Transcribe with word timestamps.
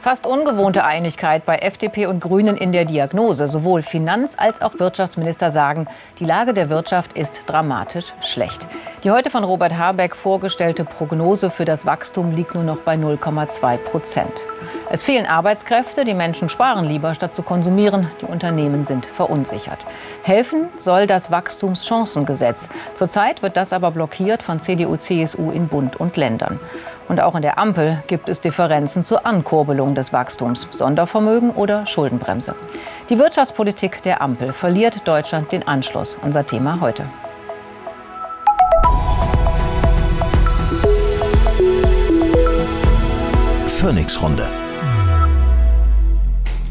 Fast 0.00 0.26
ungewohnte 0.26 0.82
Einigkeit 0.82 1.44
bei 1.44 1.56
FDP 1.56 2.06
und 2.06 2.20
Grünen 2.20 2.56
in 2.56 2.72
der 2.72 2.86
Diagnose. 2.86 3.48
Sowohl 3.48 3.82
Finanz- 3.82 4.34
als 4.38 4.62
auch 4.62 4.78
Wirtschaftsminister 4.78 5.50
sagen, 5.50 5.86
die 6.18 6.24
Lage 6.24 6.54
der 6.54 6.70
Wirtschaft 6.70 7.12
ist 7.12 7.42
dramatisch 7.46 8.14
schlecht. 8.22 8.66
Die 9.04 9.10
heute 9.10 9.28
von 9.28 9.44
Robert 9.44 9.76
Habeck 9.76 10.16
vorgestellte 10.16 10.86
Prognose 10.86 11.50
für 11.50 11.66
das 11.66 11.84
Wachstum 11.84 12.34
liegt 12.34 12.54
nur 12.54 12.64
noch 12.64 12.78
bei 12.78 12.94
0,2 12.94 13.76
Prozent. 13.76 14.32
Es 14.92 15.04
fehlen 15.04 15.24
Arbeitskräfte, 15.24 16.04
die 16.04 16.14
Menschen 16.14 16.48
sparen 16.48 16.84
lieber, 16.84 17.14
statt 17.14 17.32
zu 17.32 17.44
konsumieren. 17.44 18.10
Die 18.20 18.24
Unternehmen 18.24 18.84
sind 18.84 19.06
verunsichert. 19.06 19.86
Helfen 20.24 20.68
soll 20.78 21.06
das 21.06 21.30
Wachstumschancengesetz. 21.30 22.68
Zurzeit 22.94 23.40
wird 23.40 23.56
das 23.56 23.72
aber 23.72 23.92
blockiert 23.92 24.42
von 24.42 24.60
CDU, 24.60 24.96
CSU 24.96 25.52
in 25.52 25.68
Bund 25.68 26.00
und 26.00 26.16
Ländern. 26.16 26.58
Und 27.06 27.20
auch 27.20 27.36
in 27.36 27.42
der 27.42 27.56
Ampel 27.56 28.02
gibt 28.08 28.28
es 28.28 28.40
Differenzen 28.40 29.04
zur 29.04 29.24
Ankurbelung 29.24 29.94
des 29.94 30.12
Wachstums, 30.12 30.66
Sondervermögen 30.72 31.52
oder 31.52 31.86
Schuldenbremse. 31.86 32.56
Die 33.10 33.18
Wirtschaftspolitik 33.18 34.02
der 34.02 34.20
Ampel 34.20 34.52
verliert 34.52 35.06
Deutschland 35.06 35.52
den 35.52 35.68
Anschluss. 35.68 36.18
Unser 36.20 36.44
Thema 36.44 36.80
heute. 36.80 37.04
Phoenix-Runde. 43.68 44.59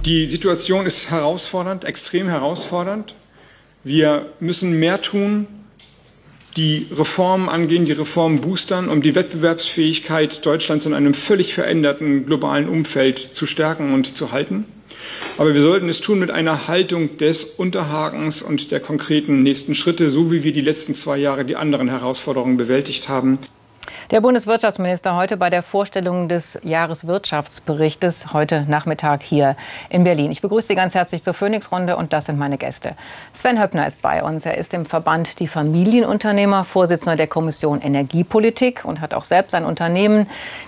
Die 0.05 0.27
Situation 0.27 0.85
ist 0.85 1.11
herausfordernd, 1.11 1.83
extrem 1.83 2.29
herausfordernd. 2.29 3.15
Wir 3.83 4.27
müssen 4.39 4.79
mehr 4.79 5.01
tun, 5.01 5.45
die 6.55 6.87
Reformen 6.91 7.49
angehen, 7.49 7.85
die 7.85 7.91
Reformen 7.91 8.39
boostern, 8.39 8.87
um 8.87 9.01
die 9.01 9.13
Wettbewerbsfähigkeit 9.13 10.45
Deutschlands 10.45 10.85
in 10.85 10.93
einem 10.93 11.13
völlig 11.13 11.53
veränderten 11.53 12.25
globalen 12.25 12.69
Umfeld 12.69 13.35
zu 13.35 13.45
stärken 13.45 13.93
und 13.93 14.15
zu 14.15 14.31
halten. 14.31 14.65
Aber 15.37 15.53
wir 15.53 15.61
sollten 15.61 15.89
es 15.89 15.99
tun 15.99 16.19
mit 16.19 16.31
einer 16.31 16.67
Haltung 16.69 17.17
des 17.17 17.43
Unterhakens 17.43 18.41
und 18.41 18.71
der 18.71 18.79
konkreten 18.79 19.43
nächsten 19.43 19.75
Schritte, 19.75 20.11
so 20.11 20.31
wie 20.31 20.43
wir 20.43 20.53
die 20.53 20.61
letzten 20.61 20.93
zwei 20.93 21.17
Jahre 21.17 21.43
die 21.43 21.57
anderen 21.57 21.89
Herausforderungen 21.89 22.57
bewältigt 22.57 23.09
haben. 23.09 23.39
Der 24.11 24.21
Bundeswirtschaftsminister 24.21 25.15
heute 25.15 25.37
bei 25.37 25.51
der 25.51 25.61
Vorstellung 25.61 26.29
des 26.29 26.57
Jahreswirtschaftsberichtes 26.63 28.33
heute 28.33 28.65
Nachmittag 28.67 29.21
hier 29.21 29.55
in 29.87 30.03
Berlin. 30.03 30.31
Ich 30.31 30.41
begrüße 30.41 30.69
Sie 30.69 30.75
ganz 30.75 30.95
herzlich 30.95 31.21
zur 31.21 31.35
Phoenix-Runde 31.35 31.95
und 31.95 32.11
das 32.11 32.25
sind 32.25 32.39
meine 32.39 32.57
Gäste. 32.57 32.95
Sven 33.33 33.61
Höppner 33.61 33.85
ist 33.85 34.01
bei 34.01 34.23
uns. 34.23 34.47
Er 34.47 34.57
ist 34.57 34.73
im 34.73 34.87
Verband 34.87 35.39
Die 35.39 35.45
Familienunternehmer, 35.45 36.63
Vorsitzender 36.63 37.17
der 37.17 37.27
Kommission 37.27 37.81
Energiepolitik 37.81 38.83
und 38.83 38.99
hat 38.99 39.13
auch 39.13 39.25
selbst 39.25 39.53
ein 39.53 39.63
Unternehmen. 39.63 40.25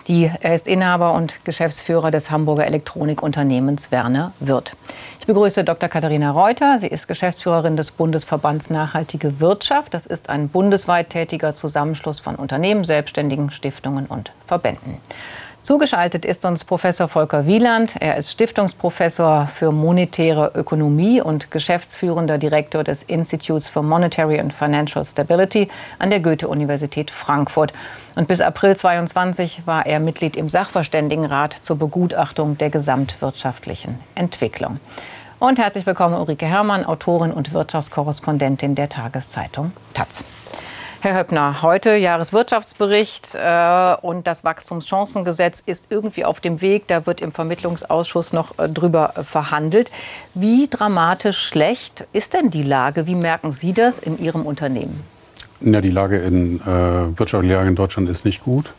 Die, 0.07 0.29
er 0.41 0.53
ist 0.53 0.67
Inhaber 0.67 1.13
und 1.13 1.43
Geschäftsführer 1.43 2.11
des 2.11 2.29
Hamburger 2.29 2.67
Elektronikunternehmens 2.67 3.91
Werner 3.91 4.33
Wirth. 4.39 4.75
Ich 5.21 5.27
begrüße 5.27 5.63
Dr. 5.63 5.87
Katharina 5.87 6.31
Reuter. 6.31 6.79
Sie 6.79 6.87
ist 6.87 7.07
Geschäftsführerin 7.07 7.77
des 7.77 7.91
Bundesverbands 7.91 8.71
Nachhaltige 8.71 9.39
Wirtschaft. 9.39 9.93
Das 9.93 10.07
ist 10.07 10.29
ein 10.29 10.49
bundesweit 10.49 11.11
tätiger 11.11 11.53
Zusammenschluss 11.53 12.19
von 12.19 12.35
Unternehmen, 12.37 12.85
Selbstständigen, 12.85 13.30
Stiftungen 13.49 14.05
und 14.07 14.31
Verbänden. 14.45 14.97
Zugeschaltet 15.63 16.25
ist 16.25 16.43
uns 16.43 16.63
Professor 16.65 17.07
Volker 17.07 17.45
Wieland. 17.45 17.93
Er 17.99 18.17
ist 18.17 18.31
Stiftungsprofessor 18.31 19.47
für 19.53 19.71
monetäre 19.71 20.51
Ökonomie 20.55 21.21
und 21.21 21.51
geschäftsführender 21.51 22.39
Direktor 22.39 22.83
des 22.83 23.03
Institutes 23.03 23.69
for 23.69 23.83
Monetary 23.83 24.39
and 24.39 24.51
Financial 24.51 25.05
Stability 25.05 25.69
an 25.99 26.09
der 26.09 26.19
Goethe-Universität 26.19 27.11
Frankfurt. 27.11 27.73
Und 28.15 28.27
bis 28.27 28.41
April 28.41 28.75
22 28.75 29.67
war 29.67 29.85
er 29.85 29.99
Mitglied 29.99 30.35
im 30.35 30.49
Sachverständigenrat 30.49 31.53
zur 31.53 31.77
Begutachtung 31.77 32.57
der 32.57 32.71
gesamtwirtschaftlichen 32.71 33.99
Entwicklung. 34.15 34.79
Und 35.37 35.59
herzlich 35.59 35.85
willkommen 35.85 36.15
Ulrike 36.15 36.47
Herrmann, 36.47 36.85
Autorin 36.85 37.31
und 37.31 37.53
Wirtschaftskorrespondentin 37.53 38.73
der 38.73 38.89
Tageszeitung 38.89 39.73
Taz. 39.93 40.23
Herr 41.03 41.17
Höppner, 41.17 41.63
heute 41.63 41.95
Jahreswirtschaftsbericht 41.95 43.33
äh, 43.33 43.95
und 44.03 44.27
das 44.27 44.43
Wachstumschancengesetz 44.43 45.63
ist 45.65 45.87
irgendwie 45.89 46.25
auf 46.25 46.41
dem 46.41 46.61
Weg. 46.61 46.85
Da 46.85 47.07
wird 47.07 47.21
im 47.21 47.31
Vermittlungsausschuss 47.31 48.33
noch 48.33 48.59
äh, 48.59 48.69
drüber 48.69 49.13
äh, 49.15 49.23
verhandelt. 49.23 49.89
Wie 50.35 50.67
dramatisch 50.69 51.39
schlecht 51.39 52.05
ist 52.13 52.35
denn 52.35 52.51
die 52.51 52.61
Lage? 52.61 53.07
Wie 53.07 53.15
merken 53.15 53.51
Sie 53.51 53.73
das 53.73 53.97
in 53.97 54.19
Ihrem 54.19 54.45
Unternehmen? 54.45 55.03
Ja, 55.61 55.81
die 55.81 55.89
Lage 55.89 56.19
in 56.19 56.61
äh, 56.61 57.17
wirtschaftliche 57.17 57.55
Lage 57.55 57.69
in 57.69 57.75
Deutschland 57.75 58.07
ist 58.07 58.23
nicht 58.23 58.43
gut. 58.43 58.71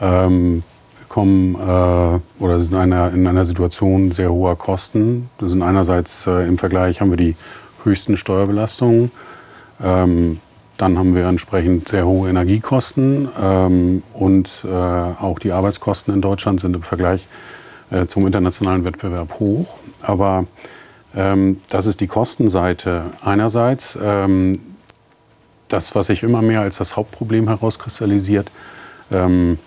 Ähm, 0.00 0.62
wir 0.98 1.06
kommen 1.08 1.56
äh, 1.56 2.44
oder 2.44 2.60
sind 2.60 2.74
in 2.74 2.78
einer, 2.78 3.12
in 3.12 3.26
einer 3.26 3.44
Situation 3.44 4.12
sehr 4.12 4.30
hoher 4.30 4.56
Kosten. 4.56 5.30
Das 5.38 5.50
sind 5.50 5.62
einerseits 5.62 6.28
äh, 6.28 6.46
im 6.46 6.58
Vergleich 6.58 7.00
haben 7.00 7.10
wir 7.10 7.16
die 7.16 7.34
höchsten 7.82 8.16
Steuerbelastungen. 8.16 9.10
Ähm, 9.82 10.38
dann 10.80 10.98
haben 10.98 11.14
wir 11.14 11.26
entsprechend 11.26 11.88
sehr 11.88 12.06
hohe 12.06 12.30
Energiekosten 12.30 13.28
ähm, 13.38 14.02
und 14.14 14.64
äh, 14.64 14.68
auch 14.68 15.38
die 15.38 15.52
Arbeitskosten 15.52 16.14
in 16.14 16.22
Deutschland 16.22 16.60
sind 16.60 16.74
im 16.74 16.82
Vergleich 16.82 17.28
äh, 17.90 18.06
zum 18.06 18.24
internationalen 18.24 18.84
Wettbewerb 18.86 19.38
hoch. 19.40 19.76
Aber 20.00 20.46
ähm, 21.14 21.60
das 21.68 21.84
ist 21.84 22.00
die 22.00 22.06
Kostenseite 22.06 23.04
einerseits. 23.22 23.98
Ähm, 24.02 24.60
das, 25.68 25.94
was 25.94 26.06
sich 26.06 26.22
immer 26.22 26.40
mehr 26.40 26.62
als 26.62 26.78
das 26.78 26.96
Hauptproblem 26.96 27.48
herauskristallisiert, 27.48 28.50
ähm, 29.10 29.58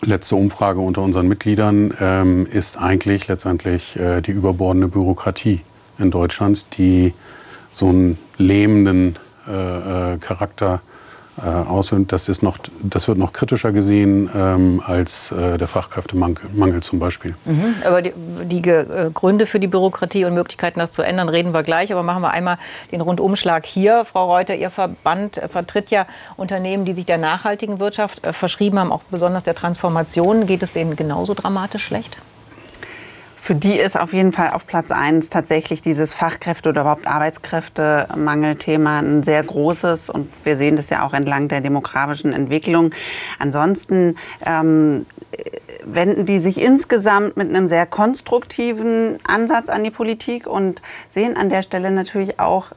letzte 0.00 0.36
Umfrage 0.36 0.80
unter 0.80 1.02
unseren 1.02 1.28
Mitgliedern, 1.28 1.92
ähm, 2.00 2.46
ist 2.46 2.78
eigentlich 2.78 3.28
letztendlich 3.28 3.96
äh, 3.96 4.22
die 4.22 4.30
überbordende 4.30 4.88
Bürokratie 4.88 5.60
in 5.98 6.10
Deutschland, 6.10 6.64
die 6.78 7.12
so 7.70 7.88
einen 7.88 8.18
lähmenden 8.38 9.16
äh, 9.16 9.18
äh, 9.18 9.27
Charakter 10.20 10.80
äh, 11.40 11.46
auswirkt. 11.46 12.10
Das, 12.10 12.28
ist 12.28 12.42
noch, 12.42 12.58
das 12.82 13.06
wird 13.06 13.16
noch 13.16 13.32
kritischer 13.32 13.70
gesehen 13.70 14.28
ähm, 14.34 14.82
als 14.84 15.30
äh, 15.30 15.56
der 15.56 15.68
Fachkräftemangel 15.68 16.82
zum 16.82 16.98
Beispiel. 16.98 17.36
Mhm, 17.44 17.74
aber 17.84 18.02
die, 18.02 18.12
die 18.44 18.68
äh, 18.68 19.10
Gründe 19.14 19.46
für 19.46 19.60
die 19.60 19.68
Bürokratie 19.68 20.24
und 20.24 20.34
Möglichkeiten, 20.34 20.80
das 20.80 20.90
zu 20.90 21.02
ändern, 21.02 21.28
reden 21.28 21.54
wir 21.54 21.62
gleich. 21.62 21.92
Aber 21.92 22.02
machen 22.02 22.22
wir 22.22 22.30
einmal 22.30 22.58
den 22.90 23.00
Rundumschlag 23.00 23.66
hier. 23.66 24.04
Frau 24.04 24.26
Reuter, 24.26 24.56
Ihr 24.56 24.70
Verband 24.70 25.40
vertritt 25.48 25.90
ja 25.90 26.06
Unternehmen, 26.36 26.84
die 26.84 26.92
sich 26.92 27.06
der 27.06 27.18
nachhaltigen 27.18 27.78
Wirtschaft 27.78 28.20
verschrieben 28.32 28.80
haben, 28.80 28.90
auch 28.90 29.02
besonders 29.04 29.44
der 29.44 29.54
Transformation. 29.54 30.46
Geht 30.46 30.64
es 30.64 30.72
denen 30.72 30.96
genauso 30.96 31.34
dramatisch 31.34 31.84
schlecht? 31.84 32.16
Für 33.40 33.54
die 33.54 33.78
ist 33.78 33.98
auf 33.98 34.12
jeden 34.12 34.32
Fall 34.32 34.50
auf 34.50 34.66
Platz 34.66 34.90
eins 34.90 35.28
tatsächlich 35.28 35.80
dieses 35.80 36.12
Fachkräfte- 36.12 36.70
oder 36.70 36.82
überhaupt 36.82 37.06
Arbeitskräftemangelthema 37.06 38.98
ein 38.98 39.22
sehr 39.22 39.42
großes. 39.42 40.10
Und 40.10 40.28
wir 40.44 40.56
sehen 40.56 40.76
das 40.76 40.90
ja 40.90 41.06
auch 41.06 41.14
entlang 41.14 41.48
der 41.48 41.60
demografischen 41.60 42.32
Entwicklung. 42.32 42.90
Ansonsten 43.38 44.16
ähm, 44.44 45.06
wenden 45.84 46.26
die 46.26 46.40
sich 46.40 46.60
insgesamt 46.60 47.36
mit 47.36 47.48
einem 47.48 47.68
sehr 47.68 47.86
konstruktiven 47.86 49.18
Ansatz 49.24 49.68
an 49.68 49.84
die 49.84 49.92
Politik 49.92 50.46
und 50.46 50.82
sehen 51.08 51.36
an 51.36 51.48
der 51.48 51.62
Stelle 51.62 51.92
natürlich 51.92 52.40
auch, 52.40 52.72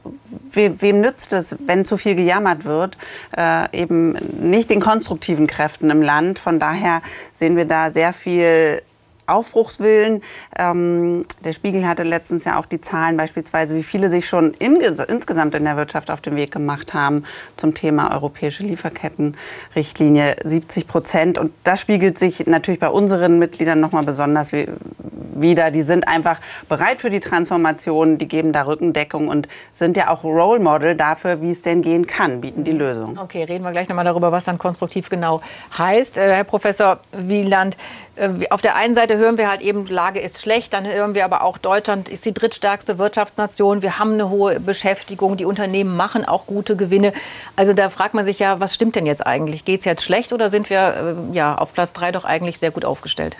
we 0.52 0.80
wem 0.80 1.00
nützt 1.00 1.32
es, 1.32 1.56
wenn 1.66 1.84
zu 1.84 1.96
viel 1.96 2.14
gejammert 2.14 2.64
wird, 2.64 2.96
äh, 3.36 3.76
eben 3.76 4.12
nicht 4.40 4.70
den 4.70 4.80
konstruktiven 4.80 5.48
Kräften 5.48 5.90
im 5.90 6.02
Land. 6.02 6.38
Von 6.38 6.60
daher 6.60 7.02
sehen 7.32 7.56
wir 7.56 7.64
da 7.64 7.90
sehr 7.90 8.12
viel 8.12 8.80
Aufbruchswillen. 9.26 10.22
Ähm, 10.58 11.24
der 11.44 11.52
Spiegel 11.52 11.86
hatte 11.86 12.02
letztens 12.02 12.44
ja 12.44 12.58
auch 12.58 12.66
die 12.66 12.80
Zahlen 12.80 13.16
beispielsweise, 13.16 13.76
wie 13.76 13.82
viele 13.82 14.10
sich 14.10 14.26
schon 14.26 14.54
in, 14.54 14.76
insgesamt 14.76 15.54
in 15.54 15.64
der 15.64 15.76
Wirtschaft 15.76 16.10
auf 16.10 16.20
den 16.20 16.36
Weg 16.36 16.50
gemacht 16.50 16.94
haben 16.94 17.24
zum 17.56 17.74
Thema 17.74 18.12
europäische 18.12 18.62
Lieferkettenrichtlinie. 18.62 20.36
70 20.44 20.86
Prozent. 20.86 21.38
Und 21.38 21.52
das 21.64 21.80
spiegelt 21.80 22.18
sich 22.18 22.46
natürlich 22.46 22.80
bei 22.80 22.88
unseren 22.88 23.38
Mitgliedern 23.38 23.80
nochmal 23.80 24.04
besonders 24.04 24.52
wieder. 25.34 25.70
Die 25.70 25.82
sind 25.82 26.08
einfach 26.08 26.38
bereit 26.68 27.00
für 27.00 27.10
die 27.10 27.20
Transformation, 27.20 28.18
die 28.18 28.28
geben 28.28 28.52
da 28.52 28.62
Rückendeckung 28.62 29.28
und 29.28 29.48
sind 29.74 29.96
ja 29.96 30.08
auch 30.08 30.24
Role 30.24 30.60
Model 30.60 30.94
dafür, 30.94 31.40
wie 31.40 31.50
es 31.50 31.62
denn 31.62 31.82
gehen 31.82 32.06
kann, 32.06 32.40
bieten 32.40 32.64
die 32.64 32.72
Lösung. 32.72 33.18
Okay, 33.18 33.44
reden 33.44 33.64
wir 33.64 33.72
gleich 33.72 33.88
nochmal 33.88 34.04
darüber, 34.04 34.32
was 34.32 34.44
dann 34.44 34.58
konstruktiv 34.58 35.08
genau 35.08 35.40
heißt. 35.76 36.18
Äh, 36.18 36.34
Herr 36.34 36.44
Professor 36.44 37.00
Wieland, 37.12 37.76
äh, 38.16 38.28
auf 38.50 38.60
der 38.60 38.76
einen 38.76 38.94
Seite 38.94 39.16
hören 39.16 39.38
wir 39.38 39.50
halt 39.50 39.60
eben, 39.62 39.86
Lage 39.86 40.20
ist 40.20 40.40
schlecht, 40.40 40.74
dann 40.74 40.86
hören 40.86 41.14
wir 41.14 41.24
aber 41.24 41.42
auch, 41.42 41.58
Deutschland 41.58 42.08
ist 42.08 42.24
die 42.26 42.34
drittstärkste 42.34 42.98
Wirtschaftsnation, 42.98 43.82
wir 43.82 43.98
haben 43.98 44.14
eine 44.14 44.30
hohe 44.30 44.60
Beschäftigung, 44.60 45.36
die 45.36 45.44
Unternehmen 45.44 45.96
machen 45.96 46.24
auch 46.24 46.46
gute 46.46 46.76
Gewinne. 46.76 47.12
Also 47.56 47.72
da 47.72 47.88
fragt 47.88 48.14
man 48.14 48.24
sich 48.24 48.38
ja, 48.38 48.60
was 48.60 48.74
stimmt 48.74 48.96
denn 48.96 49.06
jetzt 49.06 49.26
eigentlich? 49.26 49.64
Geht 49.64 49.80
es 49.80 49.84
jetzt 49.84 50.04
schlecht 50.04 50.32
oder 50.32 50.50
sind 50.50 50.70
wir 50.70 50.78
äh, 51.32 51.36
ja, 51.36 51.54
auf 51.54 51.72
Platz 51.72 51.92
drei 51.92 52.12
doch 52.12 52.24
eigentlich 52.24 52.58
sehr 52.58 52.70
gut 52.70 52.84
aufgestellt? 52.84 53.36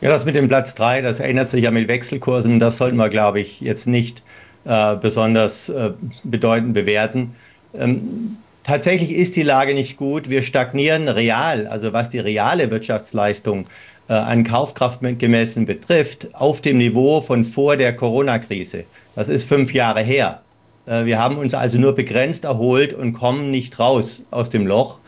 Ja, 0.00 0.10
das 0.10 0.24
mit 0.24 0.34
dem 0.34 0.48
Platz 0.48 0.74
drei, 0.74 1.00
das 1.00 1.20
ändert 1.20 1.50
sich 1.50 1.64
ja 1.64 1.70
mit 1.70 1.88
Wechselkursen. 1.88 2.60
Das 2.60 2.76
sollten 2.76 2.96
wir, 2.96 3.08
glaube 3.08 3.40
ich, 3.40 3.60
jetzt 3.60 3.86
nicht 3.86 4.22
äh, 4.64 4.96
besonders 4.96 5.68
äh, 5.68 5.90
bedeutend 6.24 6.74
bewerten. 6.74 7.34
Ähm, 7.74 8.36
Tatsächlich 8.68 9.12
ist 9.12 9.34
die 9.34 9.42
Lage 9.42 9.72
nicht 9.72 9.96
gut. 9.96 10.28
Wir 10.28 10.42
stagnieren 10.42 11.08
real, 11.08 11.66
also 11.68 11.94
was 11.94 12.10
die 12.10 12.18
reale 12.18 12.70
Wirtschaftsleistung 12.70 13.66
äh, 14.10 14.12
an 14.12 14.44
Kaufkraft 14.44 15.00
gemessen 15.18 15.64
betrifft, 15.64 16.28
auf 16.34 16.60
dem 16.60 16.76
Niveau 16.76 17.22
von 17.22 17.44
vor 17.44 17.78
der 17.78 17.96
Corona-Krise. 17.96 18.84
Das 19.14 19.30
ist 19.30 19.44
fünf 19.44 19.72
Jahre 19.72 20.02
her. 20.02 20.42
Äh, 20.84 21.06
wir 21.06 21.18
haben 21.18 21.38
uns 21.38 21.54
also 21.54 21.78
nur 21.78 21.94
begrenzt 21.94 22.44
erholt 22.44 22.92
und 22.92 23.14
kommen 23.14 23.50
nicht 23.50 23.78
raus 23.78 24.26
aus 24.30 24.50
dem 24.50 24.66
Loch. 24.66 24.98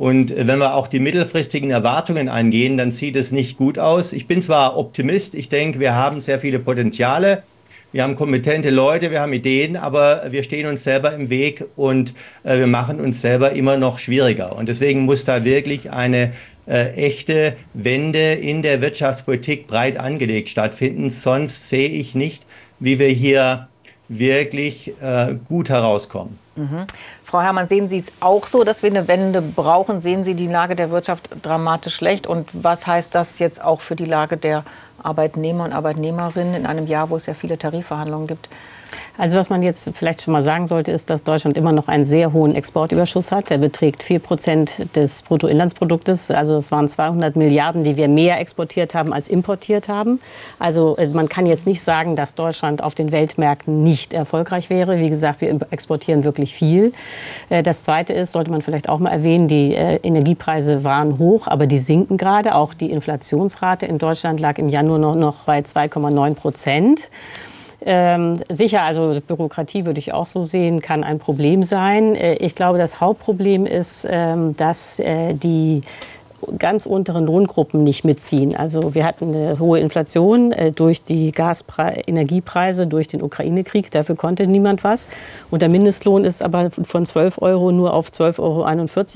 Und 0.00 0.32
wenn 0.34 0.58
wir 0.58 0.76
auch 0.76 0.88
die 0.88 0.98
mittelfristigen 0.98 1.70
Erwartungen 1.70 2.30
angehen, 2.30 2.78
dann 2.78 2.90
sieht 2.90 3.16
es 3.16 3.32
nicht 3.32 3.58
gut 3.58 3.78
aus. 3.78 4.14
Ich 4.14 4.26
bin 4.26 4.40
zwar 4.40 4.78
Optimist, 4.78 5.34
ich 5.34 5.50
denke, 5.50 5.78
wir 5.78 5.94
haben 5.94 6.22
sehr 6.22 6.38
viele 6.38 6.58
Potenziale, 6.58 7.42
wir 7.92 8.02
haben 8.02 8.16
kompetente 8.16 8.70
Leute, 8.70 9.10
wir 9.10 9.20
haben 9.20 9.34
Ideen, 9.34 9.76
aber 9.76 10.22
wir 10.30 10.42
stehen 10.42 10.66
uns 10.66 10.84
selber 10.84 11.12
im 11.12 11.28
Weg 11.28 11.66
und 11.76 12.14
äh, 12.44 12.56
wir 12.56 12.66
machen 12.66 12.98
uns 12.98 13.20
selber 13.20 13.52
immer 13.52 13.76
noch 13.76 13.98
schwieriger. 13.98 14.56
Und 14.56 14.70
deswegen 14.70 15.00
muss 15.00 15.26
da 15.26 15.44
wirklich 15.44 15.90
eine 15.90 16.32
äh, 16.66 16.94
echte 16.94 17.56
Wende 17.74 18.32
in 18.32 18.62
der 18.62 18.80
Wirtschaftspolitik 18.80 19.66
breit 19.66 19.98
angelegt 19.98 20.48
stattfinden. 20.48 21.10
Sonst 21.10 21.68
sehe 21.68 21.90
ich 21.90 22.14
nicht, 22.14 22.46
wie 22.78 22.98
wir 22.98 23.08
hier 23.08 23.68
wirklich 24.10 24.92
äh, 25.00 25.36
gut 25.48 25.68
herauskommen. 25.70 26.38
Mhm. 26.56 26.86
Frau 27.24 27.40
Herrmann, 27.40 27.66
sehen 27.66 27.88
Sie 27.88 27.98
es 27.98 28.12
auch 28.18 28.48
so, 28.48 28.64
dass 28.64 28.82
wir 28.82 28.90
eine 28.90 29.06
Wende 29.06 29.40
brauchen? 29.40 30.00
Sehen 30.00 30.24
Sie 30.24 30.34
die 30.34 30.48
Lage 30.48 30.74
der 30.74 30.90
Wirtschaft 30.90 31.30
dramatisch 31.42 31.94
schlecht? 31.94 32.26
Und 32.26 32.48
was 32.52 32.86
heißt 32.86 33.14
das 33.14 33.38
jetzt 33.38 33.62
auch 33.62 33.80
für 33.80 33.94
die 33.94 34.04
Lage 34.04 34.36
der 34.36 34.64
Arbeitnehmer 35.02 35.64
und 35.64 35.72
Arbeitnehmerinnen 35.72 36.54
in 36.54 36.66
einem 36.66 36.88
Jahr, 36.88 37.08
wo 37.08 37.16
es 37.16 37.26
ja 37.26 37.34
viele 37.34 37.56
Tarifverhandlungen 37.56 38.26
gibt? 38.26 38.48
Also 39.20 39.36
was 39.36 39.50
man 39.50 39.62
jetzt 39.62 39.90
vielleicht 39.92 40.22
schon 40.22 40.32
mal 40.32 40.42
sagen 40.42 40.66
sollte, 40.66 40.92
ist, 40.92 41.10
dass 41.10 41.22
Deutschland 41.22 41.58
immer 41.58 41.72
noch 41.72 41.88
einen 41.88 42.06
sehr 42.06 42.32
hohen 42.32 42.54
Exportüberschuss 42.54 43.30
hat. 43.32 43.50
Der 43.50 43.58
beträgt 43.58 44.02
4 44.02 44.18
Prozent 44.18 44.96
des 44.96 45.22
Bruttoinlandsproduktes. 45.24 46.30
Also 46.30 46.56
es 46.56 46.72
waren 46.72 46.88
200 46.88 47.36
Milliarden, 47.36 47.84
die 47.84 47.98
wir 47.98 48.08
mehr 48.08 48.40
exportiert 48.40 48.94
haben 48.94 49.12
als 49.12 49.28
importiert 49.28 49.88
haben. 49.88 50.20
Also 50.58 50.96
äh, 50.96 51.06
man 51.08 51.28
kann 51.28 51.44
jetzt 51.44 51.66
nicht 51.66 51.82
sagen, 51.82 52.16
dass 52.16 52.34
Deutschland 52.34 52.82
auf 52.82 52.94
den 52.94 53.12
Weltmärkten 53.12 53.82
nicht 53.82 54.14
erfolgreich 54.14 54.70
wäre. 54.70 54.98
Wie 54.98 55.10
gesagt, 55.10 55.42
wir 55.42 55.54
exportieren 55.70 56.24
wirklich 56.24 56.54
viel. 56.54 56.94
Äh, 57.50 57.62
das 57.62 57.84
Zweite 57.84 58.14
ist, 58.14 58.32
sollte 58.32 58.50
man 58.50 58.62
vielleicht 58.62 58.88
auch 58.88 59.00
mal 59.00 59.10
erwähnen, 59.10 59.48
die 59.48 59.74
äh, 59.74 59.96
Energiepreise 60.02 60.82
waren 60.82 61.18
hoch, 61.18 61.46
aber 61.46 61.66
die 61.66 61.78
sinken 61.78 62.16
gerade. 62.16 62.54
Auch 62.54 62.72
die 62.72 62.90
Inflationsrate 62.90 63.84
in 63.84 63.98
Deutschland 63.98 64.40
lag 64.40 64.56
im 64.56 64.70
Januar 64.70 65.14
noch 65.14 65.42
bei 65.44 65.58
2,9 65.58 66.34
Prozent. 66.36 67.10
Ähm, 67.82 68.40
sicher, 68.50 68.82
also 68.82 69.18
Bürokratie 69.26 69.86
würde 69.86 69.98
ich 69.98 70.12
auch 70.12 70.26
so 70.26 70.44
sehen, 70.44 70.80
kann 70.80 71.02
ein 71.02 71.18
Problem 71.18 71.64
sein. 71.64 72.14
Äh, 72.14 72.34
ich 72.34 72.54
glaube, 72.54 72.78
das 72.78 73.00
Hauptproblem 73.00 73.66
ist, 73.66 74.06
ähm, 74.08 74.56
dass 74.56 74.98
äh, 74.98 75.34
die 75.34 75.82
ganz 76.58 76.86
unteren 76.86 77.26
Lohngruppen 77.26 77.82
nicht 77.84 78.04
mitziehen. 78.04 78.54
Also 78.54 78.94
wir 78.94 79.04
hatten 79.04 79.34
eine 79.34 79.58
hohe 79.58 79.80
Inflation 79.80 80.52
äh, 80.52 80.72
durch 80.72 81.04
die 81.04 81.32
Gasenergiepreise, 81.32 82.86
durch 82.86 83.08
den 83.08 83.22
Ukraine-Krieg. 83.22 83.90
Dafür 83.90 84.16
konnte 84.16 84.46
niemand 84.46 84.84
was. 84.84 85.06
Und 85.50 85.62
der 85.62 85.68
Mindestlohn 85.68 86.24
ist 86.24 86.42
aber 86.42 86.70
von 86.70 87.06
12 87.06 87.42
Euro 87.42 87.72
nur 87.72 87.94
auf 87.94 88.08
12,41 88.08 88.38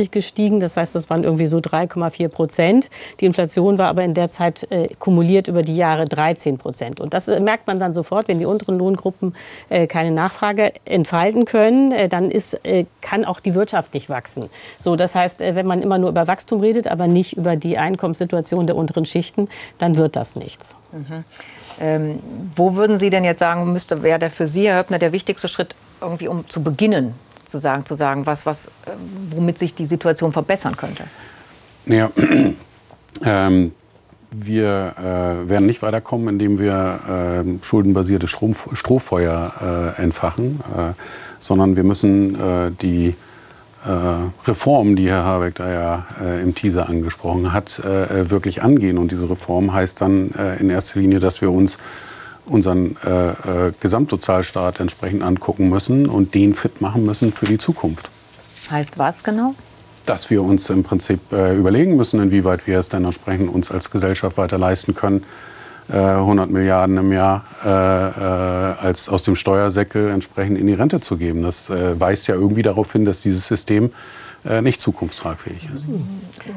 Euro 0.00 0.08
gestiegen. 0.10 0.60
Das 0.60 0.76
heißt, 0.76 0.94
das 0.94 1.10
waren 1.10 1.24
irgendwie 1.24 1.46
so 1.46 1.58
3,4 1.58 2.28
Prozent. 2.28 2.90
Die 3.20 3.26
Inflation 3.26 3.78
war 3.78 3.88
aber 3.88 4.04
in 4.04 4.14
der 4.14 4.30
Zeit 4.30 4.70
äh, 4.70 4.88
kumuliert 4.98 5.48
über 5.48 5.62
die 5.62 5.76
Jahre 5.76 6.04
13 6.06 6.58
Prozent. 6.58 7.00
Und 7.00 7.14
das 7.14 7.28
äh, 7.28 7.40
merkt 7.40 7.66
man 7.66 7.78
dann 7.78 7.94
sofort, 7.94 8.28
wenn 8.28 8.38
die 8.38 8.46
unteren 8.46 8.78
Lohngruppen 8.78 9.34
äh, 9.68 9.86
keine 9.86 10.10
Nachfrage 10.10 10.72
entfalten 10.84 11.44
können, 11.44 11.92
äh, 11.92 12.08
dann 12.08 12.30
ist, 12.30 12.64
äh, 12.64 12.86
kann 13.00 13.24
auch 13.24 13.40
die 13.40 13.54
Wirtschaft 13.54 13.94
nicht 13.94 14.08
wachsen. 14.08 14.48
So, 14.78 14.96
das 14.96 15.14
heißt, 15.14 15.40
wenn 15.40 15.66
man 15.66 15.82
immer 15.82 15.98
nur 15.98 16.10
über 16.10 16.26
Wachstum 16.26 16.60
redet, 16.60 16.86
aber 16.86 17.06
nicht 17.14 17.36
über 17.36 17.56
die 17.56 17.78
Einkommenssituation 17.78 18.66
der 18.66 18.76
unteren 18.76 19.06
Schichten, 19.06 19.48
dann 19.78 19.96
wird 19.96 20.16
das 20.16 20.36
nichts. 20.36 20.76
Mhm. 20.92 21.24
Ähm, 21.80 22.18
wo 22.54 22.74
würden 22.74 22.98
Sie 22.98 23.10
denn 23.10 23.24
jetzt 23.24 23.38
sagen, 23.38 23.72
müsste, 23.72 24.02
wäre 24.02 24.18
der 24.18 24.30
für 24.30 24.46
Sie, 24.46 24.68
Herr 24.68 24.78
Höppner, 24.78 24.98
der 24.98 25.12
wichtigste 25.12 25.48
Schritt, 25.48 25.74
irgendwie 26.00 26.28
um 26.28 26.48
zu 26.48 26.62
beginnen, 26.62 27.14
zu 27.46 27.58
sagen, 27.58 27.84
zu 27.86 27.94
sagen 27.94 28.26
was, 28.26 28.46
was, 28.46 28.66
äh, 28.66 28.70
womit 29.30 29.58
sich 29.58 29.74
die 29.74 29.86
Situation 29.86 30.32
verbessern 30.32 30.76
könnte? 30.76 31.04
Naja, 31.86 32.10
ähm, 33.24 33.72
wir 34.30 34.94
äh, 34.98 35.48
werden 35.48 35.66
nicht 35.66 35.82
weiterkommen, 35.82 36.28
indem 36.28 36.58
wir 36.58 37.44
äh, 37.44 37.64
schuldenbasierte 37.64 38.26
Strom, 38.26 38.54
Strohfeuer 38.72 39.94
äh, 39.98 40.02
entfachen, 40.02 40.60
äh, 40.76 40.92
sondern 41.40 41.76
wir 41.76 41.84
müssen 41.84 42.40
äh, 42.40 42.70
die 42.82 43.08
äh, 43.08 43.14
Reformen, 44.46 44.96
die 44.96 45.08
Herr 45.08 45.24
Habeck 45.24 45.56
da 45.56 45.70
ja 45.70 46.06
äh, 46.22 46.42
im 46.42 46.54
Teaser 46.54 46.88
angesprochen 46.88 47.52
hat, 47.52 47.78
äh, 47.80 48.30
wirklich 48.30 48.62
angehen. 48.62 48.96
Und 48.96 49.10
diese 49.10 49.28
Reform 49.28 49.72
heißt 49.72 50.00
dann 50.00 50.32
äh, 50.32 50.56
in 50.56 50.70
erster 50.70 51.00
Linie, 51.00 51.20
dass 51.20 51.40
wir 51.42 51.50
uns 51.50 51.76
unseren 52.46 52.96
äh, 53.04 53.28
äh, 53.68 53.72
Gesamtsozialstaat 53.80 54.80
entsprechend 54.80 55.22
angucken 55.22 55.68
müssen 55.68 56.06
und 56.06 56.34
den 56.34 56.54
fit 56.54 56.80
machen 56.80 57.04
müssen 57.04 57.32
für 57.32 57.46
die 57.46 57.58
Zukunft. 57.58 58.08
Heißt 58.70 58.98
was 58.98 59.22
genau? 59.22 59.54
Dass 60.06 60.30
wir 60.30 60.42
uns 60.42 60.68
im 60.68 60.82
Prinzip 60.82 61.20
überlegen 61.32 61.96
müssen, 61.96 62.20
inwieweit 62.20 62.66
wir 62.66 62.78
es 62.78 62.90
dann 62.90 63.04
entsprechend 63.04 63.48
uns 63.48 63.70
als 63.70 63.90
Gesellschaft 63.90 64.36
weiter 64.36 64.58
leisten 64.58 64.94
können, 64.94 65.24
100 65.92 66.50
Milliarden 66.50 66.96
im 66.96 67.12
Jahr 67.12 67.44
äh, 67.64 67.68
äh, 67.68 68.86
als 68.86 69.08
aus 69.08 69.24
dem 69.24 69.36
Steuersäckel 69.36 70.10
entsprechend 70.10 70.58
in 70.58 70.66
die 70.66 70.72
Rente 70.72 71.00
zu 71.00 71.16
geben. 71.16 71.42
Das 71.42 71.68
äh, 71.68 71.98
weist 72.00 72.26
ja 72.26 72.34
irgendwie 72.34 72.62
darauf 72.62 72.92
hin, 72.92 73.04
dass 73.04 73.20
dieses 73.20 73.46
System 73.46 73.90
äh, 74.46 74.60
nicht 74.60 74.80
zukunftstragfähig 74.80 75.68
ist. 75.74 75.86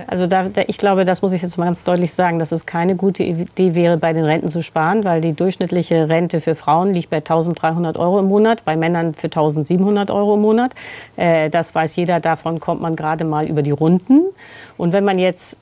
Also 0.08 0.28
da, 0.28 0.50
ich 0.68 0.78
glaube, 0.78 1.06
das 1.06 1.22
muss 1.22 1.32
ich 1.32 1.42
jetzt 1.42 1.58
mal 1.58 1.66
ganz 1.66 1.86
deutlich 1.86 2.14
sagen, 2.14 2.38
dass 2.38 2.52
es 2.52 2.66
keine 2.66 2.96
gute 2.96 3.24
Idee 3.24 3.76
wäre, 3.76 3.98
bei 3.98 4.12
den 4.12 4.26
Renten 4.26 4.50
zu 4.50 4.62
sparen, 4.62 5.06
weil 5.06 5.22
die 5.22 5.34
durchschnittliche 5.34 6.10
Rente 6.10 6.42
für 6.42 6.56
Frauen 6.56 6.94
liegt 6.94 7.10
bei 7.10 7.20
1.300 7.20 7.98
Euro 7.98 8.20
im 8.20 8.26
Monat, 8.26 8.66
bei 8.66 8.76
Männern 8.76 9.14
für 9.14 9.28
1.700 9.28 10.14
Euro 10.14 10.34
im 10.34 10.42
Monat. 10.42 10.74
Äh, 11.16 11.50
das 11.50 11.74
weiß 11.74 11.96
jeder, 11.96 12.20
davon 12.20 12.60
kommt 12.60 12.82
man 12.82 12.98
gerade 12.98 13.24
mal 13.24 13.48
über 13.48 13.62
die 13.62 13.72
Runden. 13.72 14.22
Und 14.76 14.92
wenn 14.92 15.06
man 15.06 15.18
jetzt 15.18 15.58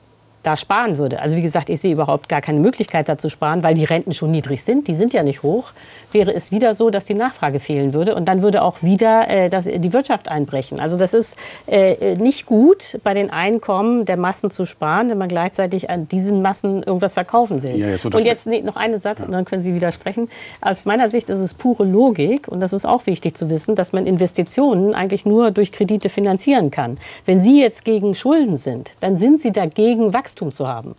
da 0.46 0.56
sparen 0.56 0.96
würde. 0.96 1.20
Also 1.20 1.36
wie 1.36 1.42
gesagt, 1.42 1.68
ich 1.70 1.80
sehe 1.80 1.92
überhaupt 1.92 2.28
gar 2.28 2.40
keine 2.40 2.60
Möglichkeit 2.60 3.08
da 3.08 3.18
zu 3.18 3.28
sparen, 3.28 3.64
weil 3.64 3.74
die 3.74 3.84
Renten 3.84 4.14
schon 4.14 4.30
niedrig 4.30 4.62
sind. 4.62 4.86
Die 4.86 4.94
sind 4.94 5.12
ja 5.12 5.22
nicht 5.24 5.42
hoch. 5.42 5.72
Wäre 6.16 6.34
es 6.34 6.50
wieder 6.50 6.74
so, 6.74 6.90
dass 6.90 7.04
die 7.04 7.14
Nachfrage 7.14 7.60
fehlen 7.60 7.92
würde 7.94 8.14
und 8.14 8.26
dann 8.26 8.42
würde 8.42 8.62
auch 8.62 8.82
wieder 8.82 9.28
äh, 9.28 9.48
das, 9.48 9.64
die 9.66 9.92
Wirtschaft 9.92 10.28
einbrechen. 10.28 10.80
Also 10.80 10.96
das 10.96 11.14
ist 11.14 11.36
äh, 11.66 12.16
nicht 12.16 12.46
gut, 12.46 12.98
bei 13.04 13.14
den 13.14 13.30
Einkommen 13.30 14.04
der 14.04 14.16
Massen 14.16 14.50
zu 14.50 14.64
sparen, 14.64 15.10
wenn 15.10 15.18
man 15.18 15.28
gleichzeitig 15.28 15.90
an 15.90 16.08
diesen 16.08 16.42
Massen 16.42 16.82
irgendwas 16.82 17.14
verkaufen 17.14 17.62
will. 17.62 17.76
Ja, 17.76 17.88
jetzt 17.88 18.06
und 18.06 18.24
jetzt 18.24 18.46
nee, 18.46 18.62
noch 18.62 18.76
eine 18.76 18.98
Satz, 18.98 19.18
ja. 19.18 19.24
und 19.24 19.32
dann 19.32 19.44
können 19.44 19.62
Sie 19.62 19.74
widersprechen. 19.74 20.28
Aus 20.60 20.84
meiner 20.84 21.08
Sicht 21.08 21.28
ist 21.28 21.40
es 21.40 21.54
pure 21.54 21.84
Logik 21.84 22.48
und 22.48 22.60
das 22.60 22.72
ist 22.72 22.86
auch 22.86 23.06
wichtig 23.06 23.36
zu 23.36 23.50
wissen, 23.50 23.74
dass 23.74 23.92
man 23.92 24.06
Investitionen 24.06 24.94
eigentlich 24.94 25.26
nur 25.26 25.50
durch 25.50 25.72
Kredite 25.72 26.08
finanzieren 26.08 26.70
kann. 26.70 26.98
Wenn 27.24 27.40
Sie 27.40 27.60
jetzt 27.60 27.84
gegen 27.84 28.14
Schulden 28.14 28.56
sind, 28.56 28.92
dann 29.00 29.16
sind 29.16 29.40
Sie 29.40 29.52
dagegen 29.52 30.12
Wachstum 30.12 30.36
Wachstum 30.36 30.52
zu 30.52 30.68
haben. 30.68 30.94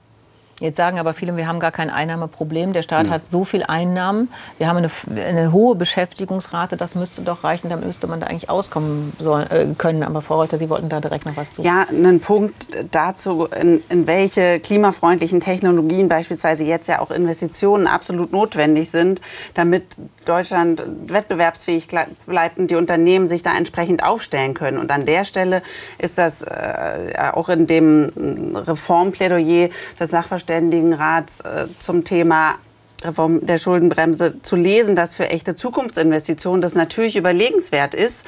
Jetzt 0.60 0.78
sagen 0.78 0.98
aber 0.98 1.14
viele, 1.14 1.38
wir 1.38 1.48
haben 1.48 1.60
gar 1.60 1.72
kein 1.72 1.92
Einnahmeproblem. 1.92 2.74
Der 2.74 2.82
Staat 2.82 3.08
ja. 3.08 3.14
hat 3.14 3.30
so 3.30 3.46
viel 3.46 3.64
Einnahmen. 3.64 4.30
Wir 4.58 4.68
haben 4.68 4.78
eine, 4.78 4.90
eine, 5.24 5.52
hohe 5.52 5.76
Beschäftigungsrate. 5.76 6.78
Das 6.78 6.96
müsste 6.96 7.22
doch 7.22 7.44
reichen. 7.44 7.70
Da 7.70 7.78
müsste 7.78 8.08
man 8.08 8.20
da 8.20 8.28
eigentlich 8.28 8.50
auskommen 8.50 9.14
soll, 9.20 9.46
äh, 9.50 9.68
können. 9.78 10.02
Aber 10.02 10.24
Frau 10.24 10.38
Reuter, 10.38 10.58
Sie 10.58 10.70
wollten 10.70 10.90
da 10.90 11.00
direkt 11.00 11.28
noch 11.28 11.38
was 11.38 11.54
zu. 11.54 11.62
Ja, 11.62 11.86
einen 11.90 12.20
Punkt 12.22 12.68
dazu, 12.92 13.46
in, 13.46 13.84
in 13.90 14.08
welche 14.08 14.60
klimafreundlichen 14.60 15.42
Technologien 15.42 16.10
beispielsweise 16.10 16.64
jetzt 16.64 16.88
ja 16.88 17.02
auch 17.02 17.12
Investitionen 17.12 17.86
absolut 17.86 18.32
notwendig 18.32 18.90
sind, 18.90 19.22
damit 19.54 19.84
Deutschland 20.26 20.84
wettbewerbsfähig 21.08 21.88
bleibt 22.26 22.58
und 22.58 22.72
die 22.72 22.76
Unternehmen 22.76 23.28
sich 23.28 23.44
da 23.44 23.56
entsprechend 23.56 24.04
aufstellen 24.04 24.56
können. 24.56 24.80
Und 24.80 24.92
an 24.92 25.06
der 25.06 25.24
Stelle 25.24 25.62
ist 26.00 26.18
das 26.18 26.42
äh, 26.42 27.14
auch 27.34 27.50
in 27.50 27.68
dem 27.68 28.56
Reformplädoyer 28.56 29.70
des 30.00 30.12
Sachverständigenrats 30.48 31.42
äh, 31.42 31.68
zum 31.80 32.04
Thema 32.04 32.56
Reform 33.04 33.46
der 33.46 33.60
Schuldenbremse 33.60 34.42
zu 34.42 34.56
lesen, 34.56 34.96
dass 34.96 35.14
für 35.14 35.30
echte 35.30 35.56
Zukunftsinvestitionen 35.56 36.62
das 36.62 36.74
natürlich 36.74 37.16
überlegenswert 37.16 37.94
ist. 37.94 38.26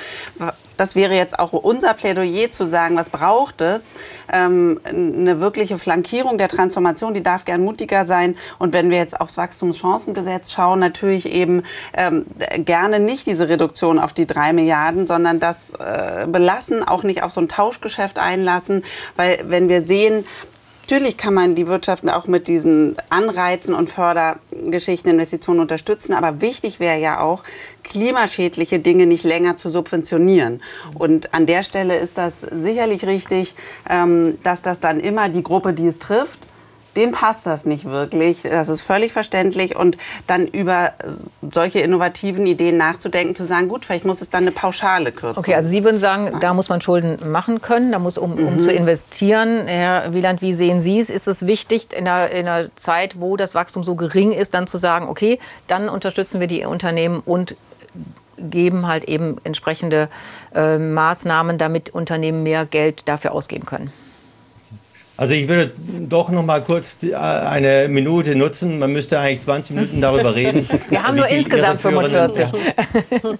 Das 0.77 0.95
wäre 0.95 1.15
jetzt 1.15 1.39
auch 1.39 1.53
unser 1.53 1.95
Plädoyer 1.95 2.51
zu 2.51 2.67
sagen, 2.67 2.95
was 2.95 3.09
braucht 3.09 3.61
es? 3.61 3.93
Ähm, 4.31 4.79
eine 4.83 5.41
wirkliche 5.41 5.79
Flankierung 5.79 6.37
der 6.37 6.49
Transformation, 6.49 7.15
die 7.15 7.23
darf 7.23 7.45
gern 7.45 7.63
mutiger 7.63 8.05
sein. 8.05 8.37
Und 8.59 8.71
wenn 8.71 8.91
wir 8.91 8.97
jetzt 8.97 9.19
aufs 9.19 9.37
Wachstumschancengesetz 9.37 10.51
schauen, 10.51 10.79
natürlich 10.79 11.27
eben 11.27 11.63
ähm, 11.93 12.25
gerne 12.59 12.99
nicht 12.99 13.25
diese 13.25 13.49
Reduktion 13.49 13.97
auf 13.97 14.13
die 14.13 14.27
drei 14.27 14.53
Milliarden, 14.53 15.07
sondern 15.07 15.39
das 15.39 15.73
äh, 15.79 16.27
belassen, 16.27 16.83
auch 16.87 17.01
nicht 17.01 17.23
auf 17.23 17.31
so 17.31 17.41
ein 17.41 17.49
Tauschgeschäft 17.49 18.19
einlassen. 18.19 18.83
Weil 19.15 19.45
wenn 19.47 19.67
wir 19.67 19.81
sehen, 19.81 20.25
Natürlich 20.89 21.17
kann 21.17 21.35
man 21.35 21.53
die 21.53 21.67
Wirtschaft 21.67 22.09
auch 22.09 22.25
mit 22.25 22.47
diesen 22.47 22.95
Anreizen 23.11 23.75
und 23.75 23.91
Fördergeschichten, 23.91 25.11
Investitionen 25.11 25.59
unterstützen. 25.59 26.13
Aber 26.15 26.41
wichtig 26.41 26.79
wäre 26.79 26.99
ja 26.99 27.19
auch, 27.19 27.43
klimaschädliche 27.83 28.79
Dinge 28.79 29.05
nicht 29.05 29.23
länger 29.23 29.55
zu 29.55 29.69
subventionieren. 29.69 30.63
Und 30.95 31.31
an 31.31 31.45
der 31.45 31.61
Stelle 31.61 31.95
ist 31.97 32.17
das 32.17 32.41
sicherlich 32.41 33.05
richtig, 33.05 33.53
ähm, 33.87 34.39
dass 34.41 34.63
das 34.63 34.79
dann 34.79 34.99
immer 34.99 35.29
die 35.29 35.43
Gruppe, 35.43 35.73
die 35.73 35.85
es 35.85 35.99
trifft, 35.99 36.39
denen 36.95 37.11
passt 37.11 37.45
das 37.45 37.65
nicht 37.65 37.85
wirklich. 37.85 38.41
Das 38.43 38.69
ist 38.69 38.81
völlig 38.81 39.13
verständlich. 39.13 39.75
Und 39.75 39.97
dann 40.27 40.47
über 40.47 40.93
solche 41.51 41.79
innovativen 41.79 42.45
Ideen 42.47 42.77
nachzudenken, 42.77 43.35
zu 43.35 43.45
sagen, 43.45 43.67
gut, 43.69 43.85
vielleicht 43.85 44.05
muss 44.05 44.21
es 44.21 44.29
dann 44.29 44.43
eine 44.43 44.51
pauschale 44.51 45.11
Kürzung 45.11 45.39
Okay, 45.43 45.55
also 45.55 45.69
Sie 45.69 45.83
würden 45.83 45.99
sagen, 45.99 46.39
da 46.41 46.53
muss 46.53 46.69
man 46.69 46.81
Schulden 46.81 47.31
machen 47.31 47.61
können, 47.61 47.91
da 47.91 47.99
muss, 47.99 48.17
um, 48.17 48.33
um 48.33 48.55
Mhm. 48.55 48.59
zu 48.59 48.71
investieren. 48.71 49.67
Herr 49.67 50.13
Wieland, 50.13 50.41
wie 50.41 50.53
sehen 50.53 50.81
Sie 50.81 50.99
es? 50.99 51.09
Ist 51.09 51.27
es 51.27 51.47
wichtig, 51.47 51.87
in 51.93 52.07
einer, 52.07 52.29
in 52.31 52.47
einer 52.47 52.75
Zeit, 52.75 53.19
wo 53.19 53.37
das 53.37 53.55
Wachstum 53.55 53.83
so 53.83 53.95
gering 53.95 54.31
ist, 54.31 54.53
dann 54.53 54.67
zu 54.67 54.77
sagen, 54.77 55.07
okay, 55.07 55.39
dann 55.67 55.89
unterstützen 55.89 56.39
wir 56.39 56.47
die 56.47 56.65
Unternehmen 56.65 57.21
und 57.25 57.55
geben 58.37 58.87
halt 58.87 59.03
eben 59.03 59.37
entsprechende 59.43 60.07
äh, 60.55 60.77
Maßnahmen, 60.77 61.57
damit 61.57 61.89
Unternehmen 61.89 62.43
mehr 62.43 62.65
Geld 62.65 63.07
dafür 63.09 63.33
ausgeben 63.33 63.65
können? 63.65 63.91
Also 65.19 65.33
ich 65.33 65.49
würde 65.49 65.71
doch 66.07 66.29
noch 66.29 66.45
mal 66.45 66.61
kurz 66.61 67.03
äh, 67.03 67.13
eine 67.13 67.89
Minute 67.89 68.37
nutzen. 68.37 68.79
Man 68.79 68.93
müsste 68.93 69.19
eigentlich 69.19 69.41
20 69.41 69.75
Minuten 69.75 70.01
darüber 70.01 70.33
reden. 70.33 70.65
Wir 70.87 71.03
haben 71.03 71.17
nur 71.17 71.27
insgesamt 71.27 71.81
irreführenden- 71.81 72.45
45. 72.45 73.39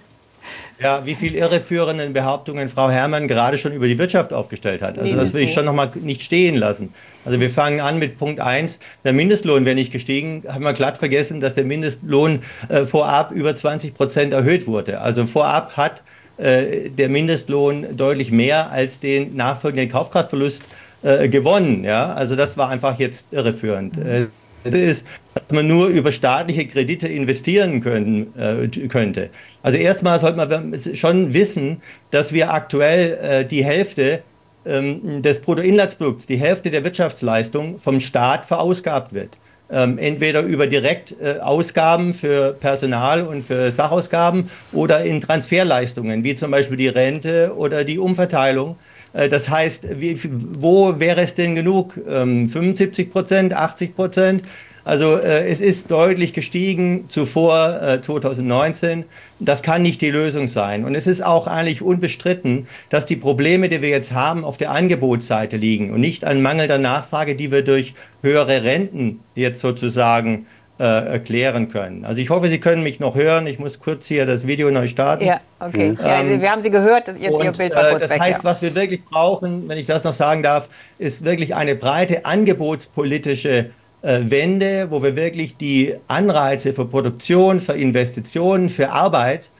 Ja, 0.82 1.04
wie 1.04 1.14
viel 1.14 1.34
irreführenden 1.34 2.14
Behauptungen 2.14 2.70
Frau 2.70 2.88
Herrmann 2.88 3.28
gerade 3.28 3.58
schon 3.58 3.72
über 3.72 3.86
die 3.86 3.98
Wirtschaft 3.98 4.32
aufgestellt 4.32 4.80
hat. 4.80 4.98
Also 4.98 5.14
das 5.14 5.34
will 5.34 5.42
ich 5.42 5.52
schon 5.52 5.66
noch 5.66 5.74
mal 5.74 5.92
nicht 5.94 6.22
stehen 6.22 6.56
lassen. 6.56 6.94
Also 7.26 7.38
wir 7.38 7.50
fangen 7.50 7.80
an 7.80 7.98
mit 7.98 8.16
Punkt 8.16 8.40
1, 8.40 8.80
der 9.04 9.12
Mindestlohn 9.12 9.66
wäre 9.66 9.74
nicht 9.74 9.92
gestiegen. 9.92 10.42
Haben 10.48 10.64
wir 10.64 10.72
glatt 10.72 10.96
vergessen, 10.96 11.40
dass 11.40 11.54
der 11.54 11.64
Mindestlohn 11.64 12.40
äh, 12.70 12.86
vorab 12.86 13.30
über 13.30 13.54
20 13.54 13.92
Prozent 13.94 14.32
erhöht 14.32 14.66
wurde. 14.66 15.02
Also 15.02 15.26
vorab 15.26 15.76
hat 15.76 16.02
äh, 16.38 16.88
der 16.88 17.10
Mindestlohn 17.10 17.94
deutlich 17.96 18.32
mehr 18.32 18.70
als 18.70 19.00
den 19.00 19.36
nachfolgenden 19.36 19.90
Kaufkraftverlust 19.90 20.62
äh, 20.62 20.66
gewonnen. 21.02 21.84
Ja? 21.84 22.12
Also 22.12 22.36
das 22.36 22.56
war 22.56 22.68
einfach 22.68 22.98
jetzt 22.98 23.26
irreführend. 23.32 23.96
Äh, 23.98 24.26
das 24.64 24.74
ist, 24.74 25.06
dass 25.34 25.50
man 25.50 25.66
nur 25.66 25.88
über 25.88 26.12
staatliche 26.12 26.66
Kredite 26.66 27.08
investieren 27.08 27.80
können, 27.80 28.34
äh, 28.38 28.68
könnte. 28.88 29.30
Also 29.62 29.78
erstmal 29.78 30.18
sollte 30.18 30.36
man 30.36 30.78
schon 30.94 31.32
wissen, 31.32 31.80
dass 32.10 32.32
wir 32.32 32.52
aktuell 32.52 33.18
äh, 33.22 33.44
die 33.44 33.64
Hälfte 33.64 34.22
ähm, 34.66 35.22
des 35.22 35.40
Bruttoinlandsprodukts, 35.40 36.26
die 36.26 36.36
Hälfte 36.36 36.70
der 36.70 36.84
Wirtschaftsleistung 36.84 37.78
vom 37.78 38.00
Staat 38.00 38.44
verausgabt 38.46 39.14
wird. 39.14 39.38
Ähm, 39.72 39.98
entweder 39.98 40.42
über 40.42 40.66
Direktausgaben 40.66 42.12
für 42.12 42.52
Personal 42.52 43.22
und 43.22 43.42
für 43.42 43.70
Sachausgaben 43.70 44.50
oder 44.72 45.04
in 45.04 45.20
Transferleistungen, 45.20 46.24
wie 46.24 46.34
zum 46.34 46.50
Beispiel 46.50 46.76
die 46.76 46.88
Rente 46.88 47.54
oder 47.56 47.84
die 47.84 47.98
Umverteilung. 47.98 48.76
Äh, 49.12 49.28
Das 49.28 49.48
heißt, 49.48 49.86
wie, 50.00 50.18
wo 50.58 50.98
wäre 51.00 51.22
es 51.22 51.34
denn 51.34 51.54
genug? 51.54 51.98
Ähm, 52.08 52.48
75 52.48 53.10
Prozent, 53.10 53.54
80 53.54 53.94
Prozent? 53.94 54.42
Also 54.84 55.16
äh, 55.18 55.46
es 55.48 55.60
ist 55.60 55.90
deutlich 55.90 56.32
gestiegen 56.32 57.04
zuvor 57.08 57.80
äh, 57.82 58.00
2019. 58.00 59.04
Das 59.38 59.62
kann 59.62 59.82
nicht 59.82 60.00
die 60.00 60.10
Lösung 60.10 60.48
sein. 60.48 60.84
Und 60.84 60.94
es 60.94 61.06
ist 61.06 61.24
auch 61.24 61.46
eigentlich 61.46 61.82
unbestritten, 61.82 62.66
dass 62.88 63.06
die 63.06 63.16
Probleme, 63.16 63.68
die 63.68 63.82
wir 63.82 63.90
jetzt 63.90 64.12
haben, 64.12 64.44
auf 64.44 64.56
der 64.56 64.70
Angebotsseite 64.70 65.56
liegen 65.58 65.90
und 65.92 66.00
nicht 66.00 66.24
an 66.24 66.40
mangelnder 66.42 66.78
Nachfrage, 66.78 67.36
die 67.36 67.50
wir 67.50 67.62
durch 67.62 67.94
höhere 68.22 68.64
Renten 68.64 69.20
jetzt 69.34 69.60
sozusagen 69.60 70.34
äh, 70.34 70.59
erklären 70.84 71.68
können. 71.68 72.04
Also 72.04 72.20
ich 72.20 72.30
hoffe, 72.30 72.48
Sie 72.48 72.58
können 72.58 72.82
mich 72.82 73.00
noch 73.00 73.14
hören. 73.14 73.46
Ich 73.46 73.58
muss 73.58 73.80
kurz 73.80 74.06
hier 74.06 74.26
das 74.26 74.46
Video 74.46 74.70
neu 74.70 74.88
starten. 74.88 75.24
Ja, 75.24 75.40
okay. 75.58 75.96
Ja, 76.00 76.20
Ähm, 76.20 76.40
wir 76.40 76.50
haben 76.50 76.62
Sie 76.62 76.70
gehört, 76.70 77.08
dass 77.08 77.16
Ihr, 77.16 77.30
Ihr 77.30 77.34
Und, 77.34 77.58
Bild 77.58 77.74
war 77.74 77.86
äh, 77.86 77.90
kurz 77.90 78.02
das 78.02 78.10
weg. 78.10 78.20
heißt, 78.20 78.44
ja. 78.44 78.50
was 78.50 78.62
wir 78.62 78.74
wirklich 78.74 79.04
brauchen, 79.04 79.68
wenn 79.68 79.78
ich 79.78 79.86
das 79.86 80.04
noch 80.04 80.12
sagen 80.12 80.42
darf, 80.42 80.68
ist 80.98 81.24
wirklich 81.24 81.54
eine 81.54 81.74
breite 81.74 82.24
angebotspolitische 82.24 83.70
äh, 84.02 84.18
Wende, 84.22 84.90
wo 84.90 85.02
wir 85.02 85.16
wirklich 85.16 85.56
die 85.56 85.94
Anreize 86.08 86.72
für 86.72 86.86
Produktion, 86.86 87.60
für 87.60 87.74
Investitionen, 87.74 88.68
für 88.68 88.90
Arbeit 88.90 89.44
äh, 89.44 89.59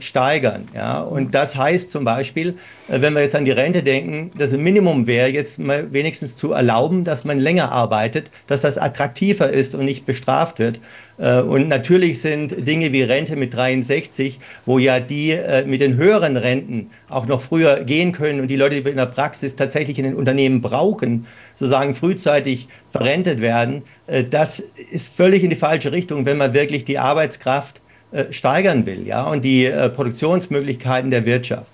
steigern. 0.00 0.68
Ja? 0.74 1.00
Und 1.00 1.34
das 1.34 1.56
heißt 1.56 1.90
zum 1.90 2.04
Beispiel, 2.04 2.56
äh, 2.88 3.00
wenn 3.00 3.14
wir 3.14 3.22
jetzt 3.22 3.34
an 3.34 3.44
die 3.44 3.50
Rente 3.50 3.82
denken, 3.82 4.30
das 4.36 4.52
Minimum 4.52 5.06
wäre 5.06 5.28
jetzt 5.28 5.58
mal 5.58 5.92
wenigstens 5.92 6.36
zu 6.36 6.52
erlauben, 6.52 7.04
dass 7.04 7.24
man 7.24 7.38
länger 7.38 7.70
arbeitet, 7.72 8.30
dass 8.46 8.60
das 8.60 8.78
attraktiver 8.78 9.50
ist 9.50 9.74
und 9.74 9.84
nicht 9.84 10.06
bestraft 10.06 10.58
wird. 10.58 10.80
Äh, 11.18 11.40
Und 11.40 11.68
natürlich 11.68 12.20
sind 12.20 12.66
Dinge 12.66 12.92
wie 12.92 13.02
Rente 13.02 13.36
mit 13.36 13.54
63, 13.54 14.38
wo 14.66 14.78
ja 14.78 15.00
die 15.00 15.32
äh, 15.32 15.64
mit 15.64 15.80
den 15.80 15.96
höheren 15.96 16.36
Renten 16.36 16.90
auch 17.08 17.26
noch 17.26 17.40
früher 17.40 17.84
gehen 17.84 18.12
können 18.12 18.40
und 18.40 18.48
die 18.48 18.56
Leute, 18.56 18.76
die 18.76 18.84
wir 18.84 18.90
in 18.92 18.98
der 18.98 19.06
Praxis 19.06 19.56
tatsächlich 19.56 19.98
in 19.98 20.04
den 20.04 20.14
Unternehmen 20.14 20.60
brauchen, 20.60 21.26
sozusagen 21.54 21.94
frühzeitig 21.94 22.68
verrentet 22.90 23.40
werden, 23.40 23.82
äh, 24.06 24.24
das 24.24 24.60
ist 24.60 25.14
völlig 25.14 25.42
in 25.44 25.50
die 25.50 25.56
falsche 25.56 25.92
Richtung, 25.92 26.24
wenn 26.24 26.36
man 26.36 26.54
wirklich 26.54 26.84
die 26.84 26.98
Arbeitskraft 26.98 27.78
äh, 27.78 27.87
steigern 28.30 28.86
will, 28.86 29.06
ja, 29.06 29.24
und 29.24 29.44
die 29.44 29.66
äh, 29.66 29.88
Produktionsmöglichkeiten 29.88 31.10
der 31.10 31.26
Wirtschaft. 31.26 31.72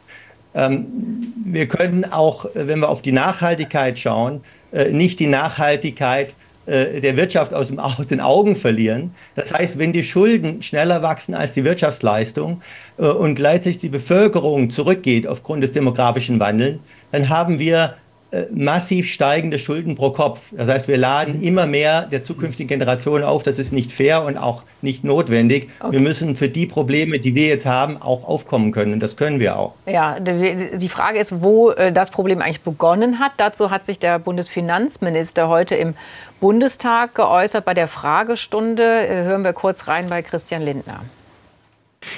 Ähm, 0.54 1.32
wir 1.44 1.66
können 1.66 2.04
auch, 2.04 2.44
äh, 2.46 2.68
wenn 2.68 2.78
wir 2.80 2.88
auf 2.88 3.02
die 3.02 3.12
Nachhaltigkeit 3.12 3.98
schauen, 3.98 4.40
äh, 4.72 4.90
nicht 4.90 5.18
die 5.20 5.26
Nachhaltigkeit 5.26 6.34
äh, 6.66 7.00
der 7.00 7.16
Wirtschaft 7.16 7.52
aus, 7.52 7.68
dem, 7.68 7.78
aus 7.80 8.06
den 8.06 8.20
Augen 8.20 8.56
verlieren. 8.56 9.14
Das 9.34 9.52
heißt, 9.52 9.78
wenn 9.78 9.92
die 9.92 10.04
Schulden 10.04 10.62
schneller 10.62 11.02
wachsen 11.02 11.34
als 11.34 11.54
die 11.54 11.64
Wirtschaftsleistung 11.64 12.62
äh, 12.98 13.06
und 13.06 13.34
gleichzeitig 13.34 13.78
die 13.78 13.88
Bevölkerung 13.88 14.70
zurückgeht 14.70 15.26
aufgrund 15.26 15.62
des 15.62 15.72
demografischen 15.72 16.38
Wandels, 16.38 16.78
dann 17.10 17.28
haben 17.28 17.58
wir 17.58 17.84
äh, 17.84 18.03
massiv 18.50 19.10
steigende 19.10 19.58
Schulden 19.58 19.94
pro 19.94 20.10
Kopf. 20.10 20.52
Das 20.56 20.68
heißt, 20.68 20.88
wir 20.88 20.96
laden 20.96 21.42
immer 21.42 21.66
mehr 21.66 22.02
der 22.02 22.24
zukünftigen 22.24 22.68
Generation 22.68 23.22
auf. 23.22 23.42
Das 23.42 23.58
ist 23.58 23.72
nicht 23.72 23.92
fair 23.92 24.24
und 24.24 24.36
auch 24.36 24.62
nicht 24.82 25.04
notwendig. 25.04 25.70
Wir 25.90 26.00
müssen 26.00 26.36
für 26.36 26.48
die 26.48 26.66
Probleme, 26.66 27.18
die 27.18 27.34
wir 27.34 27.46
jetzt 27.46 27.66
haben, 27.66 28.00
auch 28.00 28.24
aufkommen 28.24 28.72
können. 28.72 28.94
Und 28.94 29.00
das 29.00 29.16
können 29.16 29.40
wir 29.40 29.58
auch. 29.58 29.74
Ja, 29.86 30.18
die 30.20 30.78
die 30.78 30.88
Frage 30.88 31.18
ist, 31.18 31.42
wo 31.42 31.70
äh, 31.70 31.92
das 31.92 32.10
Problem 32.10 32.40
eigentlich 32.40 32.62
begonnen 32.62 33.18
hat. 33.18 33.32
Dazu 33.36 33.70
hat 33.70 33.86
sich 33.86 33.98
der 33.98 34.18
Bundesfinanzminister 34.18 35.48
heute 35.48 35.74
im 35.74 35.94
Bundestag 36.40 37.14
geäußert. 37.14 37.64
Bei 37.64 37.74
der 37.74 37.88
Fragestunde 37.88 38.84
Äh, 39.04 39.24
hören 39.24 39.44
wir 39.44 39.52
kurz 39.52 39.88
rein 39.88 40.08
bei 40.08 40.22
Christian 40.22 40.62
Lindner. 40.62 41.00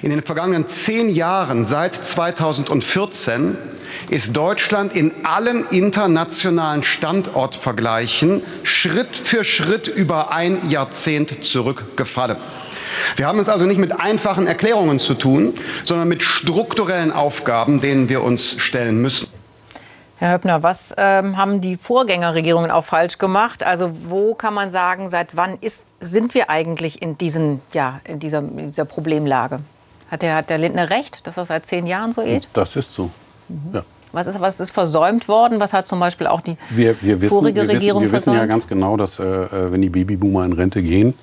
In 0.02 0.10
den 0.10 0.22
vergangenen 0.22 0.68
zehn 0.68 1.08
Jahren 1.08 1.66
seit 1.66 1.94
2014 1.94 3.56
ist 4.10 4.36
Deutschland 4.36 4.94
in 4.94 5.12
allen 5.24 5.64
internationalen 5.66 6.82
Standortvergleichen 6.82 8.42
Schritt 8.62 9.16
für 9.16 9.44
Schritt 9.44 9.88
über 9.88 10.32
ein 10.32 10.68
Jahrzehnt 10.68 11.44
zurückgefallen. 11.44 12.36
Wir 13.16 13.26
haben 13.26 13.38
es 13.38 13.48
also 13.48 13.66
nicht 13.66 13.78
mit 13.78 13.98
einfachen 13.98 14.46
Erklärungen 14.46 14.98
zu 14.98 15.14
tun, 15.14 15.54
sondern 15.84 16.08
mit 16.08 16.22
strukturellen 16.22 17.12
Aufgaben, 17.12 17.80
denen 17.80 18.08
wir 18.08 18.22
uns 18.22 18.56
stellen 18.58 19.00
müssen. 19.00 19.28
Herr 20.18 20.32
Höppner, 20.32 20.62
was 20.62 20.94
ähm, 20.96 21.36
haben 21.36 21.60
die 21.60 21.76
Vorgängerregierungen 21.76 22.70
auch 22.70 22.84
falsch 22.84 23.18
gemacht? 23.18 23.62
Also 23.62 23.90
wo 24.06 24.34
kann 24.34 24.54
man 24.54 24.70
sagen, 24.70 25.08
seit 25.08 25.36
wann 25.36 25.58
ist, 25.60 25.84
sind 26.00 26.32
wir 26.32 26.48
eigentlich 26.48 27.02
in, 27.02 27.18
diesen, 27.18 27.60
ja, 27.74 28.00
in, 28.04 28.18
dieser, 28.18 28.38
in 28.38 28.68
dieser 28.68 28.86
Problemlage? 28.86 29.60
Hat 30.10 30.22
der, 30.22 30.36
hat 30.36 30.50
der 30.50 30.58
Lindner 30.58 30.90
recht, 30.90 31.26
dass 31.26 31.34
das 31.34 31.48
seit 31.48 31.66
zehn 31.66 31.86
Jahren 31.86 32.12
so 32.12 32.22
geht? 32.22 32.48
Das 32.52 32.76
ist 32.76 32.92
so. 32.92 33.10
Ja. 33.72 33.84
Was 34.12 34.26
ist, 34.26 34.40
was 34.40 34.60
ist 34.60 34.70
versäumt 34.70 35.28
worden? 35.28 35.60
Was 35.60 35.72
hat 35.72 35.86
zum 35.86 36.00
Beispiel 36.00 36.26
auch 36.26 36.40
die 36.40 36.56
Wir, 36.70 36.96
wir, 37.02 37.20
wissen, 37.20 37.36
vorige 37.36 37.56
wir, 37.56 37.62
wissen, 37.64 37.76
Regierung 37.76 38.02
wir 38.02 38.12
wissen 38.12 38.30
ja 38.30 38.38
versäumt? 38.38 38.50
ganz 38.50 38.68
genau, 38.68 38.96
dass 38.96 39.18
äh, 39.18 39.24
äh, 39.24 39.72
wenn 39.72 39.82
die 39.82 39.90
Babyboomer 39.90 40.44
in 40.44 40.52
Rente 40.52 40.82
gehen, 40.82 41.14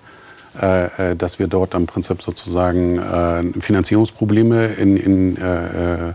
äh, 0.62 1.12
äh, 1.12 1.16
dass 1.16 1.40
wir 1.40 1.48
dort 1.48 1.74
im 1.74 1.88
Prinzip 1.88 2.22
sozusagen 2.22 3.00
äh, 3.00 3.60
Finanzierungsprobleme 3.60 4.68
in, 4.68 4.98
in, 4.98 5.38
äh, 5.38 6.10
äh, 6.10 6.14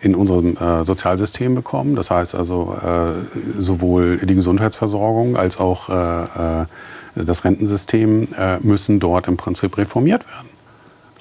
in 0.00 0.14
unserem 0.14 0.56
Sozialsystem 0.84 1.56
bekommen. 1.56 1.96
Das 1.96 2.08
heißt 2.12 2.36
also 2.36 2.76
sowohl 3.58 4.18
die 4.18 4.36
Gesundheitsversorgung 4.36 5.36
als 5.36 5.58
auch 5.58 5.88
das 7.16 7.44
Rentensystem 7.44 8.28
müssen 8.60 9.00
dort 9.00 9.26
im 9.26 9.36
Prinzip 9.36 9.76
reformiert 9.76 10.24
werden 10.28 10.57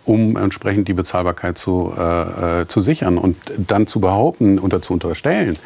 um 0.08 0.38
entsprechend 0.38 0.88
die 0.88 0.94
Bezahlbarkeit 0.94 1.58
zu, 1.58 1.94
äh, 1.98 2.62
äh, 2.62 2.68
zu 2.68 2.80
sichern. 2.80 3.18
Und 3.18 3.36
dann 3.58 3.88
zu 3.88 4.00
behaupten 4.00 4.58
oder 4.58 4.82
zu 4.82 4.94
unterstellen, 4.94 5.58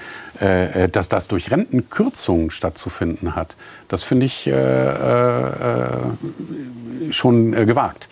äh, 0.42 0.86
äh, 0.86 0.90
dass 0.90 1.10
das 1.10 1.28
durch 1.28 1.52
Rentenkürzungen 1.52 2.50
stattzufinden 2.50 3.36
hat, 3.36 3.56
das 3.88 4.04
finde 4.04 4.26
ich 4.26 4.48
äh, 4.48 4.52
äh, 4.52 6.00
schon 7.12 7.52
gewagt. 7.52 8.10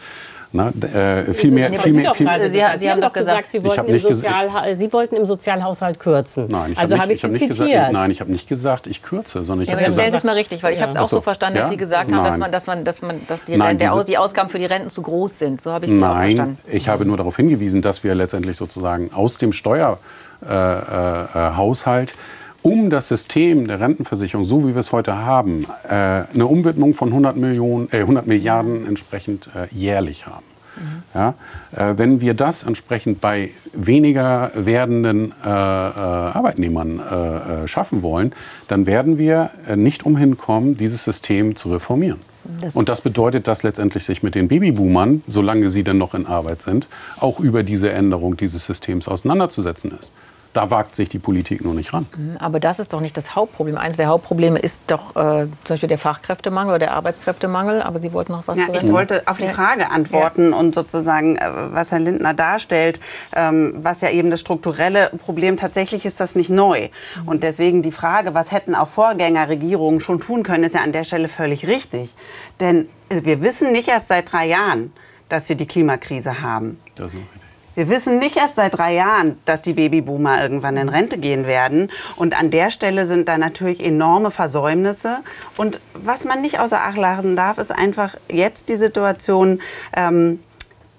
Na, 0.52 0.72
d- 0.74 0.88
äh, 0.88 1.34
viel 1.36 1.52
mehr, 1.52 1.70
viel 1.70 1.80
Sie 1.80 1.92
mehr, 2.00 2.12
viel, 2.16 2.26
gerade 2.26 2.50
Sie- 2.50 2.58
gesagt. 2.58 2.80
Sie 2.80 2.90
haben 2.90 3.02
doch 3.02 3.14
gesagt, 3.14 3.52
Sie 3.52 3.58
Ich 3.60 3.64
wollten, 3.64 3.80
hab 3.82 3.88
im 3.88 3.96
ges- 3.98 4.00
Sozialha 4.02 4.74
Sie 4.76 4.92
wollten 4.94 5.16
im 5.16 5.26
Sozialhaushalt 5.28 6.00
kürzen. 6.00 6.48
Nein, 6.50 6.72
ich 6.72 6.78
also 6.80 6.96
habe 6.96 7.02
habe 7.04 7.12
nicht, 7.12 7.24
ich 7.24 7.30
ich 7.30 7.30
hab 7.32 7.40
Sie 7.40 7.48
gesagt, 7.68 7.92
nein, 7.94 8.10
ich 8.12 8.20
habe 8.20 8.32
nicht 8.32 8.50
gesagt, 8.50 8.88
ich 8.88 9.04
kürze, 9.04 9.44
sondern 9.44 9.62
ich 9.62 9.68
Ja, 9.70 9.74
habe 9.76 9.84
stellen 9.84 9.96
gesagt, 9.96 10.12
Sie 10.12 10.18
es 10.18 10.24
mal 10.24 10.34
richtig, 10.36 10.64
weil 10.64 10.74
ich 10.74 10.82
habe 10.82 10.90
es 10.90 10.96
Ja. 10.96 11.02
auch 11.02 11.08
so 11.10 11.18
so. 11.18 11.22
verstanden, 11.22 11.58
dass 11.58 11.66
Ja? 11.68 11.70
Sie 11.70 11.78
gesagt 11.78 12.12
haben, 12.12 12.24
dass 12.24 12.32
Nein. 12.32 12.40
man, 12.40 12.52
dass 12.52 12.66
man, 12.66 12.84
dass 12.84 13.02
man, 13.04 13.22
dass 13.28 13.44
die, 13.44 13.58
Nein, 13.58 13.78
der, 13.78 13.92
diese- 13.94 14.06
die 14.06 14.18
Ausgaben 14.18 14.50
für 14.50 14.58
die 14.58 14.66
Renten 14.66 14.90
zu 14.90 15.04
groß 15.04 15.38
sind. 15.38 15.62
So 15.62 15.72
habe 15.72 15.86
ich 15.86 15.92
Sie 15.92 15.98
auch 15.98 16.02
Nein, 16.16 16.36
verstanden. 16.36 16.58
ich 16.72 16.90
habe 16.90 17.06
nur 17.06 17.18
darauf 17.18 17.36
hingewiesen, 17.36 17.84
dass 17.84 18.04
wir 18.04 18.16
letztendlich 18.16 18.58
sozusagen 18.58 19.12
aus 19.14 19.38
dem 19.38 19.54
Steuerhaushalt 19.54 20.00
äh, 20.48 20.50
äh, 20.50 21.56
Haushalt 21.58 22.14
um 22.62 22.90
das 22.90 23.08
System 23.08 23.68
der 23.68 23.80
Rentenversicherung, 23.80 24.44
so 24.44 24.68
wie 24.68 24.74
wir 24.74 24.80
es 24.80 24.92
heute 24.92 25.18
haben, 25.18 25.66
äh, 25.88 25.94
eine 26.34 26.46
Umwidmung 26.46 26.94
von 26.94 27.10
100, 27.10 27.38
Millionen, 27.38 27.88
äh, 27.92 28.00
100 28.00 28.28
Milliarden 28.28 28.86
entsprechend 28.86 29.50
äh, 29.56 29.74
jährlich 29.74 30.28
haben. 30.28 30.44
Ja, 31.14 31.34
äh, 31.76 31.98
wenn 31.98 32.22
wir 32.22 32.34
das 32.34 32.64
entsprechend 32.64 33.20
bei 33.20 33.50
weniger 33.74 34.52
werdenden 34.56 35.34
äh, 35.44 35.48
äh, 35.48 35.50
Arbeitnehmern 35.50 37.00
äh, 37.00 37.68
schaffen 37.68 38.02
wollen, 38.02 38.34
dann 38.68 38.86
werden 38.86 39.18
wir 39.18 39.50
nicht 39.76 40.06
umhin 40.06 40.38
kommen, 40.38 40.76
dieses 40.76 41.04
System 41.04 41.56
zu 41.56 41.72
reformieren. 41.74 42.20
Das 42.62 42.76
und 42.76 42.90
das 42.90 43.02
bedeutet, 43.02 43.48
dass 43.48 43.64
letztendlich 43.64 44.06
sich 44.06 44.24
mit 44.24 44.36
den 44.36 44.48
Babyboomern, 44.48 45.24
solange 45.28 45.70
sie 45.70 45.84
denn 45.84 45.98
noch 45.98 46.14
in 46.14 46.26
Arbeit 46.26 46.62
sind, 46.62 46.88
auch 47.18 47.40
über 47.40 47.64
diese 47.64 47.92
Änderung 47.92 48.38
dieses 48.38 48.66
Systems 48.66 49.08
auseinanderzusetzen 49.08 49.92
ist. 50.00 50.12
Da 50.54 50.72
wagt 50.72 50.96
sich 50.96 51.10
die 51.10 51.20
Politik 51.20 51.64
nur 51.64 51.76
nicht 51.76 51.94
ran. 51.94 52.08
Mhm, 52.18 52.38
aber 52.38 52.60
das 52.60 52.80
ist 52.80 52.92
doch 52.94 53.02
nicht 53.02 53.16
das 53.16 53.36
Hauptproblem. 53.36 53.78
Eines 53.78 53.98
der 53.98 54.08
Hauptprobleme 54.08 54.58
ist 54.58 54.84
doch 54.88 55.16
äh, 55.16 55.46
zum 55.46 55.50
Beispiel 55.68 55.90
der 55.90 56.00
Fachkräftemangel 56.00 56.72
oder 56.72 56.80
der 56.80 56.94
Arbeitskräftemangel. 56.94 57.84
Aber 57.84 58.00
Sie 58.00 58.12
wollten 58.14 58.32
noch 58.32 58.48
was 58.48 58.58
ja, 58.58 58.66
zu 58.66 58.74
Ich 58.74 58.92
wollte 58.92 59.28
auf 59.28 59.38
die 59.38 59.48
Frage 59.48 59.92
antworten 59.92 60.52
ja. 60.52 60.58
und 60.58 60.74
sozusagen, 60.74 61.36
äh, 61.36 61.50
was 61.72 61.92
Herr 61.92 62.00
Lindner 62.00 62.34
darstellt, 62.34 63.00
ähm, 63.36 63.74
was 63.78 64.02
ja 64.02 64.10
eben 64.10 64.32
das 64.32 64.40
strukturelle 64.40 65.12
Problem 65.24 65.56
tatsächlich 65.56 66.06
ist, 66.06 66.20
das 66.20 66.36
nicht 66.36 66.50
neu. 66.50 66.90
Mhm. 67.22 67.28
Und 67.28 67.44
deswegen 67.44 67.84
die 67.84 67.92
Frage, 67.92 68.34
was 68.34 68.52
hätten 68.52 68.74
auch 68.74 68.88
Vorgängerregierungen 68.88 70.00
schon 70.00 70.20
tun 70.20 70.42
können, 70.42 70.64
ist 70.64 70.74
ja 70.74 70.82
an 70.82 70.94
der 70.94 71.04
Stelle 71.04 71.28
völlig 71.28 71.68
richtig. 71.68 72.16
Denn 72.60 72.90
äh, 73.10 73.22
wir 73.24 73.44
wissen 73.44 73.72
nicht 73.72 73.88
erst 73.88 74.08
seit 74.08 74.32
drei 74.32 74.48
Jahren, 74.48 74.94
dass 75.30 75.48
wir 75.48 75.56
die 75.56 75.68
Klimakrise 75.68 76.42
haben. 76.42 76.80
Wir 77.80 77.88
wissen 77.88 78.20
nicht 78.20 78.36
erst 78.36 78.58
seit 78.58 78.78
drei 78.78 78.94
Jahren, 78.94 79.40
dass 79.46 79.62
die 79.62 79.72
Babyboomer 79.72 80.42
irgendwann 80.42 80.76
in 80.76 80.90
Rente 80.90 81.18
gehen 81.18 81.48
werden. 81.48 81.90
Und 82.18 82.38
an 82.38 82.52
der 82.52 82.72
Stelle 82.72 83.08
sind 83.08 83.30
da 83.30 83.38
natürlich 83.38 83.82
enorme 83.82 84.32
Versäumnisse. 84.32 85.20
Und 85.56 85.80
was 85.94 86.26
man 86.26 86.42
nicht 86.42 86.60
außer 86.60 86.82
Acht 86.82 86.98
lassen 86.98 87.38
darf, 87.38 87.58
ist 87.58 87.72
einfach 87.72 88.16
jetzt 88.30 88.68
die 88.68 88.76
Situation 88.76 89.62
ähm, 89.96 90.44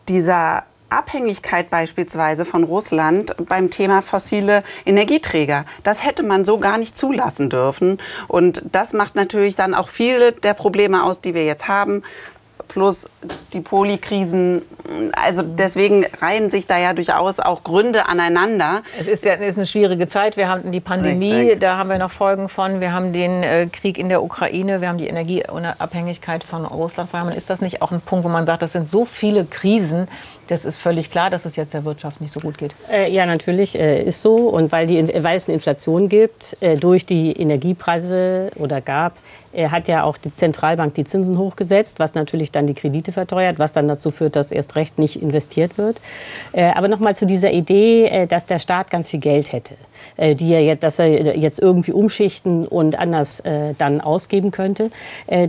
dieser 0.08 0.62
Abhängigkeit 0.88 1.68
beispielsweise 1.68 2.46
von 2.46 2.64
Russland 2.64 3.36
beim 3.46 3.68
Thema 3.68 4.00
fossile 4.00 4.64
Energieträger. 4.86 5.66
Das 5.82 6.02
hätte 6.02 6.22
man 6.22 6.46
so 6.46 6.56
gar 6.56 6.78
nicht 6.78 6.96
zulassen 6.96 7.50
dürfen. 7.50 7.98
Und 8.26 8.62
das 8.72 8.94
macht 8.94 9.16
natürlich 9.16 9.54
dann 9.54 9.74
auch 9.74 9.88
viele 9.88 10.32
der 10.32 10.54
Probleme 10.54 11.04
aus, 11.04 11.20
die 11.20 11.34
wir 11.34 11.44
jetzt 11.44 11.68
haben 11.68 12.04
plus 12.70 13.08
die 13.52 13.60
Polikrisen. 13.60 14.62
Also 15.12 15.42
deswegen 15.42 16.06
reihen 16.20 16.50
sich 16.50 16.66
da 16.66 16.78
ja 16.78 16.92
durchaus 16.92 17.40
auch 17.40 17.64
Gründe 17.64 18.06
aneinander. 18.06 18.82
Es 18.98 19.06
ist 19.06 19.24
ja 19.24 19.34
ist 19.34 19.58
eine 19.58 19.66
schwierige 19.66 20.08
Zeit. 20.08 20.36
Wir 20.36 20.48
haben 20.48 20.72
die 20.72 20.80
Pandemie, 20.80 21.32
Richtig. 21.32 21.60
da 21.60 21.76
haben 21.76 21.90
wir 21.90 21.98
noch 21.98 22.10
Folgen 22.10 22.48
von. 22.48 22.80
Wir 22.80 22.92
haben 22.92 23.12
den 23.12 23.42
äh, 23.42 23.66
Krieg 23.66 23.98
in 23.98 24.08
der 24.08 24.22
Ukraine, 24.22 24.80
wir 24.80 24.88
haben 24.88 24.98
die 24.98 25.08
Energieunabhängigkeit 25.08 26.44
von 26.44 26.64
Russland. 26.64 27.10
Ist 27.36 27.50
das 27.50 27.60
nicht 27.60 27.82
auch 27.82 27.90
ein 27.90 28.00
Punkt, 28.00 28.24
wo 28.24 28.28
man 28.28 28.46
sagt, 28.46 28.62
das 28.62 28.72
sind 28.72 28.88
so 28.88 29.04
viele 29.04 29.44
Krisen, 29.44 30.06
das 30.50 30.64
ist 30.64 30.78
völlig 30.78 31.10
klar, 31.10 31.30
dass 31.30 31.44
es 31.44 31.54
jetzt 31.54 31.74
der 31.74 31.84
Wirtschaft 31.84 32.20
nicht 32.20 32.32
so 32.32 32.40
gut 32.40 32.58
geht. 32.58 32.74
Äh, 32.90 33.10
ja, 33.12 33.24
natürlich 33.24 33.78
äh, 33.78 34.02
ist 34.02 34.20
so. 34.20 34.48
Und 34.48 34.72
weil, 34.72 34.86
die, 34.86 35.08
weil 35.22 35.36
es 35.36 35.46
eine 35.46 35.54
Inflation 35.54 36.08
gibt, 36.08 36.56
äh, 36.60 36.76
durch 36.76 37.06
die 37.06 37.32
Energiepreise 37.32 38.50
oder 38.56 38.80
gab, 38.80 39.16
äh, 39.52 39.68
hat 39.68 39.88
ja 39.88 40.04
auch 40.04 40.16
die 40.16 40.32
Zentralbank 40.32 40.94
die 40.94 41.04
Zinsen 41.04 41.38
hochgesetzt, 41.38 41.98
was 41.98 42.14
natürlich 42.14 42.50
dann 42.50 42.66
die 42.66 42.74
Kredite 42.74 43.12
verteuert, 43.12 43.58
was 43.58 43.72
dann 43.72 43.88
dazu 43.88 44.10
führt, 44.10 44.36
dass 44.36 44.52
erst 44.52 44.76
recht 44.76 44.98
nicht 44.98 45.20
investiert 45.20 45.78
wird. 45.78 46.00
Äh, 46.52 46.72
aber 46.72 46.88
noch 46.88 47.00
mal 47.00 47.16
zu 47.16 47.26
dieser 47.26 47.52
Idee, 47.52 48.06
äh, 48.06 48.26
dass 48.26 48.46
der 48.46 48.58
Staat 48.58 48.90
ganz 48.90 49.10
viel 49.10 49.20
Geld 49.20 49.52
hätte, 49.52 49.74
die 50.18 50.52
er 50.54 50.62
jetzt, 50.62 50.82
dass 50.82 50.98
er 50.98 51.36
jetzt 51.36 51.58
irgendwie 51.58 51.92
umschichten 51.92 52.66
und 52.66 52.98
anders 52.98 53.42
dann 53.76 54.00
ausgeben 54.00 54.50
könnte. 54.50 54.90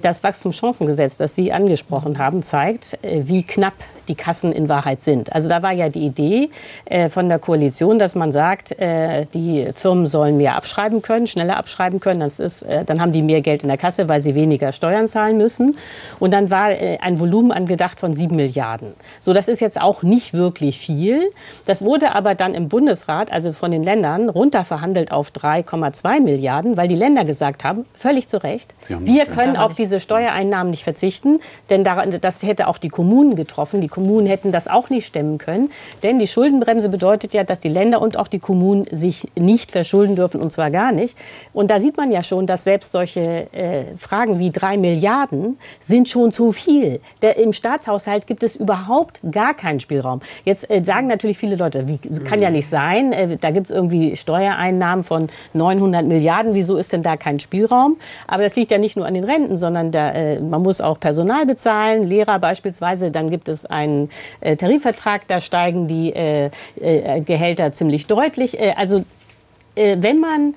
Das 0.01 0.23
Wachstumschancengesetz, 0.23 1.15
das 1.15 1.35
Sie 1.35 1.53
angesprochen 1.53 2.19
haben, 2.19 2.43
zeigt, 2.43 2.99
wie 3.01 3.43
knapp 3.43 3.73
die 4.11 4.15
Kassen 4.15 4.51
in 4.51 4.67
Wahrheit 4.67 5.01
sind. 5.01 5.33
Also 5.33 5.47
da 5.47 5.61
war 5.61 5.71
ja 5.71 5.89
die 5.89 6.05
Idee 6.05 6.49
äh, 6.85 7.09
von 7.09 7.29
der 7.29 7.39
Koalition, 7.39 7.97
dass 7.97 8.13
man 8.15 8.31
sagt, 8.31 8.77
äh, 8.79 9.25
die 9.33 9.69
Firmen 9.73 10.05
sollen 10.05 10.37
mehr 10.37 10.55
abschreiben 10.55 11.01
können, 11.01 11.27
schneller 11.27 11.57
abschreiben 11.57 11.99
können. 12.01 12.19
Das 12.19 12.39
ist, 12.39 12.63
äh, 12.63 12.83
dann 12.83 12.99
haben 12.99 13.13
die 13.13 13.21
mehr 13.21 13.41
Geld 13.41 13.63
in 13.63 13.69
der 13.69 13.77
Kasse, 13.77 13.90
weil 14.07 14.21
sie 14.21 14.35
weniger 14.35 14.71
Steuern 14.71 15.07
zahlen 15.07 15.37
müssen. 15.37 15.77
Und 16.19 16.33
dann 16.33 16.49
war 16.49 16.71
äh, 16.71 16.97
ein 17.01 17.19
Volumen 17.19 17.51
angedacht 17.51 17.99
von 17.99 18.13
sieben 18.13 18.35
Milliarden. 18.35 18.93
So, 19.19 19.33
das 19.33 19.47
ist 19.47 19.59
jetzt 19.59 19.79
auch 19.79 20.03
nicht 20.03 20.33
wirklich 20.33 20.79
viel. 20.79 21.31
Das 21.65 21.83
wurde 21.83 22.15
aber 22.15 22.35
dann 22.35 22.53
im 22.53 22.69
Bundesrat, 22.69 23.31
also 23.31 23.51
von 23.51 23.71
den 23.71 23.83
Ländern, 23.83 24.29
runterverhandelt 24.29 25.11
auf 25.11 25.31
3,2 25.31 26.21
Milliarden, 26.21 26.77
weil 26.77 26.87
die 26.87 26.95
Länder 26.95 27.25
gesagt 27.25 27.63
haben, 27.63 27.85
völlig 27.95 28.27
zu 28.27 28.41
Recht, 28.43 28.73
wir 28.87 29.25
können 29.25 29.57
auf 29.57 29.75
diese 29.75 29.99
Steuereinnahmen 29.99 30.71
nicht 30.71 30.83
verzichten, 30.83 31.39
denn 31.69 31.83
das 31.83 32.43
hätte 32.43 32.67
auch 32.67 32.77
die 32.77 32.89
Kommunen 32.89 33.35
getroffen. 33.35 33.81
Die 33.81 33.87
Kommunen 33.87 34.27
hätten 34.27 34.51
das 34.51 34.67
auch 34.67 34.89
nicht 34.89 35.05
stemmen 35.07 35.37
können. 35.37 35.71
Denn 36.03 36.19
die 36.19 36.27
Schuldenbremse 36.27 36.89
bedeutet 36.89 37.33
ja, 37.33 37.43
dass 37.43 37.59
die 37.59 37.69
Länder 37.69 38.01
und 38.01 38.17
auch 38.17 38.27
die 38.27 38.39
Kommunen 38.39 38.85
sich 38.91 39.27
nicht 39.35 39.71
verschulden 39.71 40.15
dürfen, 40.15 40.41
und 40.41 40.51
zwar 40.51 40.71
gar 40.71 40.91
nicht. 40.91 41.15
Und 41.53 41.71
da 41.71 41.79
sieht 41.79 41.97
man 41.97 42.11
ja 42.11 42.23
schon, 42.23 42.47
dass 42.47 42.63
selbst 42.63 42.91
solche 42.91 43.47
äh, 43.51 43.80
Fragen 43.97 44.39
wie 44.39 44.51
drei 44.51 44.77
Milliarden 44.77 45.59
sind 45.79 46.09
schon 46.09 46.31
zu 46.31 46.51
viel. 46.51 46.99
Der, 47.21 47.37
Im 47.37 47.53
Staatshaushalt 47.53 48.27
gibt 48.27 48.43
es 48.43 48.55
überhaupt 48.55 49.19
gar 49.29 49.53
keinen 49.53 49.79
Spielraum. 49.79 50.21
Jetzt 50.45 50.69
äh, 50.69 50.83
sagen 50.83 51.07
natürlich 51.07 51.37
viele 51.37 51.55
Leute, 51.55 51.87
wie, 51.87 51.97
kann 52.23 52.41
ja 52.41 52.49
nicht 52.49 52.67
sein, 52.67 53.13
äh, 53.13 53.37
da 53.37 53.51
gibt 53.51 53.67
es 53.67 53.71
irgendwie 53.71 54.15
Steuereinnahmen 54.15 55.03
von 55.03 55.29
900 55.53 56.05
Milliarden, 56.05 56.53
wieso 56.53 56.77
ist 56.77 56.93
denn 56.93 57.03
da 57.03 57.17
kein 57.17 57.39
Spielraum? 57.39 57.97
Aber 58.27 58.43
das 58.43 58.55
liegt 58.55 58.71
ja 58.71 58.77
nicht 58.77 58.97
nur 58.97 59.05
an 59.05 59.13
den 59.13 59.23
Renten, 59.23 59.57
sondern 59.57 59.91
da, 59.91 60.11
äh, 60.11 60.39
man 60.39 60.61
muss 60.61 60.81
auch 60.81 60.99
Personal 60.99 61.45
bezahlen, 61.45 62.07
Lehrer 62.07 62.39
beispielsweise, 62.39 63.11
dann 63.11 63.29
gibt 63.29 63.47
es 63.47 63.65
ein 63.65 63.91
einen 63.91 64.09
äh, 64.39 64.55
Tarifvertrag, 64.55 65.27
da 65.27 65.39
steigen 65.39 65.87
die 65.87 66.13
äh, 66.13 66.49
Gehälter 67.21 67.71
ziemlich 67.71 68.07
deutlich. 68.07 68.57
also 68.77 69.03
wenn 69.75 70.19
man 70.19 70.55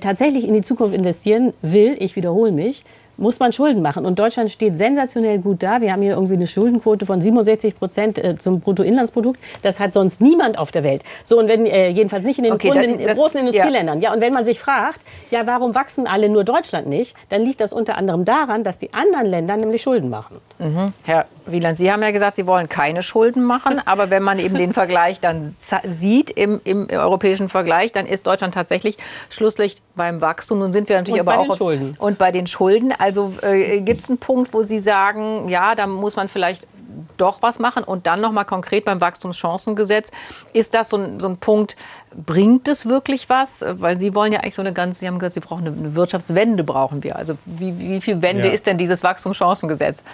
tatsächlich 0.00 0.46
in 0.46 0.54
die 0.54 0.62
Zukunft 0.62 0.94
investieren 0.94 1.52
will, 1.62 1.96
ich 1.98 2.16
wiederhole 2.16 2.52
mich, 2.52 2.84
muss 3.16 3.38
man 3.38 3.52
Schulden 3.52 3.82
machen. 3.82 4.06
Und 4.06 4.18
Deutschland 4.18 4.50
steht 4.50 4.76
sensationell 4.76 5.38
gut 5.38 5.62
da. 5.62 5.80
Wir 5.80 5.92
haben 5.92 6.02
hier 6.02 6.12
irgendwie 6.12 6.34
eine 6.34 6.46
Schuldenquote 6.46 7.06
von 7.06 7.20
67 7.20 7.78
Prozent 7.78 8.18
äh, 8.18 8.36
zum 8.36 8.60
Bruttoinlandsprodukt. 8.60 9.38
Das 9.62 9.80
hat 9.80 9.92
sonst 9.92 10.20
niemand 10.20 10.58
auf 10.58 10.70
der 10.70 10.82
Welt. 10.82 11.02
So, 11.24 11.38
und 11.38 11.48
wenn, 11.48 11.66
äh, 11.66 11.88
jedenfalls 11.88 12.24
nicht 12.24 12.38
in 12.38 12.44
den, 12.44 12.52
okay, 12.52 12.70
Grund, 12.70 12.84
in, 12.84 13.06
das, 13.06 13.16
großen 13.16 13.40
Industrieländern. 13.40 14.00
Ja. 14.00 14.08
ja, 14.08 14.14
und 14.14 14.20
wenn 14.20 14.32
man 14.32 14.44
sich 14.44 14.58
fragt, 14.58 15.00
ja, 15.30 15.46
warum 15.46 15.74
wachsen 15.74 16.06
alle 16.06 16.28
nur 16.28 16.44
Deutschland 16.44 16.86
nicht, 16.86 17.14
dann 17.28 17.42
liegt 17.42 17.60
das 17.60 17.72
unter 17.72 17.96
anderem 17.96 18.24
daran, 18.24 18.64
dass 18.64 18.78
die 18.78 18.92
anderen 18.94 19.26
Länder 19.26 19.56
nämlich 19.56 19.82
Schulden 19.82 20.10
machen. 20.10 20.40
Mhm. 20.58 20.92
Herr 21.02 21.26
Wieland, 21.46 21.76
Sie 21.76 21.90
haben 21.90 22.02
ja 22.02 22.10
gesagt, 22.10 22.36
Sie 22.36 22.46
wollen 22.46 22.68
keine 22.68 23.02
Schulden 23.02 23.42
machen. 23.42 23.80
Aber 23.84 24.10
wenn 24.10 24.22
man 24.22 24.38
eben 24.38 24.56
den 24.56 24.72
Vergleich 24.72 25.20
dann 25.20 25.54
sieht 25.84 26.30
im, 26.30 26.60
im 26.64 26.88
europäischen 26.90 27.48
Vergleich, 27.48 27.92
dann 27.92 28.06
ist 28.06 28.26
Deutschland 28.26 28.54
tatsächlich 28.54 28.96
Schlusslicht 29.28 29.82
beim 29.94 30.20
Wachstum. 30.20 30.60
Nun 30.60 30.72
sind 30.72 30.88
wir 30.88 30.96
natürlich 30.96 31.20
und 31.20 31.28
aber 31.28 31.40
auch. 31.40 31.56
Schulden. 31.56 31.96
Und 31.98 32.18
bei 32.18 32.30
den 32.30 32.46
Schulden. 32.46 32.92
Also 33.02 33.34
äh, 33.42 33.80
gibt 33.80 34.00
es 34.00 34.08
einen 34.08 34.18
Punkt, 34.18 34.54
wo 34.54 34.62
Sie 34.62 34.78
sagen, 34.78 35.48
ja, 35.48 35.74
da 35.74 35.88
muss 35.88 36.14
man 36.14 36.28
vielleicht 36.28 36.68
doch 37.16 37.42
was 37.42 37.58
machen 37.58 37.82
und 37.82 38.06
dann 38.06 38.20
noch 38.20 38.30
mal 38.30 38.44
konkret 38.44 38.84
beim 38.84 39.00
Wachstumschancengesetz. 39.00 40.12
Ist 40.52 40.72
das 40.72 40.90
so 40.90 40.98
ein, 40.98 41.18
so 41.18 41.26
ein 41.26 41.36
Punkt, 41.36 41.74
bringt 42.14 42.68
es 42.68 42.86
wirklich 42.86 43.28
was? 43.28 43.64
Weil 43.66 43.96
Sie 43.96 44.14
wollen 44.14 44.32
ja 44.32 44.38
eigentlich 44.38 44.54
so 44.54 44.62
eine 44.62 44.72
ganz, 44.72 45.00
Sie 45.00 45.08
haben 45.08 45.18
gesagt, 45.18 45.34
Sie 45.34 45.40
brauchen 45.40 45.66
eine 45.66 45.96
Wirtschaftswende, 45.96 46.62
brauchen 46.62 47.02
wir. 47.02 47.16
Also 47.16 47.36
wie, 47.44 47.76
wie 47.76 48.00
viel 48.00 48.22
Wende 48.22 48.46
ja. 48.46 48.54
ist 48.54 48.68
denn 48.68 48.78
dieses 48.78 49.02
Wachstumschancengesetz? 49.02 50.04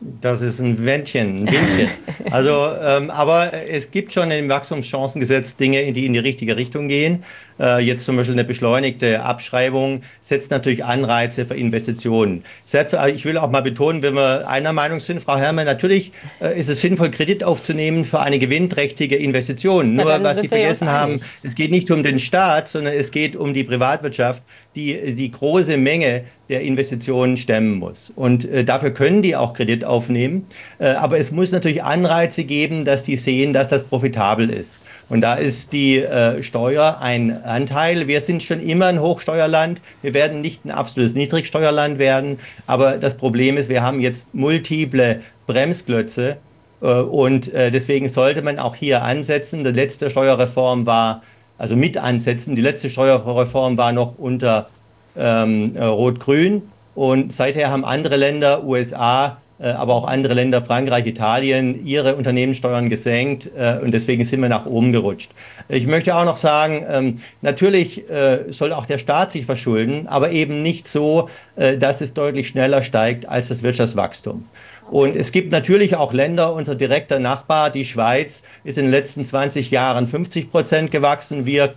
Das 0.00 0.42
ist 0.42 0.60
ein 0.60 0.84
Wändchen, 0.84 1.36
ein 1.36 1.46
Windchen. 1.46 1.88
Also, 2.30 2.70
ähm, 2.82 3.10
aber 3.10 3.54
es 3.54 3.90
gibt 3.90 4.12
schon 4.12 4.30
im 4.30 4.50
Wachstumschancengesetz 4.50 5.56
Dinge, 5.56 5.90
die 5.94 6.04
in 6.04 6.12
die 6.12 6.18
richtige 6.18 6.54
Richtung 6.58 6.88
gehen. 6.88 7.24
Äh, 7.58 7.82
jetzt 7.82 8.04
zum 8.04 8.16
Beispiel 8.16 8.34
eine 8.34 8.44
beschleunigte 8.44 9.22
Abschreibung 9.22 10.02
setzt 10.20 10.50
natürlich 10.50 10.84
Anreize 10.84 11.46
für 11.46 11.54
Investitionen. 11.54 12.44
Selbst, 12.64 12.94
äh, 12.94 13.10
ich 13.10 13.24
will 13.24 13.38
auch 13.38 13.50
mal 13.50 13.62
betonen, 13.62 14.02
wenn 14.02 14.14
wir 14.14 14.48
einer 14.48 14.72
Meinung 14.72 15.00
sind, 15.00 15.22
Frau 15.22 15.36
Herrmann, 15.36 15.66
natürlich 15.66 16.12
äh, 16.40 16.58
ist 16.58 16.68
es 16.68 16.80
sinnvoll, 16.80 17.10
Kredit 17.10 17.44
aufzunehmen 17.44 18.04
für 18.04 18.20
eine 18.20 18.38
gewinnträchtige 18.38 19.16
Investition. 19.16 19.94
Nur, 19.94 20.22
was 20.22 20.40
Sie 20.40 20.48
vergessen 20.48 20.90
haben, 20.90 21.20
es 21.42 21.54
geht 21.54 21.70
nicht 21.70 21.90
um 21.90 22.02
den 22.02 22.18
Staat, 22.18 22.68
sondern 22.68 22.94
es 22.94 23.10
geht 23.10 23.36
um 23.36 23.54
die 23.54 23.64
Privatwirtschaft, 23.64 24.42
die 24.74 25.14
die 25.14 25.30
große 25.30 25.76
Menge 25.76 26.24
der 26.48 26.60
Investitionen 26.60 27.36
stemmen 27.36 27.74
muss. 27.74 28.12
Und 28.14 28.44
äh, 28.44 28.64
dafür 28.64 28.90
können 28.90 29.22
die 29.22 29.34
auch 29.34 29.54
Kredit 29.54 29.84
aufnehmen. 29.84 30.46
Äh, 30.78 30.90
aber 30.90 31.18
es 31.18 31.32
muss 31.32 31.50
natürlich 31.50 31.82
Anreize 31.82 32.44
geben, 32.44 32.84
dass 32.84 33.02
die 33.02 33.16
sehen, 33.16 33.52
dass 33.52 33.68
das 33.68 33.84
profitabel 33.84 34.50
ist. 34.50 34.80
Und 35.08 35.20
da 35.20 35.34
ist 35.34 35.72
die 35.72 35.98
äh, 35.98 36.42
Steuer 36.42 36.98
ein 37.00 37.44
Anteil. 37.44 38.08
Wir 38.08 38.20
sind 38.20 38.42
schon 38.42 38.60
immer 38.60 38.86
ein 38.86 39.00
Hochsteuerland. 39.00 39.80
Wir 40.02 40.14
werden 40.14 40.40
nicht 40.40 40.64
ein 40.64 40.72
absolutes 40.72 41.14
Niedrigsteuerland 41.14 41.98
werden. 41.98 42.38
Aber 42.66 42.96
das 42.96 43.16
Problem 43.16 43.56
ist, 43.56 43.68
wir 43.68 43.82
haben 43.82 44.00
jetzt 44.00 44.34
multiple 44.34 45.20
Bremsklötze. 45.46 46.38
Äh, 46.80 46.86
und 46.86 47.52
äh, 47.54 47.70
deswegen 47.70 48.08
sollte 48.08 48.42
man 48.42 48.58
auch 48.58 48.74
hier 48.74 49.02
ansetzen. 49.02 49.62
Die 49.62 49.70
letzte 49.70 50.10
Steuerreform 50.10 50.86
war 50.86 51.22
also 51.56 51.76
mit 51.76 51.96
ansetzen. 51.96 52.56
Die 52.56 52.62
letzte 52.62 52.90
Steuerreform 52.90 53.78
war 53.78 53.92
noch 53.92 54.18
unter 54.18 54.68
ähm, 55.16 55.76
Rot-Grün 55.78 56.62
und 56.96 57.32
seither 57.32 57.70
haben 57.70 57.84
andere 57.84 58.16
Länder, 58.16 58.64
USA, 58.64 59.26
äh, 59.28 59.45
aber 59.64 59.94
auch 59.94 60.06
andere 60.06 60.34
Länder, 60.34 60.60
Frankreich, 60.62 61.06
Italien, 61.06 61.86
ihre 61.86 62.16
Unternehmenssteuern 62.16 62.90
gesenkt 62.90 63.50
äh, 63.56 63.78
und 63.82 63.92
deswegen 63.92 64.24
sind 64.24 64.40
wir 64.42 64.48
nach 64.48 64.66
oben 64.66 64.92
gerutscht. 64.92 65.30
Ich 65.68 65.86
möchte 65.86 66.14
auch 66.14 66.24
noch 66.24 66.36
sagen, 66.36 66.84
ähm, 66.88 67.16
natürlich 67.42 68.08
äh, 68.10 68.50
soll 68.50 68.72
auch 68.72 68.86
der 68.86 68.98
Staat 68.98 69.32
sich 69.32 69.46
verschulden, 69.46 70.06
aber 70.08 70.30
eben 70.30 70.62
nicht 70.62 70.88
so, 70.88 71.28
dass 71.56 72.02
es 72.02 72.12
deutlich 72.12 72.48
schneller 72.48 72.82
steigt 72.82 73.28
als 73.28 73.48
das 73.48 73.62
Wirtschaftswachstum. 73.62 74.44
Und 74.90 75.16
es 75.16 75.32
gibt 75.32 75.50
natürlich 75.52 75.96
auch 75.96 76.12
Länder, 76.12 76.52
unser 76.52 76.74
direkter 76.74 77.18
Nachbar, 77.18 77.70
die 77.70 77.84
Schweiz, 77.84 78.42
ist 78.62 78.78
in 78.78 78.84
den 78.84 78.92
letzten 78.92 79.24
20 79.24 79.70
Jahren 79.70 80.06
50 80.06 80.50
Prozent 80.50 80.90
gewachsen, 80.90 81.46
wir 81.46 81.74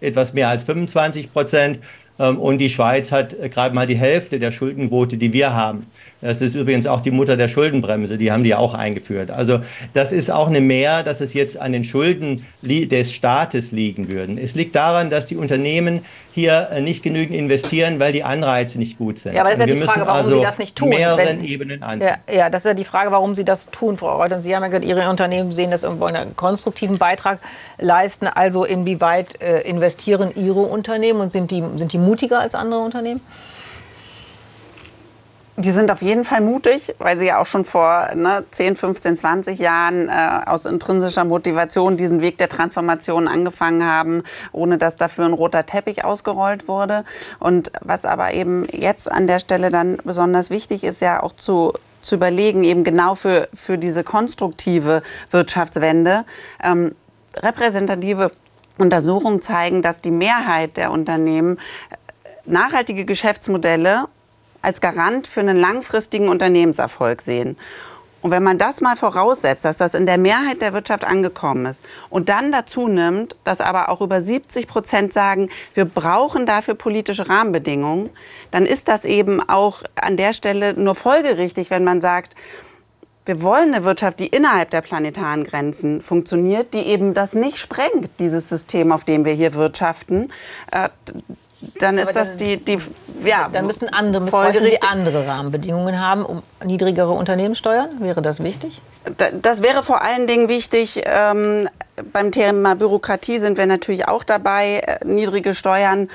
etwas 0.00 0.32
mehr 0.32 0.48
als 0.48 0.64
25 0.64 1.32
Prozent. 1.32 1.78
Ähm, 2.18 2.38
und 2.38 2.58
die 2.58 2.70
Schweiz 2.70 3.12
hat 3.12 3.36
gerade 3.50 3.74
mal 3.74 3.86
die 3.86 3.96
Hälfte 3.96 4.40
der 4.40 4.50
Schuldenquote, 4.50 5.16
die 5.16 5.32
wir 5.32 5.54
haben. 5.54 5.86
Das 6.22 6.40
ist 6.40 6.54
übrigens 6.54 6.86
auch 6.86 7.00
die 7.00 7.10
Mutter 7.10 7.36
der 7.36 7.48
Schuldenbremse, 7.48 8.16
die 8.16 8.30
haben 8.30 8.44
die 8.44 8.54
auch 8.54 8.74
eingeführt. 8.74 9.34
Also 9.34 9.60
das 9.92 10.12
ist 10.12 10.30
auch 10.30 10.46
eine 10.46 10.60
Mehr, 10.60 11.02
dass 11.02 11.20
es 11.20 11.34
jetzt 11.34 11.60
an 11.60 11.72
den 11.72 11.82
Schulden 11.82 12.46
des 12.62 13.12
Staates 13.12 13.72
liegen 13.72 14.08
würden. 14.08 14.38
Es 14.38 14.54
liegt 14.54 14.76
daran, 14.76 15.10
dass 15.10 15.26
die 15.26 15.36
Unternehmen 15.36 16.02
hier 16.32 16.68
äh, 16.70 16.80
nicht 16.80 17.02
genügend 17.02 17.36
investieren, 17.36 17.98
weil 17.98 18.12
die 18.12 18.22
Anreize 18.22 18.78
nicht 18.78 18.98
gut 18.98 19.18
sind. 19.18 19.34
Ja, 19.34 19.42
aber 19.42 19.50
das 19.50 19.58
ist 19.58 19.66
ja 19.66 19.74
die 19.74 19.80
Frage, 19.80 20.06
warum 20.06 20.26
also 20.26 20.38
Sie 20.38 20.44
das 20.44 20.58
nicht 20.58 20.76
tun. 20.76 20.88
mehreren 20.90 21.18
wenn, 21.18 21.44
Ebenen 21.44 21.82
ansetzen. 21.82 22.20
Ja, 22.28 22.34
ja, 22.34 22.50
das 22.50 22.62
ist 22.62 22.66
ja 22.66 22.74
die 22.74 22.84
Frage, 22.84 23.10
warum 23.10 23.34
Sie 23.34 23.44
das 23.44 23.68
tun, 23.70 23.96
Frau 23.96 24.16
Reuth. 24.16 24.32
Und 24.32 24.42
Sie 24.42 24.54
haben 24.54 24.62
ja 24.62 24.68
gesagt, 24.68 24.84
Ihre 24.84 25.08
Unternehmen 25.10 25.50
sehen 25.50 25.72
das 25.72 25.82
irgendwo 25.82 26.04
einen 26.04 26.36
konstruktiven 26.36 26.98
Beitrag 26.98 27.40
leisten. 27.78 28.28
Also 28.28 28.64
inwieweit 28.64 29.42
äh, 29.42 29.60
investieren 29.62 30.30
Ihre 30.36 30.60
Unternehmen 30.60 31.20
und 31.20 31.32
sind 31.32 31.50
die, 31.50 31.62
sind 31.76 31.92
die 31.92 31.98
mutiger 31.98 32.38
als 32.38 32.54
andere 32.54 32.80
Unternehmen? 32.80 33.20
Die 35.56 35.70
sind 35.70 35.90
auf 35.90 36.00
jeden 36.00 36.24
Fall 36.24 36.40
mutig, 36.40 36.94
weil 36.98 37.18
sie 37.18 37.26
ja 37.26 37.38
auch 37.38 37.44
schon 37.44 37.66
vor 37.66 38.08
ne, 38.14 38.42
10, 38.52 38.74
15, 38.74 39.18
20 39.18 39.58
Jahren 39.58 40.08
äh, 40.08 40.40
aus 40.46 40.64
intrinsischer 40.64 41.24
Motivation 41.24 41.98
diesen 41.98 42.22
Weg 42.22 42.38
der 42.38 42.48
Transformation 42.48 43.28
angefangen 43.28 43.84
haben, 43.84 44.22
ohne 44.52 44.78
dass 44.78 44.96
dafür 44.96 45.26
ein 45.26 45.34
roter 45.34 45.66
Teppich 45.66 46.06
ausgerollt 46.06 46.68
wurde. 46.68 47.04
Und 47.38 47.70
was 47.82 48.06
aber 48.06 48.32
eben 48.32 48.66
jetzt 48.72 49.12
an 49.12 49.26
der 49.26 49.40
Stelle 49.40 49.70
dann 49.70 49.98
besonders 50.04 50.48
wichtig 50.48 50.84
ist, 50.84 51.00
ja 51.00 51.22
auch 51.22 51.32
zu 51.32 51.72
zu 52.00 52.16
überlegen, 52.16 52.64
eben 52.64 52.82
genau 52.82 53.14
für, 53.14 53.48
für 53.54 53.78
diese 53.78 54.02
konstruktive 54.02 55.02
Wirtschaftswende. 55.30 56.24
Ähm, 56.60 56.96
repräsentative 57.36 58.32
Untersuchungen 58.76 59.40
zeigen, 59.40 59.82
dass 59.82 60.00
die 60.00 60.10
Mehrheit 60.10 60.76
der 60.76 60.90
Unternehmen 60.90 61.60
nachhaltige 62.44 63.04
Geschäftsmodelle 63.04 64.08
als 64.62 64.80
Garant 64.80 65.26
für 65.26 65.40
einen 65.40 65.56
langfristigen 65.56 66.28
Unternehmenserfolg 66.28 67.20
sehen. 67.20 67.56
Und 68.22 68.30
wenn 68.30 68.44
man 68.44 68.56
das 68.56 68.80
mal 68.80 68.96
voraussetzt, 68.96 69.64
dass 69.64 69.78
das 69.78 69.94
in 69.94 70.06
der 70.06 70.16
Mehrheit 70.16 70.62
der 70.62 70.72
Wirtschaft 70.72 71.04
angekommen 71.04 71.66
ist 71.66 71.82
und 72.08 72.28
dann 72.28 72.52
dazu 72.52 72.86
nimmt, 72.86 73.34
dass 73.42 73.60
aber 73.60 73.88
auch 73.88 74.00
über 74.00 74.22
70 74.22 74.68
Prozent 74.68 75.12
sagen, 75.12 75.50
wir 75.74 75.84
brauchen 75.84 76.46
dafür 76.46 76.74
politische 76.74 77.28
Rahmenbedingungen, 77.28 78.10
dann 78.52 78.64
ist 78.64 78.86
das 78.86 79.04
eben 79.04 79.46
auch 79.48 79.82
an 79.96 80.16
der 80.16 80.32
Stelle 80.34 80.74
nur 80.74 80.94
folgerichtig, 80.94 81.70
wenn 81.70 81.82
man 81.82 82.00
sagt, 82.00 82.36
wir 83.24 83.42
wollen 83.42 83.72
eine 83.74 83.84
Wirtschaft, 83.84 84.18
die 84.18 84.26
innerhalb 84.26 84.70
der 84.70 84.80
planetaren 84.80 85.44
Grenzen 85.44 86.00
funktioniert, 86.00 86.74
die 86.74 86.86
eben 86.86 87.14
das 87.14 87.34
nicht 87.34 87.58
sprengt, 87.58 88.10
dieses 88.18 88.48
System, 88.48 88.90
auf 88.90 89.04
dem 89.04 89.24
wir 89.24 89.32
hier 89.32 89.54
wirtschaften. 89.54 90.32
Dann 91.78 91.96
ist 91.96 92.14
das 92.14 92.36
die, 92.36 92.56
die 92.56 92.78
ja, 93.24 93.48
dann 93.52 93.66
müssen 93.66 93.88
andere, 93.88 94.24
müssen 94.24 94.66
Sie 94.66 94.82
andere 94.82 95.26
Rahmenbedingungen 95.26 96.00
haben, 96.00 96.24
um 96.24 96.42
niedrigere 96.64 97.12
Unternehmenssteuern. 97.12 98.00
Wäre 98.00 98.20
das 98.20 98.42
wichtig? 98.42 98.80
Das 99.42 99.62
wäre 99.62 99.82
vor 99.82 100.02
allen 100.02 100.26
Dingen 100.26 100.48
wichtig. 100.48 101.02
Ähm, 101.04 101.68
beim 102.12 102.32
Thema 102.32 102.74
Bürokratie 102.74 103.38
sind 103.38 103.58
wir 103.58 103.66
natürlich 103.66 104.08
auch 104.08 104.24
dabei, 104.24 104.80
äh, 104.80 105.04
niedrige 105.04 105.54
Steuern 105.54 106.08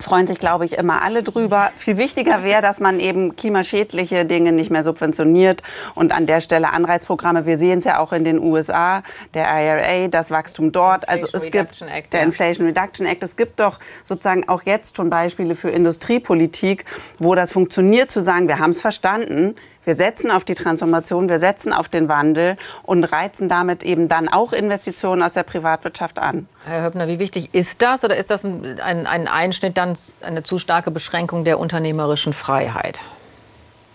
freuen 0.00 0.26
sich, 0.26 0.38
glaube 0.38 0.64
ich, 0.64 0.78
immer 0.78 1.02
alle 1.02 1.22
drüber. 1.22 1.70
Viel 1.76 1.96
wichtiger 1.96 2.42
wäre, 2.42 2.62
dass 2.62 2.80
man 2.80 3.00
eben 3.00 3.36
klimaschädliche 3.36 4.24
Dinge 4.24 4.52
nicht 4.52 4.70
mehr 4.70 4.84
subventioniert 4.84 5.62
und 5.94 6.12
an 6.12 6.26
der 6.26 6.40
Stelle 6.40 6.70
Anreizprogramme. 6.70 7.46
Wir 7.46 7.58
sehen 7.58 7.78
es 7.78 7.84
ja 7.84 7.98
auch 7.98 8.12
in 8.12 8.24
den 8.24 8.38
USA, 8.38 9.02
der 9.34 9.46
IRA, 9.46 10.08
das 10.08 10.30
Wachstum 10.30 10.72
dort. 10.72 11.08
Also 11.08 11.28
es 11.32 11.50
gibt 11.50 11.82
Act, 11.82 12.12
der 12.12 12.22
Inflation 12.22 12.66
Reduction 12.66 13.06
Act. 13.06 13.22
Es 13.22 13.36
gibt 13.36 13.60
doch 13.60 13.78
sozusagen 14.04 14.48
auch 14.48 14.62
jetzt 14.64 14.96
schon 14.96 15.10
Beispiele 15.10 15.54
für 15.54 15.70
Industriepolitik, 15.70 16.84
wo 17.18 17.34
das 17.34 17.52
funktioniert, 17.52 18.10
zu 18.10 18.22
sagen, 18.22 18.48
wir 18.48 18.58
haben 18.58 18.70
es 18.70 18.80
verstanden. 18.80 19.54
Wir 19.84 19.94
setzen 19.94 20.30
auf 20.30 20.44
die 20.44 20.54
Transformation, 20.54 21.28
wir 21.30 21.38
setzen 21.38 21.72
auf 21.72 21.88
den 21.88 22.08
Wandel 22.08 22.56
und 22.82 23.04
reizen 23.04 23.48
damit 23.48 23.82
eben 23.82 24.08
dann 24.08 24.28
auch 24.28 24.52
Investitionen 24.52 25.22
aus 25.22 25.32
der 25.32 25.42
Privatwirtschaft 25.42 26.18
an. 26.18 26.48
Herr 26.66 26.84
Höppner, 26.84 27.08
wie 27.08 27.18
wichtig 27.18 27.48
ist 27.52 27.80
das 27.80 28.04
oder 28.04 28.16
ist 28.16 28.30
das 28.30 28.44
ein, 28.44 28.78
ein, 28.80 29.06
ein 29.06 29.26
Einschnitt, 29.26 29.78
dann 29.78 29.96
eine 30.20 30.42
zu 30.42 30.58
starke 30.58 30.90
Beschränkung 30.90 31.44
der 31.44 31.58
unternehmerischen 31.58 32.34
Freiheit? 32.34 33.00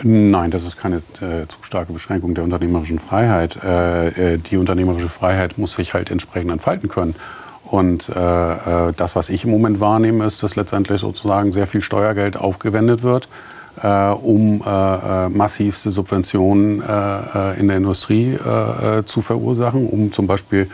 Nein, 0.02 0.50
das 0.50 0.64
ist 0.64 0.76
keine 0.76 0.98
äh, 1.22 1.48
zu 1.48 1.64
starke 1.64 1.94
Beschränkung 1.94 2.34
der 2.34 2.44
unternehmerischen 2.44 3.00
Freiheit. 3.00 3.58
Äh, 3.64 4.34
äh, 4.34 4.38
die 4.38 4.58
unternehmerische 4.58 5.08
Freiheit 5.08 5.58
muss 5.58 5.74
sich 5.74 5.94
halt 5.94 6.10
entsprechend 6.10 6.52
entfalten 6.52 6.90
können. 6.90 7.16
Und 7.64 8.10
äh, 8.10 8.90
äh, 8.90 8.94
das, 8.94 9.16
was 9.16 9.30
ich 9.30 9.46
im 9.46 9.52
Moment 9.52 9.80
wahrnehme, 9.80 10.26
ist, 10.26 10.42
dass 10.44 10.56
letztendlich 10.56 11.02
sozusagen 11.02 11.54
sehr 11.54 11.68
viel 11.68 11.82
Steuergeld 11.82 12.38
aufgewendet 12.38 13.04
wird 13.04 13.30
um 13.82 14.62
äh, 14.62 15.26
äh, 15.26 15.30
massivste 15.30 15.92
Subventionen 15.92 16.76
in 16.80 17.68
der 17.68 17.78
Industrie 17.78 18.38
zu 19.06 19.22
verursachen, 19.22 19.88
um 19.88 20.12
zum 20.12 20.28
Beispiel 20.28 20.70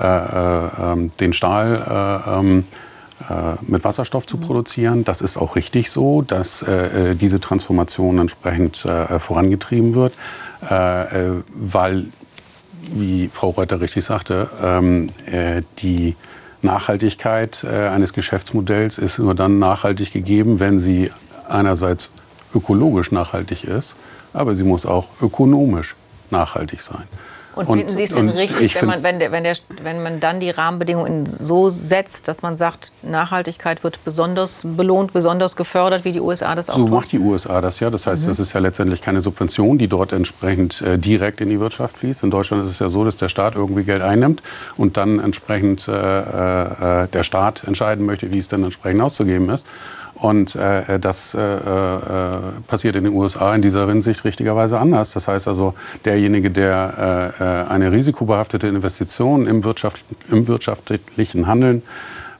ähm, 0.00 1.10
den 1.20 1.32
Stahl 1.32 2.22
ähm, 2.26 2.64
mit 3.62 3.84
Wasserstoff 3.84 4.26
zu 4.26 4.38
produzieren. 4.38 5.04
Das 5.04 5.20
ist 5.20 5.36
auch 5.36 5.56
richtig 5.56 5.90
so, 5.90 6.22
dass 6.22 6.64
diese 7.20 7.40
Transformation 7.40 8.18
entsprechend 8.18 8.86
vorangetrieben 9.18 9.94
wird, 9.94 10.14
weil, 10.60 12.06
wie 12.92 13.28
Frau 13.32 13.50
Reuter 13.50 13.80
richtig 13.80 14.04
sagte, 14.04 14.48
ähm, 14.62 15.10
die 15.78 16.14
Nachhaltigkeit 16.62 17.64
eines 17.64 18.12
Geschäftsmodells 18.12 18.98
ist 18.98 19.18
nur 19.18 19.34
dann 19.34 19.58
nachhaltig 19.58 20.12
gegeben, 20.12 20.60
wenn 20.60 20.78
sie 20.78 21.10
einerseits 21.48 22.12
ökologisch 22.54 23.12
nachhaltig 23.12 23.64
ist, 23.64 23.96
aber 24.32 24.54
sie 24.54 24.64
muss 24.64 24.86
auch 24.86 25.06
ökonomisch 25.20 25.94
nachhaltig 26.30 26.82
sein. 26.82 27.04
Und, 27.58 27.66
finden 27.66 27.96
Sie 27.96 28.04
es 28.04 28.14
denn 28.14 28.28
richtig, 28.28 28.80
wenn 28.80 28.86
man, 28.86 29.02
wenn, 29.02 29.18
der, 29.18 29.32
wenn, 29.32 29.42
der, 29.42 29.56
wenn 29.82 30.00
man 30.00 30.20
dann 30.20 30.38
die 30.38 30.50
Rahmenbedingungen 30.50 31.26
so 31.26 31.70
setzt, 31.70 32.28
dass 32.28 32.40
man 32.40 32.56
sagt, 32.56 32.92
Nachhaltigkeit 33.02 33.82
wird 33.82 34.04
besonders 34.04 34.62
belohnt, 34.64 35.12
besonders 35.12 35.56
gefördert, 35.56 36.04
wie 36.04 36.12
die 36.12 36.20
USA 36.20 36.54
das 36.54 36.70
auch 36.70 36.76
so? 36.76 36.86
So 36.86 36.94
macht 36.94 37.10
die 37.10 37.18
USA 37.18 37.60
das 37.60 37.80
ja. 37.80 37.90
Das 37.90 38.06
heißt, 38.06 38.24
mhm. 38.24 38.28
das 38.28 38.38
ist 38.38 38.52
ja 38.52 38.60
letztendlich 38.60 39.02
keine 39.02 39.22
Subvention, 39.22 39.76
die 39.76 39.88
dort 39.88 40.12
entsprechend 40.12 40.80
äh, 40.82 40.98
direkt 40.98 41.40
in 41.40 41.48
die 41.48 41.58
Wirtschaft 41.58 41.96
fließt. 41.96 42.22
In 42.22 42.30
Deutschland 42.30 42.62
ist 42.62 42.70
es 42.70 42.78
ja 42.78 42.90
so, 42.90 43.04
dass 43.04 43.16
der 43.16 43.28
Staat 43.28 43.56
irgendwie 43.56 43.82
Geld 43.82 44.02
einnimmt 44.02 44.40
und 44.76 44.96
dann 44.96 45.18
entsprechend 45.18 45.88
äh, 45.88 45.92
äh, 47.02 47.08
der 47.08 47.22
Staat 47.24 47.64
entscheiden 47.64 48.06
möchte, 48.06 48.32
wie 48.32 48.38
es 48.38 48.46
dann 48.46 48.62
entsprechend 48.62 49.00
auszugeben 49.02 49.50
ist. 49.50 49.66
Und 50.20 50.56
äh, 50.56 50.98
das 50.98 51.34
äh, 51.34 51.40
äh, 51.40 52.30
passiert 52.66 52.96
in 52.96 53.04
den 53.04 53.14
USA 53.14 53.54
in 53.54 53.62
dieser 53.62 53.86
Hinsicht 53.86 54.24
richtigerweise 54.24 54.78
anders. 54.78 55.12
Das 55.12 55.28
heißt 55.28 55.46
also, 55.46 55.74
derjenige, 56.04 56.50
der 56.50 57.34
äh, 57.38 57.44
äh 57.44 57.68
eine 57.68 57.92
risikobehaftete 57.92 58.66
Investition 58.66 59.46
im, 59.46 59.62
Wirtschaft, 59.62 60.00
im 60.30 60.48
wirtschaftlichen 60.48 61.46
Handeln 61.46 61.82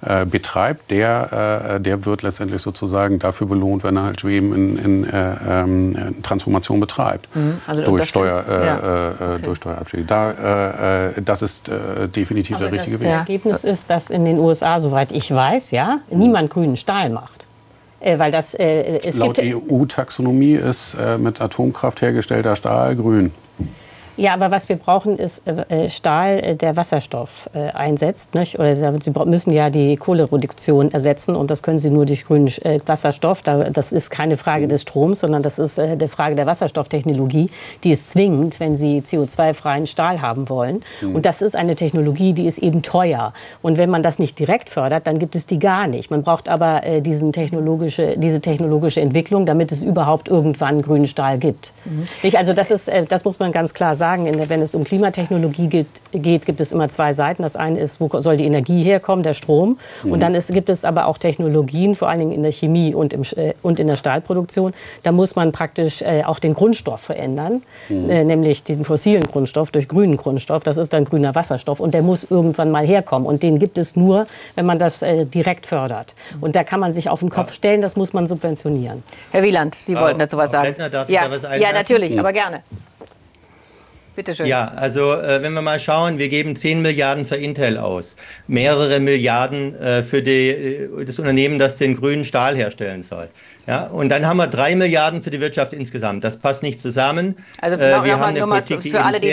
äh, 0.00 0.26
betreibt, 0.26 0.92
der, 0.92 1.74
äh, 1.76 1.80
der 1.80 2.04
wird 2.06 2.22
letztendlich 2.22 2.62
sozusagen 2.62 3.18
dafür 3.18 3.48
belohnt, 3.48 3.82
wenn 3.82 3.96
er 3.96 4.04
halt 4.04 4.22
eben 4.22 4.54
in, 4.54 4.78
in 4.78 5.04
äh, 5.10 5.34
ähm, 5.48 6.22
Transformation 6.22 6.78
betreibt. 6.78 7.28
Mhm. 7.34 7.60
Also 7.66 7.82
durch, 7.82 8.08
Steuer, 8.08 8.44
äh, 8.48 8.66
ja. 8.66 8.76
Äh, 8.76 9.10
okay. 9.12 9.42
durch 9.42 9.56
Steuerabschläge. 9.56 10.04
Da, 10.06 11.10
das 11.24 11.42
ist 11.42 11.70
definitiv 12.14 12.56
Aber 12.56 12.66
der 12.66 12.72
richtige 12.74 13.00
Weg. 13.00 13.08
Das 13.08 13.18
Ergebnis 13.18 13.64
ist, 13.64 13.90
dass 13.90 14.10
in 14.10 14.24
den 14.24 14.38
USA, 14.38 14.80
soweit 14.80 15.12
ich 15.12 15.32
weiß, 15.32 15.72
ja, 15.72 15.98
niemand 16.10 16.50
grünen 16.50 16.76
Stahl 16.76 17.10
macht. 17.10 17.37
Äh, 18.00 18.18
weil 18.18 18.30
das, 18.30 18.54
äh, 18.54 19.00
es 19.02 19.16
Laut 19.16 19.38
EU-Taxonomie 19.38 20.54
ist 20.54 20.94
äh, 20.94 21.18
mit 21.18 21.40
Atomkraft 21.40 22.00
hergestellter 22.00 22.54
Stahl 22.54 22.94
grün. 22.96 23.32
Ja, 24.18 24.34
aber 24.34 24.50
was 24.50 24.68
wir 24.68 24.74
brauchen, 24.74 25.16
ist 25.16 25.46
äh, 25.46 25.84
äh 25.84 25.90
Stahl, 25.90 26.40
äh, 26.40 26.56
der 26.56 26.76
Wasserstoff 26.76 27.48
äh, 27.52 27.70
einsetzt. 27.70 28.34
Nicht? 28.34 28.58
Oder 28.58 28.74
Sie 29.00 29.12
müssen 29.26 29.52
ja 29.52 29.70
die 29.70 29.96
Kohlereduktion 29.96 30.90
ersetzen 30.92 31.36
und 31.36 31.52
das 31.52 31.62
können 31.62 31.78
Sie 31.78 31.88
nur 31.88 32.04
durch 32.04 32.24
grünen 32.24 32.48
äh, 32.62 32.80
Wasserstoff. 32.84 33.42
Da, 33.42 33.70
das 33.70 33.92
ist 33.92 34.10
keine 34.10 34.36
Frage 34.36 34.66
des 34.66 34.82
Stroms, 34.82 35.20
sondern 35.20 35.44
das 35.44 35.60
ist 35.60 35.78
äh, 35.78 35.96
die 35.96 36.08
Frage 36.08 36.34
der 36.34 36.46
Wasserstofftechnologie. 36.46 37.48
Die 37.84 37.92
ist 37.92 38.10
zwingend, 38.10 38.58
wenn 38.58 38.76
Sie 38.76 39.02
CO2-freien 39.02 39.86
Stahl 39.86 40.20
haben 40.20 40.48
wollen. 40.48 40.82
Mhm. 41.00 41.14
Und 41.14 41.24
das 41.24 41.40
ist 41.40 41.54
eine 41.54 41.76
Technologie, 41.76 42.32
die 42.32 42.46
ist 42.46 42.58
eben 42.58 42.82
teuer. 42.82 43.32
Und 43.62 43.78
wenn 43.78 43.88
man 43.88 44.02
das 44.02 44.18
nicht 44.18 44.36
direkt 44.40 44.68
fördert, 44.68 45.06
dann 45.06 45.20
gibt 45.20 45.36
es 45.36 45.46
die 45.46 45.60
gar 45.60 45.86
nicht. 45.86 46.10
Man 46.10 46.24
braucht 46.24 46.48
aber 46.48 46.82
diesen 47.00 47.32
technologische, 47.32 48.16
diese 48.18 48.40
technologische 48.40 49.00
Entwicklung, 49.00 49.46
damit 49.46 49.70
es 49.70 49.82
überhaupt 49.82 50.28
irgendwann 50.28 50.82
grünen 50.82 51.06
Stahl 51.06 51.38
gibt. 51.38 51.72
Mhm. 51.84 52.36
Also 52.36 52.52
das, 52.52 52.72
ist, 52.72 52.90
das 53.08 53.24
muss 53.24 53.38
man 53.38 53.52
ganz 53.52 53.74
klar 53.74 53.94
sagen 53.94 54.07
sagen, 54.08 54.48
wenn 54.48 54.62
es 54.62 54.74
um 54.74 54.84
Klimatechnologie 54.84 55.68
geht, 55.68 55.86
geht, 56.12 56.46
gibt 56.46 56.60
es 56.60 56.72
immer 56.72 56.88
zwei 56.88 57.12
Seiten. 57.12 57.42
Das 57.42 57.56
eine 57.56 57.78
ist, 57.78 58.00
wo 58.00 58.08
soll 58.20 58.38
die 58.38 58.46
Energie 58.46 58.82
herkommen, 58.82 59.22
der 59.22 59.34
Strom. 59.34 59.78
Mhm. 60.02 60.12
Und 60.12 60.22
dann 60.22 60.34
ist, 60.34 60.52
gibt 60.52 60.70
es 60.70 60.84
aber 60.84 61.06
auch 61.06 61.18
Technologien, 61.18 61.94
vor 61.94 62.08
allen 62.08 62.20
Dingen 62.20 62.32
in 62.32 62.42
der 62.42 62.52
Chemie 62.52 62.94
und, 62.94 63.12
im, 63.12 63.22
äh, 63.36 63.52
und 63.62 63.78
in 63.78 63.86
der 63.86 63.96
Stahlproduktion. 63.96 64.72
Da 65.02 65.12
muss 65.12 65.36
man 65.36 65.52
praktisch 65.52 66.00
äh, 66.00 66.22
auch 66.24 66.38
den 66.38 66.54
Grundstoff 66.54 67.02
verändern, 67.02 67.62
mhm. 67.90 68.08
äh, 68.08 68.24
nämlich 68.24 68.62
den 68.64 68.84
fossilen 68.84 69.26
Grundstoff 69.26 69.70
durch 69.70 69.88
grünen 69.88 70.16
Grundstoff. 70.16 70.62
Das 70.62 70.78
ist 70.78 70.92
dann 70.94 71.04
grüner 71.04 71.34
Wasserstoff 71.34 71.80
und 71.80 71.92
der 71.92 72.02
muss 72.02 72.26
irgendwann 72.30 72.70
mal 72.70 72.86
herkommen. 72.86 73.28
Und 73.28 73.42
den 73.42 73.58
gibt 73.58 73.76
es 73.76 73.94
nur, 73.94 74.26
wenn 74.54 74.64
man 74.64 74.78
das 74.78 75.02
äh, 75.02 75.26
direkt 75.26 75.66
fördert. 75.66 76.14
Und 76.40 76.56
da 76.56 76.64
kann 76.64 76.80
man 76.80 76.94
sich 76.94 77.10
auf 77.10 77.20
den 77.20 77.28
Kopf 77.28 77.52
stellen, 77.52 77.82
das 77.82 77.94
muss 77.96 78.14
man 78.14 78.26
subventionieren. 78.26 79.02
Herr 79.32 79.42
Wieland, 79.42 79.74
Sie 79.74 79.94
wollten 79.96 80.18
dazu 80.18 80.38
was 80.38 80.50
sagen. 80.50 80.74
ja, 81.08 81.26
ja, 81.56 81.72
natürlich, 81.72 82.18
aber 82.18 82.32
gerne. 82.32 82.62
Bitte 84.18 84.34
schön. 84.34 84.46
Ja, 84.46 84.72
also 84.74 85.12
äh, 85.12 85.44
wenn 85.44 85.52
wir 85.52 85.62
mal 85.62 85.78
schauen, 85.78 86.18
wir 86.18 86.28
geben 86.28 86.56
10 86.56 86.82
Milliarden 86.82 87.24
für 87.24 87.36
Intel 87.36 87.78
aus, 87.78 88.16
mehrere 88.48 88.98
Milliarden 88.98 89.80
äh, 89.80 90.02
für 90.02 90.24
die, 90.24 90.48
äh, 90.48 91.04
das 91.04 91.20
Unternehmen, 91.20 91.60
das 91.60 91.76
den 91.76 91.96
grünen 91.96 92.24
Stahl 92.24 92.56
herstellen 92.56 93.04
soll. 93.04 93.28
Ja, 93.68 93.84
und 93.84 94.08
dann 94.08 94.26
haben 94.26 94.38
wir 94.38 94.48
3 94.48 94.74
Milliarden 94.74 95.22
für 95.22 95.30
die 95.30 95.40
Wirtschaft 95.40 95.72
insgesamt. 95.72 96.24
Das 96.24 96.36
passt 96.36 96.64
nicht 96.64 96.80
zusammen. 96.80 97.36
Also 97.60 97.76
äh, 97.76 98.02
wir 98.02 98.18
haben 98.18 98.24
eine 98.24 98.40
Politik, 98.40 98.82
zu, 98.82 98.90
für 98.90 99.04
alle, 99.04 99.20
die 99.20 99.32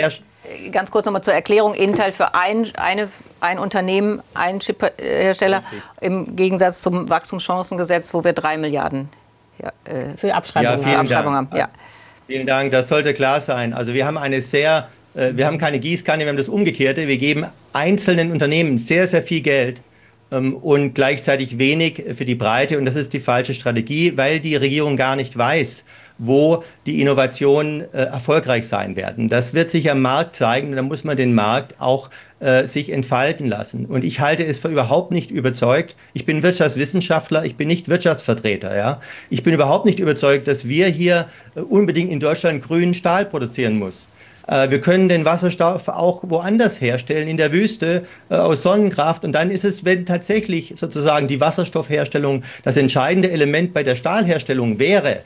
ganz 0.70 0.92
kurz 0.92 1.04
nochmal 1.04 1.22
zur 1.22 1.34
Erklärung, 1.34 1.74
Intel 1.74 2.12
für 2.12 2.36
ein, 2.36 2.68
eine, 2.76 3.08
ein 3.40 3.58
Unternehmen, 3.58 4.22
einen 4.34 4.60
Chiphersteller, 4.60 5.64
im 6.00 6.36
Gegensatz 6.36 6.80
zum 6.80 7.10
Wachstumschancengesetz, 7.10 8.14
wo 8.14 8.22
wir 8.22 8.34
3 8.34 8.56
Milliarden 8.58 9.08
ja, 9.58 9.72
äh, 9.92 10.16
für 10.16 10.32
Abschreibungen, 10.32 10.88
ja, 10.88 11.00
Abschreibung 11.00 11.34
haben. 11.34 11.48
Ja. 11.56 11.70
Vielen 12.26 12.46
Dank, 12.46 12.72
das 12.72 12.88
sollte 12.88 13.14
klar 13.14 13.40
sein. 13.40 13.72
Also 13.72 13.94
wir 13.94 14.04
haben 14.04 14.18
eine 14.18 14.42
sehr, 14.42 14.88
äh, 15.14 15.32
wir 15.34 15.46
haben 15.46 15.58
keine 15.58 15.78
Gießkanne, 15.78 16.24
wir 16.24 16.28
haben 16.28 16.36
das 16.36 16.48
Umgekehrte. 16.48 17.06
Wir 17.06 17.18
geben 17.18 17.46
einzelnen 17.72 18.32
Unternehmen 18.32 18.78
sehr, 18.78 19.06
sehr 19.06 19.22
viel 19.22 19.42
Geld 19.42 19.80
ähm, 20.32 20.56
und 20.56 20.94
gleichzeitig 20.94 21.58
wenig 21.58 22.02
für 22.14 22.24
die 22.24 22.34
Breite. 22.34 22.78
Und 22.78 22.84
das 22.84 22.96
ist 22.96 23.12
die 23.12 23.20
falsche 23.20 23.54
Strategie, 23.54 24.16
weil 24.16 24.40
die 24.40 24.56
Regierung 24.56 24.96
gar 24.96 25.14
nicht 25.14 25.38
weiß, 25.38 25.84
wo 26.18 26.64
die 26.86 27.00
Innovationen 27.00 27.82
äh, 27.92 28.04
erfolgreich 28.04 28.66
sein 28.66 28.96
werden. 28.96 29.28
Das 29.28 29.54
wird 29.54 29.70
sich 29.70 29.90
am 29.90 30.02
Markt 30.02 30.36
zeigen 30.36 30.70
und 30.70 30.76
da 30.76 30.82
muss 30.82 31.04
man 31.04 31.16
den 31.16 31.34
Markt 31.34 31.80
auch 31.80 32.10
äh, 32.40 32.66
sich 32.66 32.90
entfalten 32.90 33.46
lassen. 33.46 33.86
Und 33.86 34.04
ich 34.04 34.20
halte 34.20 34.44
es 34.44 34.60
für 34.60 34.68
überhaupt 34.68 35.10
nicht 35.10 35.30
überzeugt. 35.30 35.96
Ich 36.12 36.24
bin 36.24 36.42
Wirtschaftswissenschaftler, 36.42 37.44
ich 37.44 37.56
bin 37.56 37.68
nicht 37.68 37.88
Wirtschaftsvertreter. 37.88 38.76
Ja? 38.76 39.00
Ich 39.30 39.42
bin 39.42 39.54
überhaupt 39.54 39.86
nicht 39.86 39.98
überzeugt, 39.98 40.48
dass 40.48 40.68
wir 40.68 40.88
hier 40.88 41.26
äh, 41.54 41.60
unbedingt 41.60 42.10
in 42.10 42.20
Deutschland 42.20 42.62
grünen 42.62 42.94
Stahl 42.94 43.26
produzieren 43.26 43.78
muss. 43.78 44.08
Äh, 44.46 44.70
wir 44.70 44.80
können 44.80 45.08
den 45.08 45.24
Wasserstoff 45.24 45.88
auch 45.88 46.20
woanders 46.22 46.80
herstellen, 46.80 47.28
in 47.28 47.36
der 47.36 47.52
Wüste, 47.52 48.02
äh, 48.30 48.34
aus 48.34 48.62
Sonnenkraft. 48.62 49.24
Und 49.24 49.32
dann 49.32 49.50
ist 49.50 49.64
es, 49.64 49.84
wenn 49.84 50.06
tatsächlich 50.06 50.74
sozusagen 50.76 51.28
die 51.28 51.40
Wasserstoffherstellung 51.40 52.42
das 52.62 52.76
entscheidende 52.76 53.30
Element 53.30 53.74
bei 53.74 53.82
der 53.82 53.96
Stahlherstellung 53.96 54.78
wäre, 54.78 55.20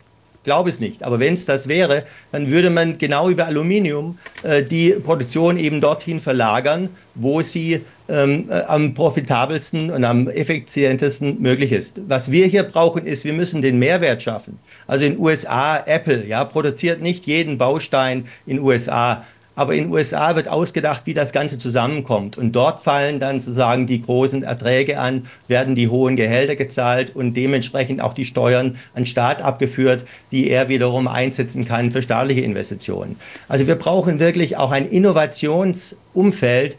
glaube 0.45 0.71
es 0.71 0.81
nicht. 0.81 1.03
Aber 1.03 1.21
wenn 1.21 1.35
es 1.35 1.45
das 1.45 1.69
wäre, 1.69 2.05
dann 2.33 2.49
würde 2.49 2.71
man 2.71 2.99
genau 2.99 3.29
über 3.29 3.47
Aluminium 3.47 4.19
äh, 4.43 4.63
die 4.63 4.91
Produktion 4.93 5.57
eben 5.57 5.81
dorthin 5.81 6.21
verlagern, 6.21 6.91
wo 7.15 7.43
sie 7.43 7.83
ähm, 8.09 8.47
äh, 8.51 8.63
am 8.63 8.95
profitabelsten 8.95 9.91
und 9.91 10.05
am 10.05 10.29
effizientesten 10.29 11.41
möglich 11.41 11.73
ist. 11.73 12.01
Was 12.09 12.31
wir 12.31 12.47
hier 12.47 12.63
brauchen, 12.65 13.07
ist, 13.07 13.25
wir 13.25 13.33
müssen 13.33 13.63
den 13.63 13.79
Mehrwert 13.79 14.23
schaffen. 14.23 14.59
Also 14.87 15.05
in 15.05 15.19
USA, 15.19 15.77
Apple, 15.87 16.27
ja, 16.27 16.45
produziert 16.45 17.01
nicht 17.01 17.27
jeden 17.27 17.59
Baustein 17.59 18.25
in 18.47 18.59
USA. 18.61 19.25
Aber 19.61 19.75
in 19.75 19.85
den 19.85 19.93
USA 19.93 20.37
wird 20.37 20.49
ausgedacht, 20.49 21.03
wie 21.05 21.13
das 21.13 21.33
Ganze 21.33 21.59
zusammenkommt. 21.59 22.39
Und 22.39 22.53
dort 22.53 22.83
fallen 22.83 23.21
dann 23.21 23.41
sozusagen 23.41 23.87
die 23.87 24.01
großen 24.01 24.43
Erträge 24.43 24.99
an, 24.99 25.27
werden 25.49 25.75
die 25.75 25.89
hohen 25.89 26.17
Gehälter 26.17 26.57
gezahlt 26.57 27.15
und 27.15 27.35
dementsprechend 27.35 28.01
auch 28.01 28.15
die 28.15 28.25
Steuern 28.25 28.79
an 28.95 29.05
Staat 29.05 29.43
abgeführt, 29.43 30.07
die 30.33 30.49
er 30.49 30.71
wiederum 30.71 31.07
einsetzen 31.07 31.67
kann 31.67 31.91
für 31.91 32.01
staatliche 32.01 32.41
Investitionen. 32.41 33.17
Also 33.49 33.67
wir 33.67 33.75
brauchen 33.75 34.19
wirklich 34.19 34.57
auch 34.57 34.71
ein 34.71 34.89
Innovationsumfeld, 34.89 36.79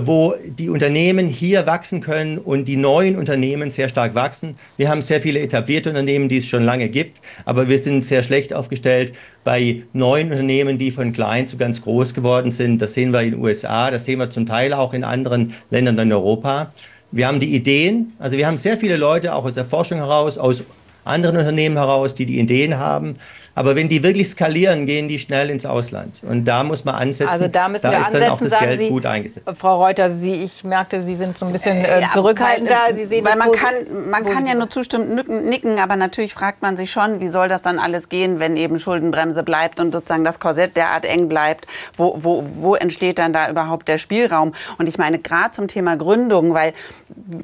wo 0.00 0.34
die 0.44 0.70
Unternehmen 0.70 1.28
hier 1.28 1.66
wachsen 1.66 2.00
können 2.00 2.38
und 2.38 2.66
die 2.66 2.76
neuen 2.76 3.16
Unternehmen 3.16 3.70
sehr 3.70 3.88
stark 3.88 4.14
wachsen. 4.14 4.56
Wir 4.76 4.88
haben 4.88 5.02
sehr 5.02 5.20
viele 5.20 5.40
etablierte 5.40 5.90
Unternehmen, 5.90 6.28
die 6.28 6.38
es 6.38 6.46
schon 6.46 6.64
lange 6.64 6.88
gibt, 6.88 7.20
aber 7.44 7.68
wir 7.68 7.78
sind 7.78 8.06
sehr 8.06 8.22
schlecht 8.22 8.54
aufgestellt 8.54 9.12
bei 9.44 9.82
neuen 9.92 10.30
Unternehmen, 10.30 10.78
die 10.78 10.90
von 10.90 11.12
klein 11.12 11.46
zu 11.46 11.56
ganz 11.56 11.82
groß 11.82 12.14
geworden 12.14 12.52
sind. 12.52 12.80
Das 12.80 12.94
sehen 12.94 13.12
wir 13.12 13.20
in 13.20 13.32
den 13.32 13.40
USA, 13.40 13.90
das 13.90 14.06
sehen 14.06 14.18
wir 14.18 14.30
zum 14.30 14.46
Teil 14.46 14.72
auch 14.72 14.94
in 14.94 15.04
anderen 15.04 15.54
Ländern 15.70 15.98
in 15.98 16.12
Europa. 16.12 16.72
Wir 17.10 17.28
haben 17.28 17.40
die 17.40 17.54
Ideen, 17.54 18.12
also 18.18 18.38
wir 18.38 18.46
haben 18.46 18.56
sehr 18.56 18.78
viele 18.78 18.96
Leute 18.96 19.34
auch 19.34 19.44
aus 19.44 19.52
der 19.52 19.66
Forschung 19.66 19.98
heraus, 19.98 20.38
aus 20.38 20.64
anderen 21.04 21.36
Unternehmen 21.36 21.76
heraus, 21.76 22.14
die 22.14 22.26
die 22.26 22.38
Ideen 22.38 22.78
haben. 22.78 23.16
Aber 23.54 23.76
wenn 23.76 23.88
die 23.88 24.02
wirklich 24.02 24.30
skalieren, 24.30 24.86
gehen 24.86 25.08
die 25.08 25.18
schnell 25.18 25.50
ins 25.50 25.66
Ausland. 25.66 26.22
Und 26.26 26.46
da 26.46 26.64
muss 26.64 26.86
man 26.86 26.94
ansetzen. 26.94 27.28
Also 27.28 27.48
da 27.48 27.68
müssen 27.68 27.82
da 27.82 27.90
wir 27.90 27.98
ist 27.98 28.06
ansetzen, 28.06 28.20
dann 28.22 28.30
auch 28.30 28.40
das 28.40 28.58
Geld 28.58 28.78
Sie, 28.78 28.88
gut 28.88 29.04
eingesetzt. 29.04 29.58
Frau 29.58 29.82
Reuter, 29.82 30.08
Sie, 30.08 30.42
ich 30.42 30.64
merkte, 30.64 31.02
Sie 31.02 31.16
sind 31.16 31.36
so 31.36 31.44
ein 31.44 31.52
bisschen 31.52 31.76
äh, 31.84 32.02
zurückhaltender. 32.12 32.78
Weil, 32.86 32.94
Sie 32.94 33.04
sehen 33.04 33.24
weil 33.26 33.36
man 33.36 33.52
kann, 33.52 33.74
man 34.10 34.24
kann 34.24 34.46
ja 34.46 34.54
nur 34.54 34.70
zustimmend 34.70 35.28
nicken, 35.28 35.78
aber 35.78 35.96
natürlich 35.96 36.32
fragt 36.32 36.62
man 36.62 36.78
sich 36.78 36.90
schon, 36.90 37.20
wie 37.20 37.28
soll 37.28 37.48
das 37.48 37.60
dann 37.60 37.78
alles 37.78 38.08
gehen, 38.08 38.38
wenn 38.38 38.56
eben 38.56 38.80
Schuldenbremse 38.80 39.42
bleibt 39.42 39.80
und 39.80 39.92
sozusagen 39.92 40.24
das 40.24 40.40
Korsett 40.40 40.76
derart 40.76 41.04
eng 41.04 41.28
bleibt. 41.28 41.66
Wo, 41.94 42.16
wo, 42.20 42.44
wo 42.46 42.74
entsteht 42.74 43.18
dann 43.18 43.34
da 43.34 43.50
überhaupt 43.50 43.86
der 43.86 43.98
Spielraum? 43.98 44.54
Und 44.78 44.88
ich 44.88 44.96
meine, 44.96 45.18
gerade 45.18 45.50
zum 45.50 45.68
Thema 45.68 45.96
Gründung, 45.96 46.54
weil 46.54 46.72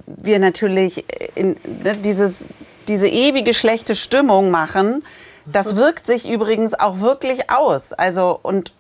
wir 0.06 0.38
natürlich 0.38 1.04
in, 1.34 1.56
ne, 1.84 1.96
dieses, 2.02 2.46
diese 2.88 3.08
ewige 3.08 3.54
schlechte 3.54 3.94
Stimmung 3.94 4.50
machen, 4.50 5.04
das 5.52 5.76
wirkt 5.76 6.06
sich 6.06 6.28
übrigens 6.28 6.74
auch 6.74 7.00
wirklich 7.00 7.50
aus. 7.50 7.92
Also 7.92 8.38
und 8.42 8.72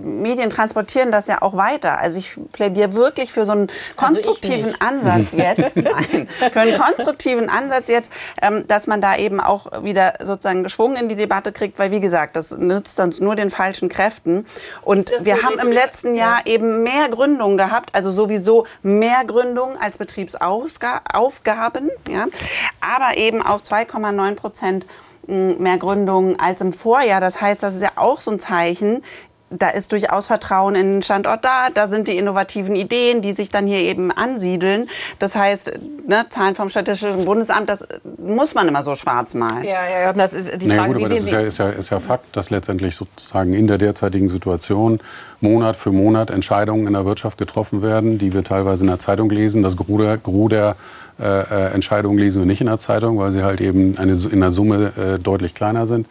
Medien 0.00 0.50
transportieren 0.50 1.12
das 1.12 1.26
ja 1.26 1.42
auch 1.42 1.56
weiter. 1.56 2.00
Also 2.00 2.18
ich 2.18 2.34
plädiere 2.52 2.94
wirklich 2.94 3.32
für 3.32 3.44
so 3.44 3.52
einen 3.52 3.68
also 3.96 4.06
konstruktiven 4.06 4.74
also 4.80 5.10
Ansatz 5.10 5.32
jetzt, 5.32 5.76
nein, 5.76 6.28
für 6.52 6.60
einen 6.60 6.78
konstruktiven 6.78 7.48
Ansatz 7.48 7.88
jetzt, 7.88 8.10
ähm, 8.42 8.66
dass 8.68 8.86
man 8.86 9.00
da 9.00 9.16
eben 9.16 9.40
auch 9.40 9.82
wieder 9.82 10.14
sozusagen 10.20 10.62
geschwungen 10.62 10.96
in 10.96 11.08
die 11.08 11.16
Debatte 11.16 11.52
kriegt, 11.52 11.78
weil 11.78 11.90
wie 11.90 12.00
gesagt, 12.00 12.36
das 12.36 12.50
nützt 12.50 13.00
uns 13.00 13.20
nur 13.20 13.36
den 13.36 13.50
falschen 13.50 13.88
Kräften. 13.88 14.46
Und 14.82 15.10
wir 15.20 15.36
so 15.36 15.42
haben 15.42 15.58
im 15.58 15.72
letzten 15.72 16.14
Jahr 16.14 16.40
ja. 16.46 16.52
eben 16.52 16.82
mehr 16.82 17.08
Gründungen 17.08 17.56
gehabt, 17.56 17.90
also 17.94 18.10
sowieso 18.10 18.66
mehr 18.82 19.24
Gründungen 19.26 19.76
als 19.76 19.98
Betriebsaufgaben, 19.98 21.90
ja, 22.08 22.26
aber 22.80 23.16
eben 23.16 23.42
auch 23.42 23.60
2,9 23.60 24.34
Prozent 24.34 24.86
mehr 25.26 25.78
Gründungen 25.78 26.38
als 26.38 26.60
im 26.60 26.72
Vorjahr. 26.72 27.20
Das 27.20 27.40
heißt, 27.40 27.62
das 27.62 27.74
ist 27.74 27.82
ja 27.82 27.92
auch 27.96 28.20
so 28.20 28.30
ein 28.30 28.38
Zeichen, 28.38 29.02
da 29.50 29.68
ist 29.68 29.92
durchaus 29.92 30.26
Vertrauen 30.26 30.74
in 30.74 30.94
den 30.94 31.02
Standort 31.02 31.44
da. 31.44 31.70
Da 31.72 31.86
sind 31.86 32.08
die 32.08 32.16
innovativen 32.16 32.74
Ideen, 32.74 33.22
die 33.22 33.32
sich 33.32 33.48
dann 33.48 33.66
hier 33.66 33.78
eben 33.78 34.10
ansiedeln. 34.10 34.88
Das 35.20 35.36
heißt, 35.36 35.72
ne, 36.06 36.26
Zahlen 36.28 36.56
vom 36.56 36.68
Statistischen 36.68 37.24
Bundesamt, 37.24 37.68
das 37.68 37.84
muss 38.18 38.54
man 38.54 38.66
immer 38.66 38.82
so 38.82 38.96
schwarz 38.96 39.34
malen. 39.34 39.64
Ja, 39.64 39.88
ja, 39.88 40.12
das 40.12 40.34
ist 40.34 40.50
die 40.60 40.68
Frage, 40.68 40.68
naja, 40.68 40.86
gut, 40.86 40.96
aber 40.96 41.08
das 41.08 41.18
ist 41.20 41.30
ja, 41.30 41.40
ist, 41.40 41.58
ja, 41.58 41.68
ist 41.68 41.90
ja 41.90 42.00
Fakt, 42.00 42.36
dass 42.36 42.50
letztendlich 42.50 42.96
sozusagen 42.96 43.54
in 43.54 43.68
der 43.68 43.78
derzeitigen 43.78 44.28
Situation 44.28 45.00
Monat 45.40 45.76
für 45.76 45.92
Monat 45.92 46.30
Entscheidungen 46.30 46.86
in 46.88 46.94
der 46.94 47.04
Wirtschaft 47.04 47.38
getroffen 47.38 47.82
werden, 47.82 48.18
die 48.18 48.34
wir 48.34 48.42
teilweise 48.42 48.82
in 48.82 48.88
der 48.88 48.98
Zeitung 48.98 49.30
lesen. 49.30 49.62
Das 49.62 49.76
Gros 49.76 50.00
der, 50.00 50.16
Gros 50.16 50.48
der 50.48 50.76
äh, 51.18 51.24
äh, 51.24 51.72
Entscheidungen 51.72 52.18
lesen 52.18 52.42
wir 52.42 52.46
nicht 52.46 52.60
in 52.60 52.66
der 52.66 52.78
Zeitung, 52.78 53.18
weil 53.18 53.32
sie 53.32 53.42
halt 53.42 53.60
eben 53.60 53.96
eine, 53.98 54.12
in 54.12 54.40
der 54.40 54.50
Summe 54.50 54.92
äh, 54.96 55.18
deutlich 55.18 55.54
kleiner 55.54 55.86
sind. 55.86 56.06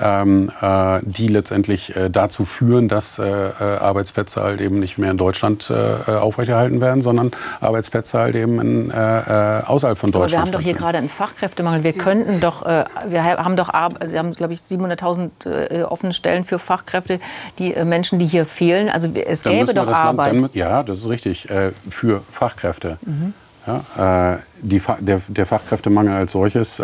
ähm, 0.00 0.50
äh, 0.60 1.00
die 1.02 1.28
letztendlich 1.28 1.96
äh, 1.96 2.10
dazu 2.10 2.44
führen, 2.44 2.88
dass 2.88 3.18
äh, 3.18 3.24
äh 3.24 3.78
Arbeitsplätze 3.78 4.42
halt 4.42 4.60
eben 4.60 4.78
nicht 4.78 4.98
mehr 4.98 5.10
in 5.10 5.16
Deutschland 5.16 5.70
äh, 5.70 6.12
aufrechterhalten 6.12 6.80
werden, 6.80 7.02
sondern 7.02 7.32
Arbeitsplätze 7.60 8.18
halt 8.18 8.36
eben 8.36 8.60
in, 8.60 8.92
außerhalb 8.92 9.98
von 9.98 10.10
Deutschland. 10.10 10.22
Aber 10.22 10.30
wir 10.30 10.38
haben 10.38 10.52
doch 10.52 10.60
hier 10.60 10.74
gerade 10.74 10.98
einen 10.98 11.08
Fachkräftemangel. 11.08 11.84
Wir 11.84 11.92
könnten 11.92 12.40
doch, 12.40 12.64
wir 12.64 13.24
haben 13.24 13.56
doch, 13.56 13.72
wir 13.72 14.18
haben 14.18 14.32
glaube 14.32 14.52
ich 14.52 14.60
700.000 14.60 15.84
offene 15.84 16.12
Stellen 16.12 16.44
für 16.44 16.58
Fachkräfte, 16.58 17.20
die 17.58 17.74
Menschen, 17.84 18.18
die 18.18 18.26
hier 18.26 18.46
fehlen. 18.46 18.88
Also 18.88 19.08
es 19.08 19.42
dann 19.42 19.52
gäbe 19.52 19.74
doch 19.74 19.88
Arbeit. 19.88 20.32
Land, 20.32 20.54
dann, 20.54 20.58
ja, 20.58 20.82
das 20.82 20.98
ist 20.98 21.08
richtig 21.08 21.48
für 21.88 22.22
Fachkräfte. 22.30 22.98
Mhm. 23.02 23.34
Ja, 23.66 24.38
die, 24.62 24.82
der, 25.00 25.20
der, 25.28 25.46
Fachkräftemangel 25.46 26.14
als 26.14 26.32
solches 26.32 26.80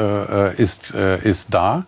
ist, 0.57 0.91
ist 0.91 1.55
da. 1.55 1.85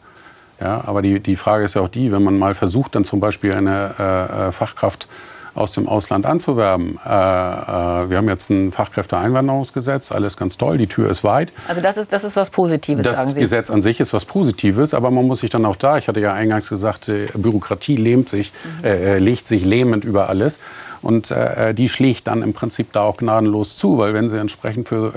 Ja, 0.60 0.82
aber 0.84 1.02
die, 1.02 1.20
die 1.20 1.36
Frage 1.36 1.64
ist 1.64 1.74
ja 1.74 1.82
auch 1.82 1.88
die, 1.88 2.10
wenn 2.10 2.22
man 2.22 2.36
mal 2.38 2.54
versucht, 2.54 2.94
dann 2.94 3.04
zum 3.04 3.20
Beispiel 3.20 3.52
eine 3.52 3.94
äh, 3.98 4.48
äh 4.48 4.52
Fachkraft 4.52 5.08
aus 5.54 5.72
dem 5.72 5.88
Ausland 5.88 6.24
anzuwerben. 6.24 6.98
Äh, 7.04 7.08
äh, 7.08 8.10
wir 8.10 8.16
haben 8.16 8.28
jetzt 8.28 8.48
ein 8.50 8.70
Fachkräfteeinwanderungsgesetz, 8.70 10.12
alles 10.12 10.36
ganz 10.36 10.56
toll, 10.56 10.78
die 10.78 10.86
Tür 10.86 11.10
ist 11.10 11.24
weit. 11.24 11.52
Also 11.66 11.80
das 11.80 11.96
ist, 11.96 12.12
das 12.12 12.24
ist 12.24 12.36
was 12.36 12.50
Positives, 12.50 13.04
das 13.04 13.16
sagen 13.16 13.28
Sie? 13.28 13.34
Das 13.34 13.40
Gesetz 13.40 13.70
an 13.70 13.82
sich 13.82 13.98
ist 14.00 14.12
was 14.12 14.24
Positives, 14.24 14.94
aber 14.94 15.10
man 15.10 15.26
muss 15.26 15.40
sich 15.40 15.50
dann 15.50 15.64
auch 15.64 15.76
da, 15.76 15.98
ich 15.98 16.06
hatte 16.06 16.20
ja 16.20 16.32
eingangs 16.32 16.68
gesagt, 16.68 17.10
Bürokratie 17.34 17.96
lähmt 17.96 18.28
sich, 18.28 18.52
mhm. 18.80 18.84
äh, 18.84 19.18
legt 19.18 19.48
sich 19.48 19.64
lähmend 19.64 20.04
über 20.04 20.28
alles. 20.28 20.58
Und 21.02 21.30
äh, 21.30 21.74
die 21.74 21.88
schlägt 21.88 22.26
dann 22.26 22.42
im 22.42 22.52
Prinzip 22.52 22.92
da 22.92 23.02
auch 23.02 23.16
gnadenlos 23.16 23.76
zu, 23.76 23.98
weil 23.98 24.14
wenn 24.14 24.30
sie 24.30 24.38
entsprechend 24.38 24.88
für 24.88 25.14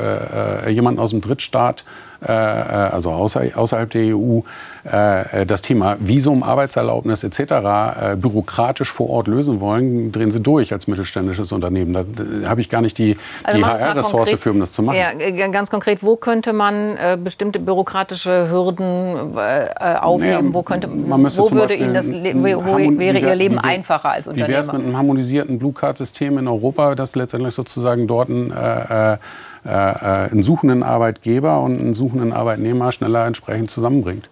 äh, 0.65 0.69
jemanden 0.71 0.99
aus 0.99 1.11
dem 1.11 1.21
Drittstaat 1.21 1.81
äh, 1.81 1.83
äh, 1.83 2.10
also 2.27 3.11
außer, 3.11 3.43
außerhalb 3.55 3.89
der 3.89 4.15
EU, 4.15 4.41
äh, 4.83 5.45
das 5.45 5.61
Thema 5.61 5.97
Visum, 5.99 6.43
Arbeitserlaubnis 6.43 7.23
etc. 7.23 8.17
bürokratisch 8.17 8.91
vor 8.91 9.09
Ort 9.09 9.27
lösen 9.27 9.59
wollen, 9.59 10.11
drehen 10.11 10.31
sie 10.31 10.39
durch 10.39 10.73
als 10.73 10.87
mittelständisches 10.87 11.51
Unternehmen. 11.51 11.93
Da 11.93 12.49
habe 12.49 12.61
ich 12.61 12.69
gar 12.69 12.81
nicht 12.81 12.97
die, 12.97 13.17
also 13.43 13.57
die 13.57 13.65
HR-Ressource 13.65 14.31
für, 14.31 14.51
um 14.51 14.59
das 14.59 14.73
zu 14.73 14.83
machen. 14.83 14.97
Ja, 14.97 15.47
ganz 15.47 15.69
konkret, 15.69 16.03
wo 16.03 16.15
könnte 16.15 16.53
man 16.53 16.97
bestimmte 17.23 17.59
bürokratische 17.59 18.49
Hürden 18.49 19.37
aufheben? 19.37 20.31
Naja, 20.31 20.53
wo, 20.53 20.63
könnte, 20.63 20.89
wo 20.91 21.51
würde 21.51 21.73
Ihnen 21.73 21.93
das, 21.93 22.07
wo 22.07 22.77
wäre 22.77 23.19
Ihr 23.19 23.35
Leben 23.35 23.55
wie, 23.55 23.63
einfacher 23.63 24.11
als 24.11 24.27
Unternehmer? 24.27 24.47
Wie 24.47 24.51
wäre 24.51 24.61
es 24.61 24.71
mit 24.71 24.83
einem 24.83 24.97
harmonisierten 24.97 25.59
Blue 25.59 25.73
Card-System 25.73 26.37
in 26.37 26.47
Europa, 26.47 26.95
das 26.95 27.15
letztendlich 27.15 27.55
sozusagen 27.55 28.07
dort 28.07 28.29
ein 28.29 28.51
äh, 28.51 29.17
äh, 29.63 29.69
einen 29.69 30.43
suchenden 30.43 30.83
Arbeitgeber 30.83 31.61
und 31.61 31.79
einen 31.79 31.93
suchenden 31.93 32.33
Arbeitnehmer 32.33 32.91
schneller 32.91 33.25
entsprechend 33.25 33.69
zusammenbringt. 33.69 34.29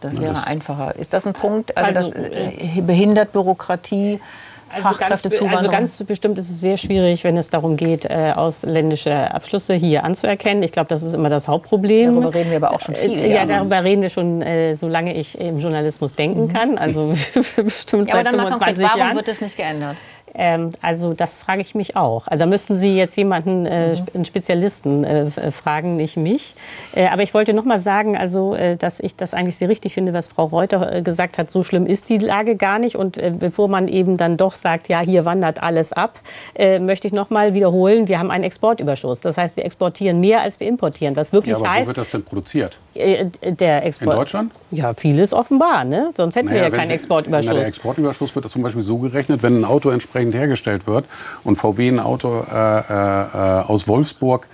Das 0.00 0.18
wäre 0.18 0.32
das 0.32 0.46
einfacher. 0.46 0.96
Ist 0.96 1.12
das 1.12 1.26
ein 1.26 1.34
Punkt? 1.34 1.76
Also, 1.76 2.06
also 2.06 2.10
das 2.12 2.32
äh, 2.32 2.80
behindert 2.80 3.32
Bürokratie? 3.32 4.20
Also 4.72 4.96
ganz, 4.96 5.24
also 5.52 5.68
ganz, 5.68 6.02
bestimmt 6.04 6.38
ist 6.38 6.48
es 6.48 6.60
sehr 6.60 6.76
schwierig, 6.76 7.24
wenn 7.24 7.36
es 7.36 7.50
darum 7.50 7.76
geht, 7.76 8.04
äh, 8.04 8.32
ausländische 8.34 9.34
Abschlüsse 9.34 9.74
hier 9.74 10.04
anzuerkennen. 10.04 10.62
Ich 10.62 10.70
glaube, 10.70 10.88
das 10.88 11.02
ist 11.02 11.12
immer 11.12 11.28
das 11.28 11.48
Hauptproblem. 11.48 12.14
Darüber 12.14 12.34
reden 12.34 12.50
wir 12.50 12.58
aber 12.58 12.72
auch 12.72 12.80
schon 12.80 12.94
viel. 12.94 13.18
Äh, 13.18 13.34
ja, 13.34 13.46
darüber 13.46 13.82
reden 13.82 14.02
wir 14.02 14.10
schon, 14.10 14.42
äh, 14.42 14.76
solange 14.76 15.14
ich 15.16 15.38
im 15.40 15.58
Journalismus 15.58 16.14
denken 16.14 16.44
mhm. 16.44 16.52
kann. 16.52 16.78
Also 16.78 17.12
bestimmt 17.56 18.08
ja, 18.08 18.14
seit 18.14 18.26
aber 18.28 18.36
dann 18.36 18.46
25 18.46 18.84
Jahren. 18.84 19.00
Warum 19.00 19.16
wird 19.16 19.28
das 19.28 19.40
nicht 19.40 19.56
geändert? 19.56 19.96
Ähm, 20.40 20.70
also 20.80 21.12
das 21.12 21.38
frage 21.38 21.60
ich 21.60 21.74
mich 21.74 21.96
auch. 21.96 22.26
Also 22.26 22.44
da 22.44 22.46
müssten 22.48 22.74
Sie 22.74 22.96
jetzt 22.96 23.14
jemanden, 23.16 23.66
äh, 23.66 23.92
mhm. 23.94 24.06
einen 24.14 24.24
Spezialisten 24.24 25.04
äh, 25.04 25.26
äh, 25.26 25.50
fragen, 25.50 25.96
nicht 25.96 26.16
mich. 26.16 26.54
Äh, 26.94 27.08
aber 27.08 27.22
ich 27.22 27.34
wollte 27.34 27.52
noch 27.52 27.66
mal 27.66 27.78
sagen, 27.78 28.16
also 28.16 28.54
äh, 28.54 28.76
dass 28.76 29.00
ich 29.00 29.14
das 29.16 29.34
eigentlich 29.34 29.56
sehr 29.56 29.68
richtig 29.68 29.92
finde, 29.92 30.14
was 30.14 30.28
Frau 30.28 30.46
Reuter 30.46 30.94
äh, 30.94 31.02
gesagt 31.02 31.36
hat. 31.36 31.50
So 31.50 31.62
schlimm 31.62 31.84
ist 31.84 32.08
die 32.08 32.16
Lage 32.16 32.56
gar 32.56 32.78
nicht. 32.78 32.96
Und 32.96 33.20
bevor 33.38 33.68
man 33.68 33.86
eben 33.86 34.16
dann 34.16 34.38
doch 34.38 34.54
sagt, 34.54 34.88
ja 34.88 35.00
hier 35.00 35.26
wandert 35.26 35.62
alles 35.62 35.92
ab, 35.92 36.20
möchte 36.80 37.06
ich 37.06 37.12
noch 37.12 37.30
mal 37.30 37.54
wiederholen: 37.54 38.08
Wir 38.08 38.18
haben 38.18 38.30
einen 38.30 38.44
Exportüberschuss. 38.44 39.20
Das 39.20 39.36
heißt, 39.36 39.56
wir 39.56 39.64
exportieren 39.64 40.20
mehr 40.20 40.40
als 40.40 40.58
wir 40.58 40.66
importieren. 40.66 41.16
Was 41.16 41.32
wirklich 41.32 41.52
ja, 41.52 41.58
aber 41.58 41.70
heißt. 41.70 41.86
Wo 41.86 41.88
wird 41.88 41.98
das 41.98 42.10
denn 42.10 42.22
produziert? 42.24 42.78
der 42.94 43.86
Export. 43.86 44.12
In 44.12 44.18
Deutschland? 44.18 44.52
Ja, 44.70 44.92
vieles 44.94 45.32
offenbar. 45.32 45.84
Ne? 45.84 46.10
Sonst 46.16 46.36
hätten 46.36 46.46
naja, 46.46 46.62
wir 46.62 46.68
ja 46.68 46.70
keinen 46.70 46.90
Exportüberschuss. 46.90 47.52
Na, 47.52 47.58
der 47.58 47.66
Exportüberschuss 47.66 48.34
wird 48.34 48.48
zum 48.48 48.62
Beispiel 48.62 48.82
so 48.82 48.98
gerechnet, 48.98 49.42
wenn 49.42 49.60
ein 49.60 49.64
Auto 49.64 49.90
entsprechend 49.90 50.29
entsprechend 50.30 50.34
hergestellt 50.34 50.86
wird 50.86 51.04
und 51.44 51.56
VW 51.56 51.88
ein 51.88 52.00
Auto 52.00 52.44
äh, 52.50 52.78
äh, 52.78 53.62
aus 53.66 53.88
Wolfsburg 53.88 54.46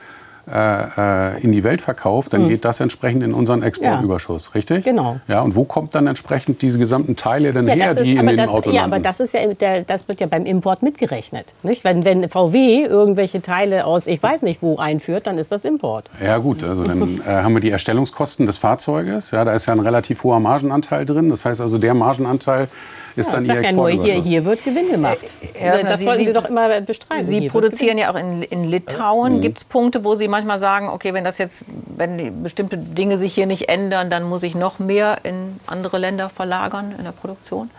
äh, 0.49 1.35
äh, 1.37 1.43
in 1.43 1.51
die 1.51 1.65
Welt 1.65 1.81
verkauft, 1.81 2.33
dann 2.33 2.45
mhm. 2.45 2.49
geht 2.51 2.65
das 2.65 2.79
entsprechend 2.79 3.25
in 3.25 3.35
unseren 3.35 3.65
Exportüberschuss, 3.65 4.45
ja. 4.45 4.51
richtig? 4.53 4.85
Genau. 4.85 5.17
Ja, 5.27 5.41
und 5.41 5.57
wo 5.57 5.65
kommt 5.65 5.97
dann 5.97 6.07
entsprechend 6.07 6.63
diese 6.63 6.79
gesamten 6.79 7.17
Teile 7.17 7.53
denn 7.53 7.67
ja, 7.67 7.75
her, 7.75 7.91
ist, 7.91 8.05
die 8.05 8.15
in 8.15 8.25
den 8.25 8.37
das, 8.37 8.51
Auto 8.51 8.71
Ja, 8.71 8.85
aber 8.85 9.01
das, 9.01 9.19
ist 9.19 9.35
ja, 9.35 9.81
das 9.81 10.07
wird 10.07 10.21
ja 10.21 10.29
beim 10.29 10.47
Import 10.47 10.85
mitgerechnet. 10.85 11.53
Nicht? 11.65 11.83
Wenn, 11.83 12.05
wenn 12.05 12.29
VW 12.29 12.85
irgendwelche 12.85 13.43
Teile 13.43 13.87
aus 13.87 14.07
ich 14.07 14.23
weiß 14.23 14.43
nicht 14.43 14.63
wo 14.63 14.77
einführt, 14.77 15.27
dann 15.27 15.37
ist 15.37 15.51
das 15.51 15.65
Import. 15.65 16.09
Ja 16.25 16.39
gut, 16.39 16.63
also 16.63 16.85
dann 16.85 17.21
äh, 17.27 17.29
haben 17.29 17.55
wir 17.55 17.61
die 17.61 17.71
Erstellungskosten 17.71 18.47
des 18.47 18.57
Fahrzeuges. 18.57 19.33
Ja, 19.33 19.45
da 19.45 19.53
ist 19.53 19.67
ja 19.67 19.73
ein 19.73 19.81
relativ 19.81 20.23
hoher 20.23 20.39
Margenanteil 20.39 21.05
drin. 21.05 21.29
Das 21.29 21.45
heißt 21.45 21.61
also, 21.61 21.79
der 21.79 21.95
Margenanteil 21.95 22.69
ist 23.17 23.33
ja, 23.33 23.39
dann 23.39 23.47
Ihr 23.47 23.63
ja 23.63 23.73
nur, 23.73 23.89
hier, 23.89 24.15
hier 24.15 24.45
wird 24.45 24.63
Gewinn 24.63 24.91
gemacht. 24.91 25.19
Ja, 25.61 25.83
das 25.83 26.01
Sie, 26.01 26.07
wollten 26.07 26.19
Sie, 26.21 26.27
Sie, 26.27 26.33
doch 26.33 26.45
immer 26.45 26.81
bestreiten. 26.81 27.25
Sie 27.25 27.41
hier 27.41 27.51
produzieren 27.51 27.99
ja 27.99 28.13
auch 28.13 28.19
in, 28.19 28.43
in 28.43 28.65
Litauen. 28.65 29.37
Mhm. 29.37 29.41
Gibt 29.41 29.59
es 29.59 29.65
Punkte, 29.65 30.05
wo 30.05 30.15
Sie 30.15 30.29
manchmal 30.29 30.61
sagen, 30.61 30.89
okay, 30.89 31.15
wenn 31.15 31.25
das 31.25 31.39
jetzt, 31.39 31.65
wenn 31.97 32.43
bestimmte 32.43 32.77
Dinge 32.77 33.19
sich 33.19 33.35
hier 33.35 33.47
nicht 33.47 33.69
ändern, 33.69 34.11
dann 34.11 34.25
muss 34.25 34.43
ich 34.43 34.55
noch 34.55 34.79
mehr 34.79 35.19
in 35.23 35.59
andere 35.67 35.99
Länder 35.99 36.29
verlagern 36.29 36.95
in 36.97 37.05
der 37.05 37.13
Produktion? 37.13 37.71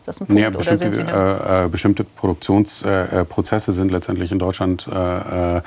Ist 0.00 0.08
das 0.08 0.20
ein 0.20 0.26
Punkt? 0.26 0.42
Ja, 0.42 0.50
bestimmte, 0.50 1.02
äh, 1.02 1.64
äh, 1.64 1.68
bestimmte 1.68 2.04
Produktionsprozesse 2.04 3.70
äh, 3.70 3.74
sind 3.74 3.92
letztendlich 3.92 4.32
in 4.32 4.38
Deutschland 4.38 4.86
äh, 4.92 5.56
äh 5.58 5.62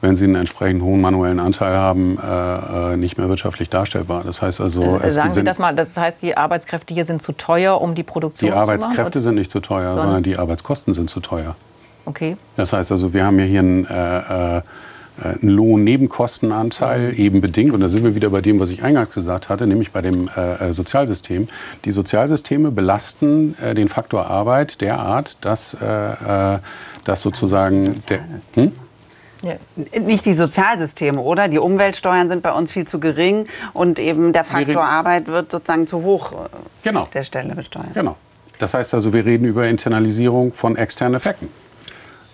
wenn 0.00 0.16
sie 0.16 0.24
einen 0.24 0.36
entsprechend 0.36 0.82
hohen 0.82 1.00
manuellen 1.00 1.40
Anteil 1.40 1.76
haben, 1.76 2.18
äh, 2.18 2.92
äh, 2.92 2.96
nicht 2.96 3.18
mehr 3.18 3.28
wirtschaftlich 3.28 3.68
darstellbar. 3.68 4.24
Das 4.24 4.40
heißt 4.40 4.60
also, 4.60 4.98
äh, 4.98 5.10
sagen 5.10 5.30
Sie 5.30 5.44
das 5.44 5.58
mal. 5.58 5.74
Das 5.74 5.96
heißt, 5.96 6.22
die 6.22 6.36
Arbeitskräfte 6.36 6.94
hier 6.94 7.04
sind 7.04 7.22
zu 7.22 7.32
teuer, 7.32 7.80
um 7.80 7.94
die 7.94 8.02
Produktion 8.02 8.50
zu 8.50 8.54
machen? 8.54 8.66
Die 8.66 8.72
Arbeitskräfte 8.72 9.20
sind 9.20 9.34
nicht 9.34 9.50
zu 9.50 9.60
teuer, 9.60 9.90
sondern, 9.90 10.06
sondern, 10.06 10.22
die 10.22 10.36
Arbeitskosten 10.36 10.94
sind 10.94 11.10
zu 11.10 11.20
teuer. 11.20 11.54
Okay. 12.06 12.36
Das 12.56 12.72
heißt 12.72 12.92
also, 12.92 13.12
wir 13.12 13.24
haben 13.24 13.38
ja 13.38 13.44
hier 13.44 13.60
einen, 13.60 13.86
äh, 13.86 14.56
äh 14.58 14.62
einen 15.22 15.50
Lohnnebenkostenanteil 15.50 17.18
eben 17.18 17.42
bedingt. 17.42 17.74
Und 17.74 17.80
da 17.80 17.90
sind 17.90 18.04
wir 18.04 18.14
wieder 18.14 18.30
bei 18.30 18.40
dem, 18.40 18.58
was 18.58 18.70
ich 18.70 18.82
eingangs 18.82 19.10
gesagt 19.10 19.50
hatte, 19.50 19.66
nämlich 19.66 19.92
bei 19.92 20.00
dem 20.00 20.28
äh, 20.28 20.72
Sozialsystem. 20.72 21.46
Die 21.84 21.90
Sozialsysteme 21.90 22.70
belasten 22.70 23.54
äh, 23.58 23.74
den 23.74 23.90
Faktor 23.90 24.28
Arbeit 24.28 24.80
derart, 24.80 25.36
dass, 25.42 25.74
äh, 25.74 26.58
dass 27.04 27.20
sozusagen 27.20 27.98
der. 28.08 28.20
Hm? 28.54 28.72
Ja. 29.42 29.54
Nicht 29.98 30.26
die 30.26 30.34
Sozialsysteme, 30.34 31.20
oder? 31.20 31.48
Die 31.48 31.58
Umweltsteuern 31.58 32.28
sind 32.28 32.42
bei 32.42 32.52
uns 32.52 32.72
viel 32.72 32.86
zu 32.86 33.00
gering 33.00 33.46
und 33.72 33.98
eben 33.98 34.32
der 34.32 34.44
Faktor 34.44 34.84
Arbeit 34.84 35.28
wird 35.28 35.50
sozusagen 35.50 35.86
zu 35.86 36.02
hoch 36.02 36.32
äh, 36.32 36.48
genau. 36.82 37.08
der 37.12 37.24
Stelle 37.24 37.54
besteuert. 37.54 37.94
Genau. 37.94 38.16
Das 38.58 38.74
heißt 38.74 38.92
also, 38.92 39.12
wir 39.12 39.24
reden 39.24 39.46
über 39.46 39.66
Internalisierung 39.66 40.52
von 40.52 40.76
externen 40.76 41.14
Effekten. 41.14 41.48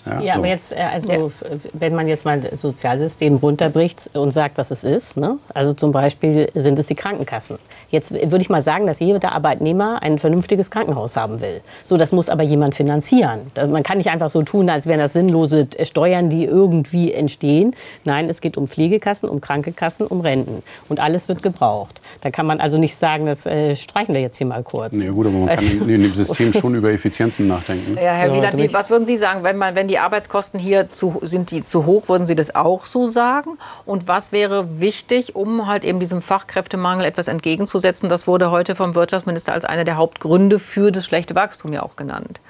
Ja, 0.07 0.21
ja 0.21 0.35
so. 0.35 0.39
aber 0.39 0.49
jetzt, 0.49 0.73
äh, 0.73 0.77
also 0.77 1.13
ja. 1.13 1.31
wenn 1.73 1.95
man 1.95 2.09
jetzt 2.09 2.25
mal 2.25 2.41
das 2.41 2.61
Sozialsystem 2.61 3.37
runterbricht 3.37 4.11
und 4.15 4.31
sagt, 4.31 4.57
was 4.59 4.71
es 4.71 4.85
ist, 4.85 5.17
ne? 5.17 5.39
also 5.53 5.73
zum 5.73 5.93
Beispiel 5.93 6.49
sind 6.55 6.79
es 6.79 6.87
die 6.87 6.95
Krankenkassen. 6.95 7.59
Jetzt 7.91 8.13
würde 8.13 8.41
ich 8.41 8.49
mal 8.49 8.63
sagen, 8.63 8.87
dass 8.87 9.01
jeder 9.01 9.33
Arbeitnehmer 9.33 10.03
ein 10.03 10.19
vernünftiges 10.19 10.71
Krankenhaus 10.71 11.17
haben 11.17 11.41
will. 11.41 11.61
So, 11.85 11.97
das 11.97 12.13
muss 12.13 12.29
aber 12.29 12.43
jemand 12.43 12.75
finanzieren. 12.75 13.47
Man 13.57 13.83
kann 13.83 13.99
nicht 13.99 14.11
einfach 14.11 14.31
so 14.31 14.43
tun, 14.43 14.71
als 14.71 14.87
wären 14.87 15.01
das 15.01 15.13
sinnlose 15.13 15.67
Steuern, 15.83 16.31
die 16.31 16.45
irgendwie 16.45 17.13
entstehen. 17.13 17.75
Nein, 18.05 18.29
es 18.29 18.41
geht 18.41 18.57
um 18.57 18.67
Pflegekassen, 18.67 19.29
um 19.29 19.41
Krankenkassen, 19.41 20.07
um 20.07 20.21
Renten. 20.21 20.63
Und 20.89 21.01
alles 21.01 21.29
wird 21.29 21.43
gebraucht. 21.43 22.01
Da 22.21 22.31
kann 22.31 22.47
man 22.47 22.61
also 22.61 22.79
nicht 22.79 22.97
sagen, 22.97 23.27
das 23.27 23.47
äh, 23.47 23.75
streichen 23.75 24.15
wir 24.15 24.23
jetzt 24.23 24.39
hier 24.39 24.47
mal 24.47 24.63
kurz. 24.63 24.95
Ja 24.95 25.11
gut, 25.11 25.27
aber 25.27 25.39
man 25.39 25.49
kann 25.49 25.65
in, 25.65 25.89
in 25.89 26.03
dem 26.03 26.15
System 26.15 26.53
schon 26.53 26.75
über 26.75 26.93
Effizienzen 26.93 27.49
nachdenken. 27.49 27.97
Ja, 27.97 28.15
Herr 28.15 28.33
Wieland, 28.33 28.73
was 28.73 28.91
würden 28.91 29.07
Sie 29.07 29.17
sagen, 29.17 29.43
wenn, 29.43 29.57
man, 29.57 29.75
wenn 29.75 29.89
die 29.89 29.96
die 29.97 30.01
Arbeitskosten 30.01 30.61
hier 30.61 30.91
zu, 30.91 31.21
sind 31.23 31.51
die 31.51 31.63
zu 31.63 31.87
hoch? 31.87 32.11
Würden 32.11 32.27
Sie 32.27 32.35
das 32.35 32.55
auch 32.55 32.85
so 32.85 33.09
sagen? 33.09 33.57
Und 33.87 34.07
was 34.09 34.31
wäre 34.31 34.79
wichtig, 34.79 35.35
um 35.35 35.67
halt 35.67 35.85
eben 35.85 36.01
diesem 36.01 36.21
Fachkräftemangel 36.21 37.07
etwas 37.07 37.29
entgegenzusetzen? 37.29 38.11
Das 38.11 38.27
wurde 38.27 38.51
heute 38.51 38.77
vom 38.77 38.95
Wirtschaftsminister 38.95 39.55
als 39.55 39.65
einer 39.65 39.85
der 39.85 39.97
Hauptgründe 39.97 40.59
für 40.59 40.93
das 40.93 41.07
schlechte 41.07 41.35
Wachstum 41.35 41.73
ja 41.73 41.83
auch 41.83 41.97
genannt. 41.97 42.41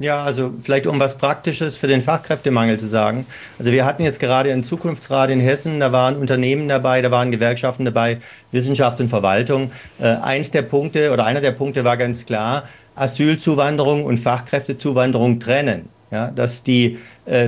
Ja, 0.00 0.24
also 0.24 0.52
vielleicht 0.60 0.88
um 0.88 0.98
was 0.98 1.18
Praktisches 1.18 1.76
für 1.76 1.86
den 1.86 2.02
Fachkräftemangel 2.02 2.80
zu 2.80 2.88
sagen. 2.88 3.24
Also 3.60 3.70
wir 3.70 3.84
hatten 3.84 4.02
jetzt 4.02 4.18
gerade 4.18 4.52
einen 4.52 4.64
Zukunftsrat 4.64 5.30
in 5.30 5.38
Hessen, 5.38 5.78
da 5.78 5.92
waren 5.92 6.16
Unternehmen 6.16 6.68
dabei, 6.68 7.00
da 7.00 7.12
waren 7.12 7.30
Gewerkschaften 7.30 7.84
dabei, 7.84 8.18
Wissenschaft 8.50 9.00
und 9.00 9.08
Verwaltung. 9.08 9.70
Äh, 10.00 10.06
eins 10.16 10.50
der 10.50 10.62
Punkte 10.62 11.12
oder 11.12 11.24
einer 11.24 11.40
der 11.40 11.52
Punkte 11.52 11.84
war 11.84 11.96
ganz 11.96 12.26
klar, 12.26 12.64
Asylzuwanderung 12.96 14.04
und 14.04 14.18
Fachkräftezuwanderung 14.18 15.38
trennen. 15.38 15.88
Ja, 16.10 16.30
dass 16.30 16.62
die 16.62 16.98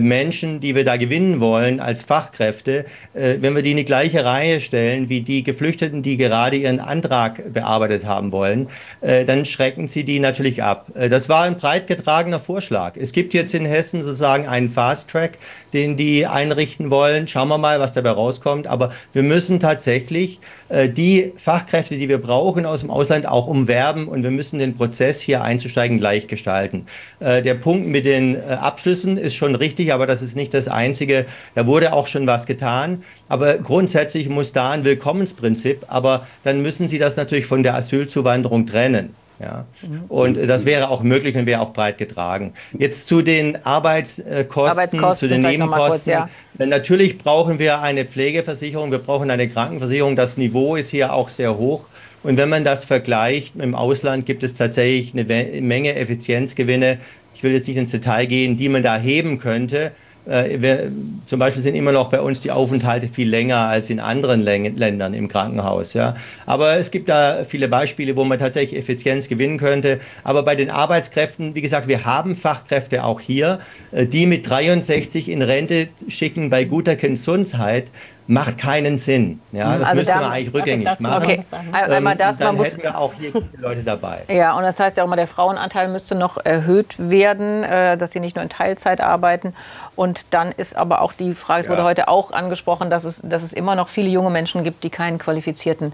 Menschen, 0.00 0.60
die 0.60 0.74
wir 0.74 0.84
da 0.84 0.96
gewinnen 0.96 1.40
wollen 1.40 1.80
als 1.80 2.02
Fachkräfte, 2.02 2.84
äh, 3.14 3.36
wenn 3.40 3.54
wir 3.54 3.62
die 3.62 3.72
in 3.72 3.76
die 3.76 3.84
gleiche 3.84 4.24
Reihe 4.24 4.60
stellen 4.60 5.08
wie 5.08 5.20
die 5.20 5.42
Geflüchteten, 5.42 6.02
die 6.02 6.16
gerade 6.16 6.56
ihren 6.56 6.80
Antrag 6.80 7.52
bearbeitet 7.52 8.04
haben 8.04 8.32
wollen, 8.32 8.68
äh, 9.00 9.24
dann 9.24 9.44
schrecken 9.44 9.88
sie 9.88 10.04
die 10.04 10.20
natürlich 10.20 10.62
ab. 10.62 10.86
Äh, 10.94 11.08
das 11.08 11.28
war 11.28 11.44
ein 11.44 11.56
breit 11.56 11.86
getragener 11.86 12.40
Vorschlag. 12.40 12.96
Es 12.96 13.12
gibt 13.12 13.34
jetzt 13.34 13.54
in 13.54 13.64
Hessen 13.64 14.02
sozusagen 14.02 14.46
einen 14.46 14.68
Fast 14.68 15.10
Track, 15.10 15.38
den 15.72 15.96
die 15.96 16.26
einrichten 16.26 16.90
wollen. 16.90 17.28
Schauen 17.28 17.48
wir 17.48 17.58
mal, 17.58 17.80
was 17.80 17.92
dabei 17.92 18.10
rauskommt. 18.10 18.66
Aber 18.66 18.90
wir 19.12 19.22
müssen 19.22 19.60
tatsächlich 19.60 20.40
äh, 20.68 20.88
die 20.88 21.32
Fachkräfte, 21.36 21.96
die 21.96 22.08
wir 22.08 22.18
brauchen 22.18 22.66
aus 22.66 22.80
dem 22.80 22.90
Ausland, 22.90 23.26
auch 23.26 23.46
umwerben 23.46 24.08
und 24.08 24.22
wir 24.22 24.30
müssen 24.30 24.58
den 24.58 24.76
Prozess 24.76 25.20
hier 25.20 25.42
einzusteigen 25.42 25.98
leicht 25.98 26.28
gestalten. 26.28 26.86
Äh, 27.18 27.42
der 27.42 27.54
Punkt 27.54 27.86
mit 27.86 28.04
den 28.04 28.36
äh, 28.36 28.40
Abschlüssen 28.40 29.16
ist 29.16 29.34
schon 29.34 29.54
richtig, 29.54 29.69
aber 29.92 30.06
das 30.06 30.22
ist 30.22 30.36
nicht 30.36 30.54
das 30.54 30.68
Einzige. 30.68 31.26
Da 31.54 31.66
wurde 31.66 31.92
auch 31.92 32.06
schon 32.06 32.26
was 32.26 32.46
getan. 32.46 33.04
Aber 33.28 33.58
grundsätzlich 33.58 34.28
muss 34.28 34.52
da 34.52 34.70
ein 34.70 34.84
Willkommensprinzip, 34.84 35.84
aber 35.88 36.26
dann 36.44 36.62
müssen 36.62 36.88
Sie 36.88 36.98
das 36.98 37.16
natürlich 37.16 37.46
von 37.46 37.62
der 37.62 37.74
Asylzuwanderung 37.74 38.66
trennen. 38.66 39.14
Ja. 39.40 39.64
Und 40.08 40.36
das 40.36 40.66
wäre 40.66 40.90
auch 40.90 41.02
möglich 41.02 41.34
und 41.34 41.46
wäre 41.46 41.62
auch 41.62 41.72
breit 41.72 41.96
getragen. 41.96 42.52
Jetzt 42.78 43.08
zu 43.08 43.22
den 43.22 43.64
Arbeitskosten, 43.64 44.58
Arbeitskosten 44.58 45.16
zu 45.16 45.28
den 45.28 45.40
Nebenkosten. 45.40 45.88
Kurz, 45.88 46.06
ja. 46.06 46.28
Natürlich 46.58 47.16
brauchen 47.16 47.58
wir 47.58 47.80
eine 47.80 48.04
Pflegeversicherung, 48.04 48.90
wir 48.90 48.98
brauchen 48.98 49.30
eine 49.30 49.48
Krankenversicherung. 49.48 50.14
Das 50.14 50.36
Niveau 50.36 50.76
ist 50.76 50.90
hier 50.90 51.14
auch 51.14 51.30
sehr 51.30 51.56
hoch. 51.56 51.84
Und 52.22 52.36
wenn 52.36 52.50
man 52.50 52.64
das 52.64 52.84
vergleicht 52.84 53.58
dem 53.58 53.74
Ausland, 53.74 54.26
gibt 54.26 54.42
es 54.42 54.52
tatsächlich 54.52 55.14
eine 55.14 55.24
Menge 55.62 55.94
Effizienzgewinne. 55.94 56.98
Ich 57.40 57.44
will 57.44 57.52
jetzt 57.52 57.68
nicht 57.68 57.78
ins 57.78 57.90
Detail 57.90 58.26
gehen, 58.26 58.58
die 58.58 58.68
man 58.68 58.82
da 58.82 58.98
heben 58.98 59.38
könnte. 59.38 59.92
Äh, 60.26 60.60
wir, 60.60 60.92
zum 61.24 61.38
Beispiel 61.38 61.62
sind 61.62 61.74
immer 61.74 61.90
noch 61.90 62.10
bei 62.10 62.20
uns 62.20 62.42
die 62.42 62.50
Aufenthalte 62.50 63.08
viel 63.08 63.30
länger 63.30 63.56
als 63.56 63.88
in 63.88 63.98
anderen 63.98 64.42
Ländern 64.42 65.14
im 65.14 65.26
Krankenhaus. 65.26 65.94
Ja. 65.94 66.16
Aber 66.44 66.76
es 66.76 66.90
gibt 66.90 67.08
da 67.08 67.44
viele 67.44 67.68
Beispiele, 67.68 68.14
wo 68.18 68.24
man 68.24 68.38
tatsächlich 68.38 68.78
Effizienz 68.78 69.26
gewinnen 69.26 69.56
könnte. 69.56 70.00
Aber 70.22 70.42
bei 70.42 70.54
den 70.54 70.68
Arbeitskräften, 70.68 71.54
wie 71.54 71.62
gesagt, 71.62 71.88
wir 71.88 72.04
haben 72.04 72.36
Fachkräfte 72.36 73.04
auch 73.04 73.20
hier, 73.20 73.60
äh, 73.90 74.04
die 74.04 74.26
mit 74.26 74.46
63 74.46 75.30
in 75.30 75.40
Rente 75.40 75.88
schicken 76.08 76.50
bei 76.50 76.64
guter 76.64 76.96
Gesundheit 76.96 77.90
macht 78.30 78.58
keinen 78.58 78.98
Sinn. 78.98 79.40
Ja, 79.50 79.76
das 79.76 79.88
also 79.88 80.00
müsste 80.00 80.14
man 80.14 80.30
eigentlich 80.30 80.54
rückgängig 80.54 80.86
okay, 80.86 81.02
machen. 81.02 81.22
Okay. 81.24 81.42
Einmal 81.72 82.14
das, 82.14 82.36
dann 82.36 82.46
man 82.48 82.56
muss, 82.58 82.68
hätten 82.68 82.82
wir 82.84 82.96
auch 82.96 83.12
hier 83.18 83.32
Leute 83.58 83.82
dabei. 83.82 84.22
Ja, 84.28 84.56
und 84.56 84.62
das 84.62 84.78
heißt 84.78 84.96
ja 84.96 85.02
auch 85.02 85.08
mal, 85.08 85.16
der 85.16 85.26
Frauenanteil 85.26 85.88
müsste 85.88 86.14
noch 86.14 86.38
erhöht 86.38 86.94
werden, 86.98 87.64
äh, 87.64 87.96
dass 87.96 88.12
sie 88.12 88.20
nicht 88.20 88.36
nur 88.36 88.44
in 88.44 88.48
Teilzeit 88.48 89.00
arbeiten. 89.00 89.52
Und 89.96 90.26
dann 90.30 90.52
ist 90.52 90.76
aber 90.76 91.00
auch 91.00 91.12
die 91.12 91.34
Frage, 91.34 91.62
es 91.62 91.68
wurde 91.68 91.80
ja. 91.80 91.88
heute 91.88 92.08
auch 92.08 92.30
angesprochen, 92.30 92.88
dass 92.88 93.02
es, 93.02 93.20
dass 93.20 93.42
es 93.42 93.52
immer 93.52 93.74
noch 93.74 93.88
viele 93.88 94.08
junge 94.08 94.30
Menschen 94.30 94.62
gibt, 94.62 94.84
die 94.84 94.90
keinen 94.90 95.18
qualifizierten 95.18 95.92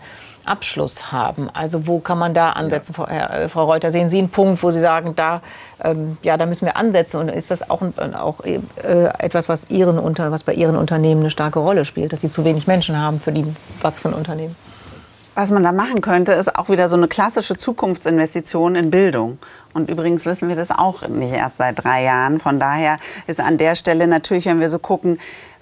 Abschluss 0.48 1.12
haben. 1.12 1.48
Also 1.52 1.86
wo 1.86 2.00
kann 2.00 2.18
man 2.18 2.34
da 2.34 2.50
ansetzen, 2.50 2.94
ja. 2.96 3.04
Frau, 3.04 3.12
äh, 3.12 3.48
Frau 3.48 3.64
Reuter? 3.64 3.90
Sehen 3.90 4.10
Sie 4.10 4.18
einen 4.18 4.30
Punkt, 4.30 4.62
wo 4.62 4.70
Sie 4.70 4.80
sagen, 4.80 5.14
da, 5.16 5.42
ähm, 5.82 6.16
ja, 6.22 6.36
da 6.36 6.46
müssen 6.46 6.66
wir 6.66 6.76
ansetzen? 6.76 7.18
Und 7.18 7.28
ist 7.28 7.50
das 7.50 7.68
auch, 7.68 7.82
auch 8.14 8.40
äh, 8.44 8.60
etwas, 9.18 9.48
was, 9.48 9.70
Ihren 9.70 9.98
unter, 9.98 10.30
was 10.30 10.44
bei 10.44 10.54
Ihren 10.54 10.76
Unternehmen 10.76 11.20
eine 11.22 11.30
starke 11.30 11.58
Rolle 11.58 11.84
spielt, 11.84 12.12
dass 12.12 12.20
Sie 12.20 12.30
zu 12.30 12.44
wenig 12.44 12.66
Menschen 12.66 13.00
haben 13.00 13.20
für 13.20 13.32
die 13.32 13.44
wachsenden 13.82 14.18
Unternehmen? 14.18 14.56
Was 15.34 15.50
man 15.50 15.62
da 15.62 15.70
machen 15.70 16.00
könnte, 16.00 16.32
ist 16.32 16.56
auch 16.56 16.70
wieder 16.70 16.88
so 16.88 16.96
eine 16.96 17.08
klassische 17.08 17.58
Zukunftsinvestition 17.58 18.74
in 18.74 18.90
Bildung. 18.90 19.38
Und 19.74 19.90
übrigens 19.90 20.24
wissen 20.24 20.48
wir 20.48 20.56
das 20.56 20.70
auch 20.70 21.06
nicht 21.06 21.34
erst 21.34 21.58
seit 21.58 21.84
drei 21.84 22.04
Jahren. 22.04 22.38
Von 22.38 22.58
daher 22.58 22.96
ist 23.26 23.38
an 23.38 23.58
der 23.58 23.74
Stelle 23.74 24.06
natürlich, 24.06 24.46
wenn 24.46 24.60
wir 24.60 24.70
so 24.70 24.78
gucken, 24.78 25.18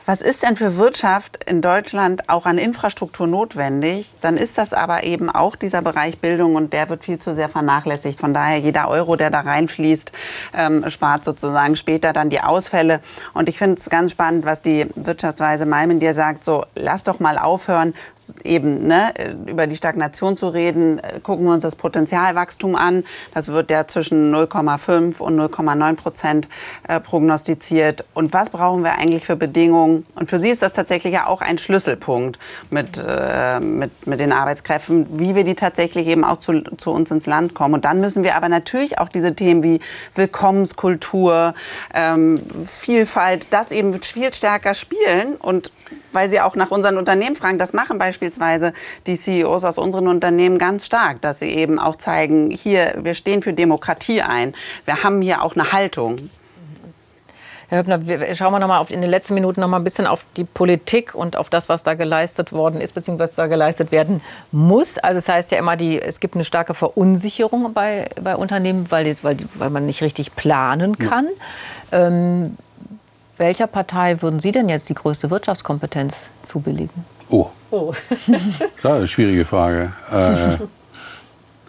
was 0.06 0.20
ist 0.20 0.42
denn 0.42 0.54
für 0.56 0.76
Wirtschaft 0.76 1.42
in 1.44 1.62
Deutschland 1.62 2.28
auch 2.28 2.44
an 2.44 2.58
Infrastruktur 2.58 3.26
notwendig? 3.26 4.10
Dann 4.20 4.36
ist 4.36 4.58
das 4.58 4.74
aber 4.74 5.04
eben 5.04 5.30
auch 5.30 5.56
dieser 5.56 5.80
Bereich 5.80 6.18
Bildung 6.18 6.56
und 6.56 6.74
der 6.74 6.90
wird 6.90 7.04
viel 7.04 7.18
zu 7.18 7.34
sehr 7.34 7.48
vernachlässigt. 7.48 8.20
Von 8.20 8.34
daher 8.34 8.58
jeder 8.58 8.88
Euro, 8.88 9.16
der 9.16 9.30
da 9.30 9.40
reinfließt, 9.40 10.12
ähm, 10.52 10.88
spart 10.90 11.24
sozusagen 11.24 11.74
später 11.76 12.12
dann 12.12 12.28
die 12.28 12.40
Ausfälle. 12.40 13.00
Und 13.32 13.48
ich 13.48 13.56
finde 13.56 13.80
es 13.80 13.88
ganz 13.88 14.10
spannend, 14.10 14.44
was 14.44 14.60
die 14.60 14.86
Wirtschaftsweise 14.94 15.64
Malmen 15.64 16.00
dir 16.00 16.12
sagt. 16.12 16.44
So, 16.44 16.66
lass 16.74 17.02
doch 17.04 17.18
mal 17.18 17.38
aufhören, 17.38 17.94
eben 18.42 18.86
ne, 18.86 19.14
über 19.46 19.66
die 19.66 19.76
Stagnation 19.76 20.36
zu 20.36 20.48
reden. 20.48 21.00
Gucken 21.22 21.46
wir 21.46 21.54
uns 21.54 21.62
das 21.62 21.76
Potenzialwachstum 21.76 22.76
an. 22.76 23.04
Das 23.32 23.48
wird 23.48 23.70
ja 23.70 23.86
zwischen 23.86 24.34
0,5 24.34 25.18
und 25.20 25.40
0,9 25.40 25.94
Prozent 25.96 26.48
äh, 26.88 27.00
prognostiziert. 27.00 28.04
Und 28.12 28.34
was 28.34 28.50
brauchen 28.50 28.84
wir 28.84 28.98
eigentlich 28.98 29.24
für 29.24 29.36
Bedingungen? 29.36 29.93
Und 30.14 30.30
für 30.30 30.38
Sie 30.38 30.50
ist 30.50 30.62
das 30.62 30.72
tatsächlich 30.72 31.12
ja 31.12 31.26
auch 31.26 31.40
ein 31.40 31.58
Schlüsselpunkt 31.58 32.38
mit, 32.70 33.02
äh, 33.06 33.60
mit, 33.60 34.06
mit 34.06 34.20
den 34.20 34.32
Arbeitskräften, 34.32 35.06
wie 35.18 35.34
wir 35.34 35.44
die 35.44 35.54
tatsächlich 35.54 36.06
eben 36.06 36.24
auch 36.24 36.38
zu, 36.38 36.60
zu 36.76 36.90
uns 36.90 37.10
ins 37.10 37.26
Land 37.26 37.54
kommen. 37.54 37.74
Und 37.74 37.84
dann 37.84 38.00
müssen 38.00 38.24
wir 38.24 38.36
aber 38.36 38.48
natürlich 38.48 38.98
auch 38.98 39.08
diese 39.08 39.34
Themen 39.34 39.62
wie 39.62 39.80
Willkommenskultur, 40.14 41.54
ähm, 41.92 42.42
Vielfalt, 42.66 43.48
das 43.50 43.70
eben 43.70 44.00
viel 44.02 44.32
stärker 44.32 44.74
spielen. 44.74 45.36
Und 45.38 45.70
weil 46.12 46.28
Sie 46.28 46.40
auch 46.40 46.56
nach 46.56 46.70
unseren 46.70 46.96
Unternehmen 46.96 47.36
fragen, 47.36 47.58
das 47.58 47.72
machen 47.72 47.98
beispielsweise 47.98 48.72
die 49.06 49.16
CEOs 49.16 49.64
aus 49.64 49.78
unseren 49.78 50.08
Unternehmen 50.08 50.58
ganz 50.58 50.86
stark, 50.86 51.20
dass 51.20 51.40
sie 51.40 51.48
eben 51.48 51.78
auch 51.78 51.96
zeigen, 51.96 52.50
hier, 52.50 52.94
wir 53.02 53.14
stehen 53.14 53.42
für 53.42 53.52
Demokratie 53.52 54.22
ein. 54.22 54.54
Wir 54.84 55.02
haben 55.02 55.20
hier 55.20 55.42
auch 55.42 55.54
eine 55.54 55.72
Haltung. 55.72 56.30
Herr 57.74 57.80
Höppner, 57.80 58.06
wir, 58.06 58.34
schauen 58.36 58.52
wir 58.52 58.60
noch 58.60 58.68
mal 58.68 58.78
auf, 58.78 58.92
in 58.92 59.00
den 59.00 59.10
letzten 59.10 59.34
Minuten 59.34 59.60
noch 59.60 59.66
mal 59.66 59.78
ein 59.78 59.84
bisschen 59.84 60.06
auf 60.06 60.24
die 60.36 60.44
Politik 60.44 61.12
und 61.12 61.36
auf 61.36 61.50
das, 61.50 61.68
was 61.68 61.82
da 61.82 61.94
geleistet 61.94 62.52
worden 62.52 62.80
ist, 62.80 62.94
beziehungsweise 62.94 63.32
was 63.32 63.36
da 63.36 63.48
geleistet 63.48 63.90
werden 63.90 64.20
muss. 64.52 64.96
Also 64.96 65.18
es 65.18 65.24
das 65.24 65.34
heißt 65.34 65.50
ja 65.50 65.58
immer, 65.58 65.74
die, 65.74 66.00
es 66.00 66.20
gibt 66.20 66.36
eine 66.36 66.44
starke 66.44 66.72
Verunsicherung 66.74 67.74
bei, 67.74 68.08
bei 68.20 68.36
Unternehmen, 68.36 68.86
weil, 68.90 69.16
weil, 69.22 69.38
weil 69.54 69.70
man 69.70 69.86
nicht 69.86 70.02
richtig 70.02 70.36
planen 70.36 70.98
kann. 70.98 71.26
Ja. 71.90 72.06
Ähm, 72.06 72.56
welcher 73.38 73.66
Partei 73.66 74.22
würden 74.22 74.38
Sie 74.38 74.52
denn 74.52 74.68
jetzt 74.68 74.88
die 74.88 74.94
größte 74.94 75.32
Wirtschaftskompetenz 75.32 76.28
zubilligen? 76.44 77.04
Oh. 77.28 77.48
oh. 77.72 77.92
das 78.84 79.02
ist 79.02 79.10
schwierige 79.10 79.44
Frage. 79.44 79.92
Äh, 80.12 80.58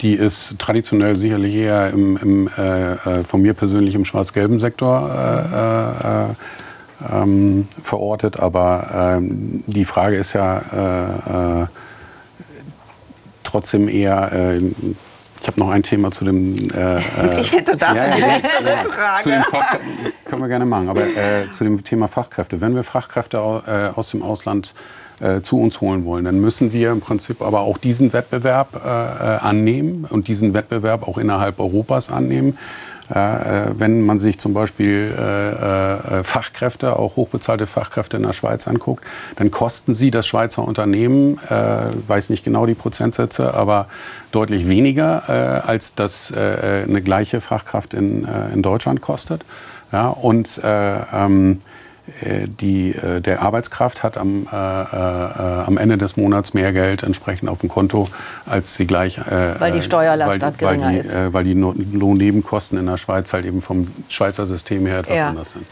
die 0.02 0.14
ist 0.14 0.60
traditionell 0.60 1.16
sicherlich 1.16 1.56
eher 1.56 1.90
im, 1.90 2.18
im 2.18 2.50
äh, 2.58 2.94
äh, 2.94 3.24
von 3.24 3.42
mir 3.42 3.54
persönlich 3.54 3.96
im 3.96 4.06
schwarz-gelben 4.06 4.60
Sektor 4.60 5.10
äh, 5.10 6.32
äh, 7.12 7.22
ähm, 7.22 7.68
verortet. 7.82 8.40
Aber 8.40 9.18
ähm, 9.18 9.64
die 9.68 9.86
Frage 9.86 10.18
ist 10.18 10.34
ja 10.34 11.64
äh, 11.64 11.68
trotzdem 13.44 13.88
eher. 13.88 14.60
Ich 15.46 15.48
habe 15.48 15.60
noch 15.60 15.70
ein 15.70 15.84
Thema 15.84 16.10
zu 16.10 16.26
dem. 16.26 16.56
ich 17.40 17.52
hätte 17.52 17.78
dazu 17.78 17.96
ja, 17.96 18.02
eine 18.02 18.90
Frage. 18.90 19.24
Zu 19.24 19.30
den 19.30 19.44
Fach, 19.44 19.78
können 20.26 20.42
wir 20.42 20.48
gerne 20.48 20.66
machen. 20.66 20.90
Aber 20.90 21.02
zu 21.52 21.64
dem 21.64 21.84
Thema 21.84 22.08
Fachkräfte. 22.08 22.62
Wenn 22.62 22.74
wir 22.76 22.84
Fachkräfte 22.84 23.40
aus 23.40 24.10
dem 24.10 24.24
Ausland 24.24 24.74
äh, 25.20 25.42
zu 25.42 25.62
uns 25.62 25.80
holen 25.80 26.06
wollen. 26.06 26.26
Dann 26.26 26.42
müssen 26.42 26.74
wir 26.74 26.92
im 26.92 27.00
Prinzip 27.00 27.42
aber 27.42 27.62
auch 27.62 27.78
diesen 27.78 28.12
Wettbewerb 28.12 28.76
äh, 28.76 28.90
äh 28.90 29.38
annehmen 29.38 30.06
und 30.10 30.28
diesen 30.28 30.54
Wettbewerb 30.54 31.08
auch 31.08 31.18
innerhalb 31.18 31.60
Europas 31.60 32.12
annehmen. 32.12 32.58
Äh, 33.10 33.72
wenn 33.78 34.02
man 34.02 34.20
sich 34.20 34.40
zum 34.40 34.54
Beispiel 34.54 35.14
äh, 35.18 36.20
äh, 36.20 36.24
Fachkräfte, 36.24 36.98
auch 36.98 37.16
hochbezahlte 37.16 37.68
Fachkräfte 37.68 38.18
in 38.18 38.24
der 38.24 38.34
Schweiz 38.34 38.68
anguckt, 38.68 39.04
dann 39.36 39.52
kosten 39.52 39.94
sie 39.94 40.10
das 40.10 40.26
Schweizer 40.26 40.64
Unternehmen, 40.64 41.40
weiß 42.08 42.30
nicht 42.30 42.44
genau 42.44 42.66
die 42.66 42.74
Prozentsätze, 42.74 43.54
aber 43.54 43.88
deutlich 44.32 44.68
weniger, 44.68 45.66
als 45.68 45.96
das 45.96 46.32
eine 46.34 47.02
gleiche 47.02 47.42
Fachkraft 47.42 47.94
in, 47.94 48.28
in 48.54 48.62
Deutschland 48.62 49.02
kostet. 49.02 49.46
Ja, 49.92 50.08
und 50.10 50.60
ähm, 50.64 51.52
äh, 51.52 51.75
die, 52.46 52.92
äh, 52.92 53.20
der 53.20 53.42
Arbeitskraft 53.42 54.04
hat 54.04 54.18
am, 54.18 54.48
äh, 54.52 54.56
äh, 54.56 54.58
am 55.66 55.78
Ende 55.78 55.98
des 55.98 56.18
Monats 56.18 56.54
mehr 56.54 56.72
Geld 56.72 57.04
entsprechend 57.04 57.50
auf 57.50 57.60
dem 57.60 57.70
Konto, 57.70 58.08
als 58.46 58.76
sie 58.76 58.86
gleich. 58.86 59.18
Äh, 59.18 59.60
weil 59.60 59.72
die 59.72 59.82
Steuerlast 59.82 60.32
weil, 60.32 60.40
dort 60.40 60.58
geringer 60.58 60.86
weil 60.88 60.94
die, 60.94 61.00
ist. 61.00 61.34
weil 61.34 61.44
die 61.44 61.54
Lohnnebenkosten 61.54 62.78
in 62.78 62.86
der 62.86 62.98
Schweiz 62.98 63.34
halt 63.34 63.46
eben 63.46 63.62
vom 63.62 63.88
Schweizer 64.10 64.46
System 64.46 64.86
her 64.86 65.00
etwas 65.00 65.18
ja. 65.18 65.30
anders 65.30 65.52
sind. 65.52 65.66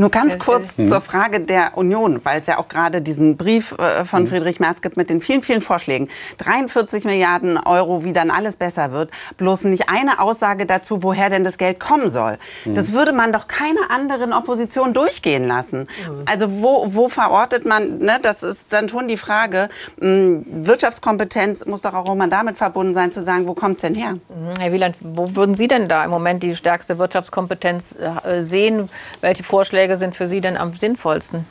Nur 0.00 0.10
ganz 0.10 0.38
kurz 0.38 0.78
mhm. 0.78 0.86
zur 0.86 1.02
Frage 1.02 1.40
der 1.40 1.76
Union, 1.76 2.20
weil 2.24 2.40
es 2.40 2.46
ja 2.46 2.56
auch 2.58 2.68
gerade 2.68 3.02
diesen 3.02 3.36
Brief 3.36 3.72
äh, 3.72 4.06
von 4.06 4.22
mhm. 4.22 4.28
Friedrich 4.28 4.58
Merz 4.58 4.80
gibt 4.80 4.96
mit 4.96 5.10
den 5.10 5.20
vielen, 5.20 5.42
vielen 5.42 5.60
Vorschlägen. 5.60 6.08
43 6.38 7.04
Milliarden 7.04 7.58
Euro, 7.58 8.02
wie 8.02 8.14
dann 8.14 8.30
alles 8.30 8.56
besser 8.56 8.92
wird. 8.92 9.10
Bloß 9.36 9.64
nicht 9.64 9.90
eine 9.90 10.20
Aussage 10.20 10.64
dazu, 10.64 11.02
woher 11.02 11.28
denn 11.28 11.44
das 11.44 11.58
Geld 11.58 11.80
kommen 11.80 12.08
soll. 12.08 12.38
Mhm. 12.64 12.74
Das 12.74 12.94
würde 12.94 13.12
man 13.12 13.30
doch 13.30 13.46
keiner 13.46 13.90
anderen 13.90 14.32
Opposition 14.32 14.94
durchgehen 14.94 15.46
lassen. 15.46 15.80
Mhm. 15.80 16.24
Also 16.24 16.62
wo, 16.62 16.86
wo 16.94 17.10
verortet 17.10 17.66
man, 17.66 17.98
ne, 17.98 18.18
das 18.22 18.42
ist 18.42 18.72
dann 18.72 18.88
schon 18.88 19.06
die 19.06 19.18
Frage, 19.18 19.68
hm, 20.00 20.46
Wirtschaftskompetenz 20.46 21.66
muss 21.66 21.82
doch 21.82 21.92
auch 21.92 22.10
immer 22.10 22.28
damit 22.28 22.56
verbunden 22.56 22.94
sein, 22.94 23.12
zu 23.12 23.22
sagen, 23.22 23.46
wo 23.46 23.52
kommt 23.52 23.76
es 23.76 23.82
denn 23.82 23.94
her? 23.94 24.12
Mhm. 24.12 24.58
Herr 24.58 24.72
Wieland, 24.72 24.96
wo 25.02 25.36
würden 25.36 25.54
Sie 25.54 25.68
denn 25.68 25.88
da 25.88 26.04
im 26.06 26.10
Moment 26.10 26.42
die 26.42 26.54
stärkste 26.56 26.96
Wirtschaftskompetenz 26.96 27.96
äh, 27.96 28.40
sehen? 28.40 28.88
Welche 29.20 29.44
Vorschläge 29.44 29.89
Verträge 29.90 29.96
sind 29.96 30.16
für 30.16 30.26
Sie 30.26 30.40
denn 30.40 30.56
am 30.56 30.72
sinnvollsten? 30.72 31.46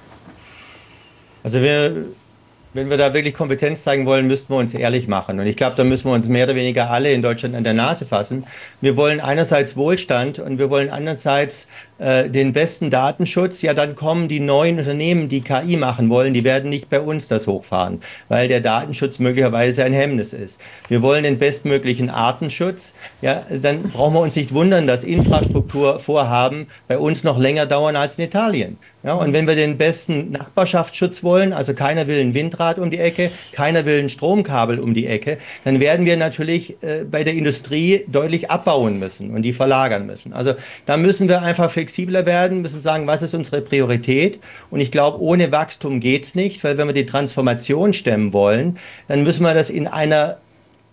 Also 1.43 1.61
wir 1.61 2.05
wenn 2.73 2.89
wir 2.89 2.97
da 2.97 3.13
wirklich 3.13 3.33
Kompetenz 3.33 3.83
zeigen 3.83 4.05
wollen, 4.05 4.27
müssten 4.27 4.53
wir 4.53 4.57
uns 4.57 4.73
ehrlich 4.73 5.07
machen. 5.07 5.39
Und 5.39 5.47
ich 5.47 5.55
glaube, 5.55 5.75
da 5.75 5.83
müssen 5.83 6.05
wir 6.05 6.13
uns 6.13 6.27
mehr 6.27 6.45
oder 6.45 6.55
weniger 6.55 6.89
alle 6.89 7.11
in 7.11 7.21
Deutschland 7.21 7.55
an 7.55 7.63
der 7.63 7.73
Nase 7.73 8.05
fassen. 8.05 8.45
Wir 8.81 8.95
wollen 8.95 9.19
einerseits 9.19 9.75
Wohlstand 9.75 10.39
und 10.39 10.59
wir 10.59 10.69
wollen 10.69 10.89
andererseits 10.89 11.67
äh, 11.99 12.29
den 12.29 12.53
besten 12.53 12.89
Datenschutz. 12.89 13.61
Ja, 13.61 13.73
dann 13.73 13.95
kommen 13.95 14.27
die 14.27 14.39
neuen 14.39 14.79
Unternehmen, 14.79 15.29
die 15.29 15.41
KI 15.41 15.77
machen 15.77 16.09
wollen, 16.09 16.33
die 16.33 16.43
werden 16.43 16.69
nicht 16.69 16.89
bei 16.89 16.99
uns 16.99 17.27
das 17.27 17.47
hochfahren, 17.47 18.01
weil 18.27 18.47
der 18.47 18.61
Datenschutz 18.61 19.19
möglicherweise 19.19 19.83
ein 19.83 19.93
Hemmnis 19.93 20.31
ist. 20.33 20.61
Wir 20.87 21.01
wollen 21.01 21.23
den 21.23 21.39
bestmöglichen 21.39 22.09
Artenschutz. 22.09 22.93
Ja, 23.21 23.45
dann 23.49 23.83
brauchen 23.83 24.13
wir 24.13 24.21
uns 24.21 24.35
nicht 24.35 24.53
wundern, 24.53 24.87
dass 24.87 25.03
Infrastrukturvorhaben 25.03 26.67
bei 26.87 26.97
uns 26.97 27.23
noch 27.23 27.37
länger 27.37 27.65
dauern 27.65 27.95
als 27.95 28.17
in 28.17 28.25
Italien. 28.25 28.77
Ja, 29.01 29.13
und 29.13 29.31
wenn 29.31 29.47
wir 29.47 29.55
den 29.55 29.77
besten 29.77 30.31
Nachbarschaftsschutz 30.31 31.23
wollen, 31.23 31.53
also 31.53 31.73
keiner 31.73 32.05
will 32.07 32.19
ein 32.19 32.33
Windrad 32.33 32.79
um 32.79 32.91
die 32.91 32.97
Ecke, 32.97 33.31
keiner 33.53 33.85
will 33.85 33.97
ein 33.97 34.09
Stromkabel 34.09 34.77
um 34.77 34.93
die 34.93 35.07
Ecke, 35.07 35.37
dann 35.63 35.79
werden 35.79 36.05
wir 36.05 36.17
natürlich 36.17 36.75
äh, 36.83 37.05
bei 37.09 37.23
der 37.23 37.33
Industrie 37.33 38.03
deutlich 38.07 38.51
abbauen 38.51 38.99
müssen 38.99 39.33
und 39.33 39.43
die 39.43 39.53
verlagern 39.53 40.05
müssen. 40.05 40.33
Also 40.33 40.53
da 40.85 40.97
müssen 40.97 41.29
wir 41.29 41.41
einfach 41.41 41.71
flexibler 41.71 42.25
werden, 42.25 42.61
müssen 42.61 42.81
sagen, 42.81 43.07
was 43.07 43.21
ist 43.21 43.33
unsere 43.33 43.61
Priorität. 43.61 44.39
Und 44.69 44.81
ich 44.81 44.91
glaube, 44.91 45.21
ohne 45.21 45.53
Wachstum 45.53 46.01
geht's 46.01 46.35
nicht, 46.35 46.61
weil 46.65 46.77
wenn 46.77 46.87
wir 46.87 46.93
die 46.93 47.05
Transformation 47.05 47.93
stemmen 47.93 48.33
wollen, 48.33 48.77
dann 49.07 49.23
müssen 49.23 49.43
wir 49.43 49.53
das 49.53 49.69
in 49.69 49.87
einer 49.87 50.39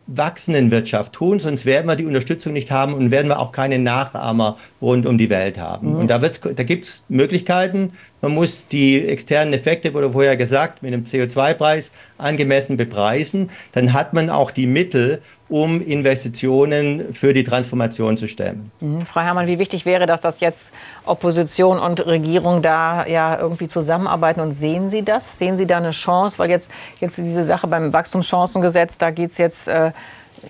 wachsenden 0.06 0.70
Wirtschaft 0.70 1.12
tun, 1.12 1.38
sonst 1.38 1.66
werden 1.66 1.86
wir 1.86 1.96
die 1.96 2.06
Unterstützung 2.06 2.52
nicht 2.52 2.70
haben 2.70 2.94
und 2.94 3.10
werden 3.10 3.28
wir 3.28 3.40
auch 3.40 3.52
keine 3.52 3.78
Nachahmer 3.78 4.56
rund 4.80 5.04
um 5.04 5.18
die 5.18 5.30
Welt 5.30 5.58
haben. 5.58 5.90
Mhm. 5.90 5.96
Und 5.96 6.10
da, 6.10 6.18
da 6.18 6.62
gibt 6.62 6.84
es 6.84 7.02
Möglichkeiten. 7.08 7.92
Man 8.20 8.32
muss 8.32 8.68
die 8.68 9.04
externen 9.06 9.52
Effekte, 9.52 9.94
wurde 9.94 10.10
vorher 10.10 10.36
gesagt, 10.36 10.82
mit 10.82 10.92
dem 10.92 11.04
CO2-Preis 11.04 11.92
angemessen 12.18 12.76
bepreisen. 12.76 13.50
Dann 13.72 13.92
hat 13.92 14.14
man 14.14 14.30
auch 14.30 14.50
die 14.50 14.66
Mittel, 14.66 15.22
um 15.48 15.80
Investitionen 15.80 17.14
für 17.14 17.32
die 17.32 17.44
Transformation 17.44 18.16
zu 18.16 18.26
stemmen. 18.26 18.72
Mhm. 18.80 19.06
Frau 19.06 19.20
Herrmann, 19.20 19.46
wie 19.46 19.58
wichtig 19.58 19.86
wäre 19.86 20.06
das, 20.06 20.20
dass 20.20 20.40
jetzt 20.40 20.72
Opposition 21.04 21.78
und 21.78 22.04
Regierung 22.04 22.62
da 22.62 23.06
ja 23.06 23.38
irgendwie 23.38 23.68
zusammenarbeiten 23.68 24.40
und 24.40 24.52
sehen 24.52 24.90
Sie 24.90 25.02
das? 25.02 25.38
Sehen 25.38 25.56
Sie 25.56 25.66
da 25.66 25.76
eine 25.76 25.92
Chance? 25.92 26.38
Weil 26.38 26.50
jetzt, 26.50 26.68
jetzt 27.00 27.16
diese 27.18 27.44
Sache 27.44 27.68
beim 27.68 27.92
Wachstumschancengesetz, 27.92 28.98
da 28.98 29.10
geht 29.10 29.30
es 29.30 29.38
jetzt, 29.38 29.68
äh, 29.68 29.92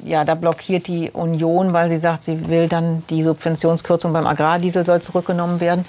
ja, 0.05 0.25
da 0.25 0.35
blockiert 0.35 0.89
die 0.89 1.11
Union, 1.11 1.73
weil 1.73 1.89
sie 1.89 1.99
sagt, 1.99 2.25
sie 2.25 2.49
will 2.49 2.69
dann 2.69 3.05
die 3.09 3.23
Subventionskürzung 3.23 4.13
beim 4.13 4.27
Agrardiesel 4.27 4.85
soll 4.85 5.01
zurückgenommen 5.01 5.61
werden. 5.61 5.85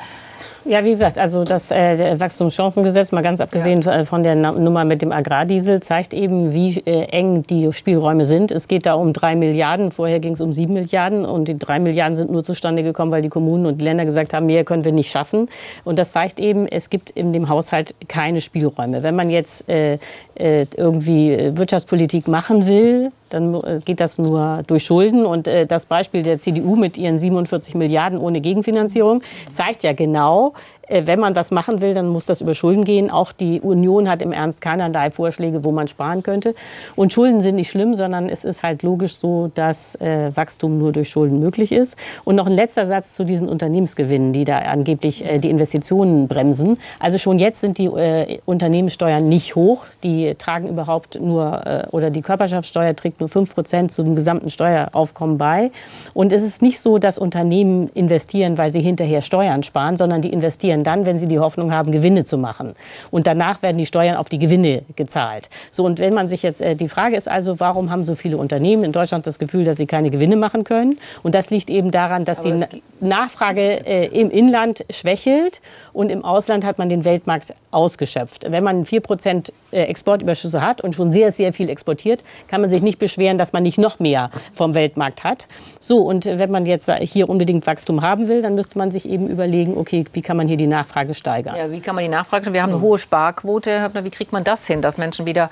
Ja, 0.67 0.83
wie 0.83 0.89
gesagt, 0.89 1.17
also 1.17 1.45
das 1.45 1.71
äh, 1.71 2.19
Wachstumschancengesetz, 2.19 3.13
mal 3.13 3.23
ganz 3.23 3.39
abgesehen 3.39 3.83
ja. 3.83 4.03
von 4.03 4.21
der 4.21 4.35
Nummer 4.35 4.83
mit 4.83 5.01
dem 5.01 5.13
Agrardiesel, 5.13 5.79
zeigt 5.79 6.13
eben, 6.13 6.53
wie 6.53 6.79
äh, 6.79 7.05
eng 7.05 7.43
die 7.43 7.71
Spielräume 7.71 8.25
sind. 8.25 8.51
Es 8.51 8.67
geht 8.67 8.85
da 8.85 8.95
um 8.95 9.13
drei 9.13 9.37
Milliarden, 9.37 9.91
vorher 9.91 10.19
ging 10.19 10.33
es 10.33 10.41
um 10.41 10.51
sieben 10.51 10.73
Milliarden 10.73 11.23
und 11.25 11.47
die 11.47 11.57
drei 11.57 11.79
Milliarden 11.79 12.17
sind 12.17 12.31
nur 12.31 12.43
zustande 12.43 12.83
gekommen, 12.83 13.11
weil 13.11 13.21
die 13.21 13.29
Kommunen 13.29 13.65
und 13.65 13.79
die 13.79 13.85
Länder 13.85 14.03
gesagt 14.03 14.33
haben, 14.33 14.45
mehr 14.45 14.65
können 14.65 14.83
wir 14.83 14.91
nicht 14.91 15.09
schaffen. 15.09 15.47
Und 15.85 15.97
das 15.97 16.11
zeigt 16.11 16.37
eben, 16.37 16.67
es 16.67 16.89
gibt 16.89 17.11
in 17.11 17.31
dem 17.31 17.47
Haushalt 17.47 17.95
keine 18.09 18.41
Spielräume. 18.41 19.03
Wenn 19.03 19.15
man 19.15 19.29
jetzt 19.29 19.69
äh, 19.69 19.99
äh 20.35 20.65
irgendwie 20.75 21.51
Wirtschaftspolitik 21.55 22.27
machen 22.27 22.67
will, 22.67 23.13
dann 23.29 23.55
äh, 23.55 23.79
geht 23.83 23.99
das 23.99 24.17
nur 24.17 24.63
durch 24.67 24.83
Schulden. 24.83 25.25
Und 25.25 25.47
äh, 25.47 25.65
das 25.65 25.85
Beispiel 25.85 26.23
der 26.23 26.39
CDU 26.39 26.75
mit 26.75 26.97
ihren 26.97 27.19
47 27.19 27.75
Milliarden 27.75 28.19
ohne 28.19 28.41
Gegenfinanzierung 28.41 29.21
zeigt 29.51 29.83
ja 29.83 29.93
genau, 29.93 30.53
äh, 30.87 31.03
wenn 31.05 31.19
man 31.19 31.35
was 31.35 31.51
machen 31.51 31.81
will, 31.81 31.93
dann 31.93 32.07
muss 32.07 32.25
das 32.25 32.41
über 32.41 32.53
Schulden 32.53 32.83
gehen. 32.83 33.11
Auch 33.11 33.31
die 33.31 33.61
Union 33.61 34.09
hat 34.09 34.21
im 34.21 34.31
Ernst 34.31 34.61
keinerlei 34.61 35.11
Vorschläge, 35.11 35.63
wo 35.63 35.71
man 35.71 35.87
sparen 35.87 36.23
könnte. 36.23 36.55
Und 36.95 37.13
Schulden 37.13 37.41
sind 37.41 37.55
nicht 37.55 37.69
schlimm, 37.69 37.95
sondern 37.95 38.29
es 38.29 38.45
ist 38.45 38.63
halt 38.63 38.83
logisch 38.83 39.15
so, 39.15 39.51
dass 39.53 39.95
äh, 39.95 40.31
Wachstum 40.35 40.77
nur 40.77 40.91
durch 40.91 41.09
Schulden 41.09 41.39
möglich 41.39 41.71
ist. 41.71 41.97
Und 42.23 42.35
noch 42.35 42.47
ein 42.47 42.53
letzter 42.53 42.85
Satz 42.85 43.15
zu 43.15 43.23
diesen 43.25 43.47
Unternehmensgewinnen, 43.49 44.33
die 44.33 44.45
da 44.45 44.59
angeblich 44.59 45.25
äh, 45.25 45.39
die 45.39 45.49
Investitionen 45.49 46.27
bremsen. 46.27 46.77
Also 46.99 47.17
schon 47.17 47.39
jetzt 47.39 47.61
sind 47.61 47.77
die 47.77 47.85
äh, 47.85 48.39
Unternehmenssteuern 48.45 49.27
nicht 49.27 49.55
hoch. 49.55 49.85
Die 50.03 50.35
tragen 50.35 50.67
überhaupt 50.67 51.19
nur, 51.19 51.87
oder 51.91 52.09
die 52.09 52.21
Körperschaftssteuer 52.21 52.95
trägt 52.95 53.16
nur 53.19 53.29
5 53.29 53.53
Prozent 53.53 53.91
zum 53.91 54.15
gesamten 54.15 54.49
Steueraufkommen 54.49 55.37
bei. 55.37 55.71
Und 56.13 56.31
es 56.31 56.43
ist 56.43 56.61
nicht 56.61 56.79
so, 56.79 56.97
dass 56.97 57.17
Unternehmen 57.17 57.89
investieren, 57.93 58.57
weil 58.57 58.71
sie 58.71 58.81
hinterher 58.81 59.21
Steuern 59.21 59.63
sparen, 59.63 59.97
sondern 59.97 60.21
die 60.21 60.31
investieren 60.31 60.83
dann, 60.83 61.05
wenn 61.05 61.19
sie 61.19 61.27
die 61.27 61.39
Hoffnung 61.39 61.71
haben, 61.71 61.91
Gewinne 61.91 62.23
zu 62.23 62.37
machen. 62.37 62.75
Und 63.11 63.27
danach 63.27 63.61
werden 63.61 63.77
die 63.77 63.85
Steuern 63.85 64.15
auf 64.15 64.29
die 64.29 64.39
Gewinne 64.39 64.83
gezahlt. 64.95 65.49
So, 65.71 65.85
und 65.85 65.99
wenn 65.99 66.13
man 66.13 66.29
sich 66.29 66.43
jetzt, 66.43 66.61
äh, 66.61 66.75
die 66.75 66.89
Frage 66.89 67.15
ist 67.15 67.27
also, 67.27 67.59
warum 67.59 67.89
haben 67.89 68.03
so 68.03 68.15
viele 68.15 68.37
Unternehmen 68.37 68.83
in 68.83 68.91
Deutschland 68.91 69.27
das 69.27 69.39
Gefühl, 69.39 69.63
dass 69.63 69.77
sie 69.77 69.85
keine 69.85 70.09
Gewinne 70.09 70.35
machen 70.35 70.63
können? 70.63 70.97
Und 71.23 71.35
das 71.35 71.49
liegt 71.49 71.69
eben 71.69 71.91
daran, 71.91 72.25
dass 72.25 72.39
Aber 72.39 72.49
die 72.55 72.81
Nachfrage 72.99 73.85
äh, 73.85 74.07
im 74.07 74.29
Inland 74.29 74.85
schwächelt 74.89 75.61
und 75.93 76.11
im 76.11 76.23
Ausland 76.23 76.65
hat 76.65 76.77
man 76.77 76.89
den 76.89 77.05
Weltmarkt 77.05 77.53
ausgeschöpft. 77.71 78.51
Wenn 78.51 78.63
man 78.63 78.85
4% 78.85 79.51
äh, 79.66 79.66
Exportüberschüsse 79.85 80.61
hat 80.61 80.81
und 80.81 80.95
schon 80.95 81.11
sehr, 81.11 81.31
sehr 81.31 81.53
viel 81.53 81.69
exportiert, 81.69 82.23
kann 82.47 82.61
man 82.61 82.69
sich 82.69 82.81
nicht 82.81 82.99
beschweren, 82.99 83.37
dass 83.37 83.53
man 83.53 83.63
nicht 83.63 83.77
noch 83.77 83.99
mehr 83.99 84.29
vom 84.53 84.73
Weltmarkt 84.73 85.23
hat. 85.23 85.47
So, 85.79 85.99
und 85.99 86.25
wenn 86.25 86.51
man 86.51 86.65
jetzt 86.65 86.91
hier 87.01 87.29
unbedingt 87.29 87.67
Wachstum 87.67 88.01
haben 88.01 88.27
will, 88.27 88.41
dann 88.41 88.55
müsste 88.55 88.77
man 88.77 88.91
sich 88.91 89.07
eben 89.07 89.27
überlegen, 89.27 89.77
okay, 89.77 90.05
wie 90.13 90.21
kann 90.21 90.37
man 90.37 90.47
hier 90.47 90.57
die 90.57 90.67
Nachfrage 90.67 91.13
steigern. 91.13 91.55
Ja, 91.55 91.71
wie 91.71 91.79
kann 91.79 91.95
man 91.95 92.03
die 92.03 92.09
Nachfrage 92.09 92.43
steigern? 92.43 92.53
Wir 92.53 92.63
haben 92.63 92.73
eine 92.73 92.81
hohe 92.81 92.97
Sparquote. 92.97 93.91
Wie 94.01 94.09
kriegt 94.09 94.31
man 94.31 94.43
das 94.43 94.65
hin, 94.67 94.81
dass 94.81 94.97
Menschen 94.97 95.25
wieder 95.25 95.49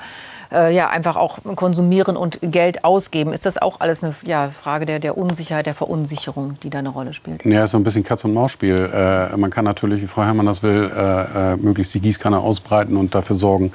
äh, 0.52 0.74
ja, 0.74 0.90
einfach 0.90 1.16
auch 1.16 1.40
konsumieren 1.56 2.18
und 2.18 2.40
Geld 2.42 2.84
ausgeben? 2.84 3.34
Ist 3.34 3.46
das 3.46 3.58
auch 3.62 3.80
alles 3.80 4.04
eine 4.04 4.16
ja, 4.24 4.50
Frage 4.50 4.86
der, 4.86 5.00
der 5.00 5.18
Unsicherheit, 5.18 5.66
der 5.66 5.74
Verunsicherung, 5.74 6.58
die 6.64 6.70
da 6.70 6.80
eine 6.80 6.90
Rolle 6.90 7.14
spielt? 7.14 7.46
Ja, 7.46 7.68
so 7.68 7.78
ein 7.78 7.84
bisschen 7.84 8.04
Katz-und-Maus-Spiel. 8.04 8.90
Äh, 8.94 9.38
man 9.38 9.50
kann 9.50 9.66
natürlich, 9.66 10.02
wie 10.02 10.08
Frau 10.08 10.24
Herrmann 10.24 10.46
das 10.46 10.64
will, 10.64 10.92
äh, 10.96 11.54
äh 11.54 11.58
möglichst 11.58 11.94
die 11.94 12.00
Gießkanne 12.00 12.40
ausbreiten 12.40 12.98
und 12.98 13.16
dafür 13.16 13.36
sorgen, 13.36 13.72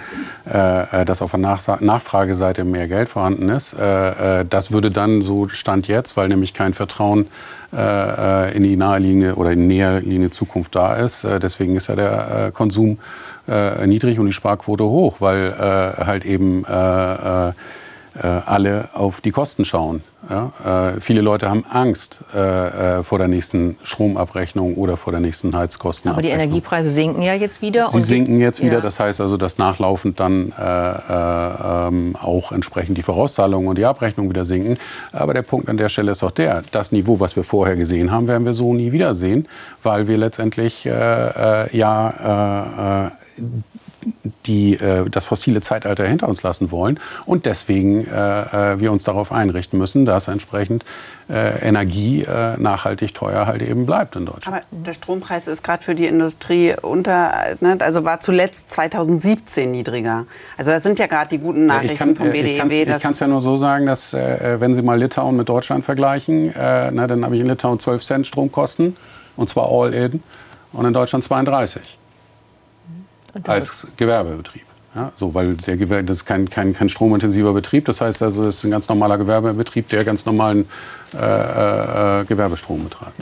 äh, 0.47 1.03
äh, 1.03 1.05
dass 1.05 1.23
auf 1.23 1.33
der 1.33 1.41
Nach 1.41 1.81
Nachfrageseite 1.81 2.65
mehr 2.65 2.89
Geld 2.89 3.09
vorhanden 3.09 3.49
ist. 3.49 3.75
das 3.75 4.73
würde 4.73 4.91
dann, 4.91 5.23
so 5.23 5.49
Stand 5.49 5.89
jetzt, 5.89 6.17
weil 6.17 6.29
nämlich 6.29 6.55
kein 6.55 6.75
Vertrauen 6.75 7.27
in 7.73 8.63
die 8.63 8.77
naheliegende 8.77 9.37
oder 9.37 9.53
in 9.53 9.67
näherliegende 9.69 10.31
Zukunft 10.31 10.75
da 10.75 10.95
ist. 10.95 11.25
deswegen 11.25 11.77
ist 11.77 11.87
ja 11.87 11.95
der 11.95 12.51
Konsum 12.53 12.99
niedrig 13.87 14.19
und 14.19 14.27
die 14.27 14.33
Sparquote 14.33 14.85
hoch, 14.85 15.17
weil 15.21 15.55
halt 16.05 16.25
eben 16.25 16.65
äh, 16.65 17.53
alle 18.15 18.89
auf 18.95 19.21
die 19.21 19.31
Kosten 19.31 19.65
schauen. 19.65 20.03
Ja? 20.29 20.93
Äh, 20.95 21.01
viele 21.01 21.23
Leute 21.23 21.49
haben 21.49 21.65
Angst 21.69 22.19
äh, 22.35 22.99
äh 22.99 23.03
vor 23.03 23.19
der 23.19 23.29
nächsten 23.29 23.79
Stromabrechnung 23.83 24.77
oder 24.77 24.97
vor 24.97 25.13
der 25.13 25.21
nächsten 25.21 25.57
Heizkostenabrechnung. 25.57 26.13
Aber 26.13 26.23
die 26.23 26.45
Energiepreise 26.45 26.91
sinken 26.91 27.23
ja 27.23 27.35
jetzt 27.35 27.63
wieder. 27.63 27.91
Sie 27.91 28.01
sinken 28.01 28.41
jetzt 28.41 28.63
wieder. 28.63 28.75
Ja. 28.75 28.81
Das 28.81 29.01
heißt 29.01 29.21
also, 29.21 29.37
dass 29.37 29.59
nachlaufend 29.59 30.21
dann 30.21 30.53
äh, 30.59 30.63
äh, 30.63 31.89
ähm, 31.89 32.17
auch 32.21 32.53
entsprechend 32.53 32.99
die 32.99 33.03
Vorauszahlungen 33.03 33.69
und 33.69 33.79
die 33.79 33.87
Abrechnung 33.87 34.29
wieder 34.29 34.45
sinken. 34.45 34.77
Aber 35.13 35.33
der 35.33 35.43
Punkt 35.43 35.69
an 35.69 35.77
der 35.77 35.89
Stelle 35.89 36.13
ist 36.13 36.23
auch 36.23 36.31
der, 36.31 36.63
das 36.71 36.93
Niveau, 36.93 37.21
was 37.21 37.37
wir 37.37 37.45
vorher 37.45 37.77
gesehen 37.77 38.11
haben, 38.11 38.29
werden 38.29 38.45
wir 38.45 38.55
so 38.55 38.75
nie 38.75 38.93
wiedersehen, 38.93 39.49
weil 39.83 40.07
wir 40.07 40.19
letztendlich 40.19 40.85
ja 40.85 41.53
die 44.47 44.75
äh, 44.75 45.09
das 45.11 45.25
fossile 45.25 45.61
Zeitalter 45.61 46.07
hinter 46.07 46.29
uns 46.29 46.43
lassen 46.43 46.71
wollen 46.71 46.99
und 47.27 47.47
deswegen 47.47 48.07
äh, 48.07 48.73
äh, 48.73 48.81
wir 48.81 48.93
uns 48.93 49.05
darauf 49.05 49.33
einrichten 49.33 49.79
müssen, 49.79 50.05
dass 50.05 50.29
entsprechend 50.29 50.85
äh, 51.29 51.61
Energie 51.67 52.23
äh, 52.23 52.57
nachhaltig 52.59 53.15
teuer 53.15 53.47
halt 53.47 53.63
eben 53.63 53.87
bleibt 53.87 54.17
in 54.17 54.27
Deutschland. 54.27 54.47
Aber 54.49 54.63
der 54.71 54.93
Strompreis 54.93 55.47
ist 55.47 55.63
gerade 55.63 55.83
für 55.83 55.95
die 55.95 56.07
Industrie 56.07 56.75
unter, 56.81 57.57
ne, 57.61 57.77
also 57.81 58.05
war 58.05 58.21
zuletzt 58.21 58.71
2017 58.71 59.71
niedriger. 59.71 60.27
Also 60.57 60.71
das 60.73 60.83
sind 60.83 60.99
ja 60.99 61.07
gerade 61.07 61.29
die 61.29 61.39
guten 61.39 61.67
Nachrichten 61.67 61.99
kann, 61.99 62.17
vom 62.17 62.31
BDEW. 62.31 62.95
Ich 62.95 63.03
kann 63.03 63.13
es 63.13 63.21
ja 63.21 63.27
nur 63.27 63.41
so 63.41 63.57
sagen, 63.57 63.87
dass 63.87 64.15
äh, 64.15 64.57
wenn 64.61 64.75
Sie 64.75 64.83
mal 64.83 64.99
Litauen 64.99 65.37
mit 65.37 65.49
Deutschland 65.49 65.85
vergleichen, 65.85 66.53
na, 66.55 67.07
dann 67.07 67.25
habe 67.25 67.37
ich 67.37 67.43
in 67.43 67.47
Litauen 67.47 67.79
12 67.79 68.03
Cent 68.03 68.27
Stromkosten 68.27 68.97
und 69.37 69.49
zwar 69.49 69.71
all 69.71 69.93
in 69.93 70.23
und 70.73 70.85
in 70.85 70.93
Deutschland 70.93 71.25
32 71.25 71.99
als 73.47 73.87
Gewerbebetrieb. 73.97 74.65
Ja, 74.95 75.13
so, 75.15 75.33
weil 75.35 75.55
der 75.55 75.77
Gewerbe, 75.77 76.05
das 76.05 76.19
ist 76.19 76.25
kein, 76.25 76.51
kein, 76.51 76.75
kein 76.75 76.89
stromintensiver 76.89 77.53
Betrieb. 77.53 77.85
Das 77.85 78.01
heißt 78.01 78.25
also, 78.25 78.49
es 78.49 78.57
ist 78.57 78.65
ein 78.65 78.73
ganz 78.73 78.89
normaler 78.89 79.19
Gewerbebetrieb, 79.19 79.89
der 79.89 80.05
ganz 80.05 80.27
normalen 80.27 80.69
äh, 81.15 82.21
äh, 82.21 82.25
Gewerbestrom 82.25 82.85
betreibt. 82.85 83.15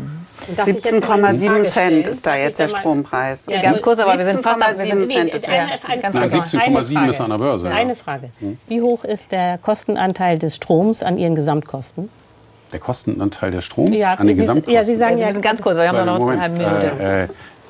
17,7 0.57 1.63
Cent 1.65 2.07
ist 2.07 2.25
da 2.25 2.37
jetzt 2.37 2.59
der 2.59 2.69
Strompreis. 2.69 3.47
Ja, 3.51 3.61
ganz 3.61 3.83
kurz, 3.83 3.99
aber 3.99 4.19
wir 4.19 4.31
sind 4.31 4.43
fast 4.43 4.63
17,7 4.63 5.07
Cent. 5.09 5.35
Ist 5.35 5.47
ja. 5.47 5.67
17,7 5.67 7.09
ist 7.09 7.21
an 7.21 7.31
der 7.31 7.39
Börse. 7.39 7.69
Eine 7.69 7.95
Frage. 7.95 8.31
Hm? 8.39 8.57
Wie 8.67 8.81
hoch 8.81 9.05
ist 9.05 9.31
der 9.31 9.59
Kostenanteil 9.59 10.39
des 10.39 10.57
Stroms 10.57 11.03
an 11.03 11.19
Ihren 11.19 11.35
Gesamtkosten? 11.35 12.09
Der 12.73 12.81
Kostenanteil 12.81 13.51
des 13.51 13.65
Stroms 13.65 13.99
ja, 13.99 14.15
an 14.15 14.27
den 14.27 14.39
Gesamtkosten? 14.39 14.75
Ja, 14.75 14.85
Sie 14.85 14.97
sagen 14.97 15.23
also 15.23 15.39
ja, 15.39 15.43
ganz 15.43 15.61
kurz, 15.61 15.77
weil 15.77 15.93
wir 15.93 15.99
haben 15.99 16.07
noch 16.07 16.31
eine 16.31 16.41
halbe 16.41 16.57
Minute. 16.57 16.93
Äh, 16.99 17.25
äh, 17.25 17.29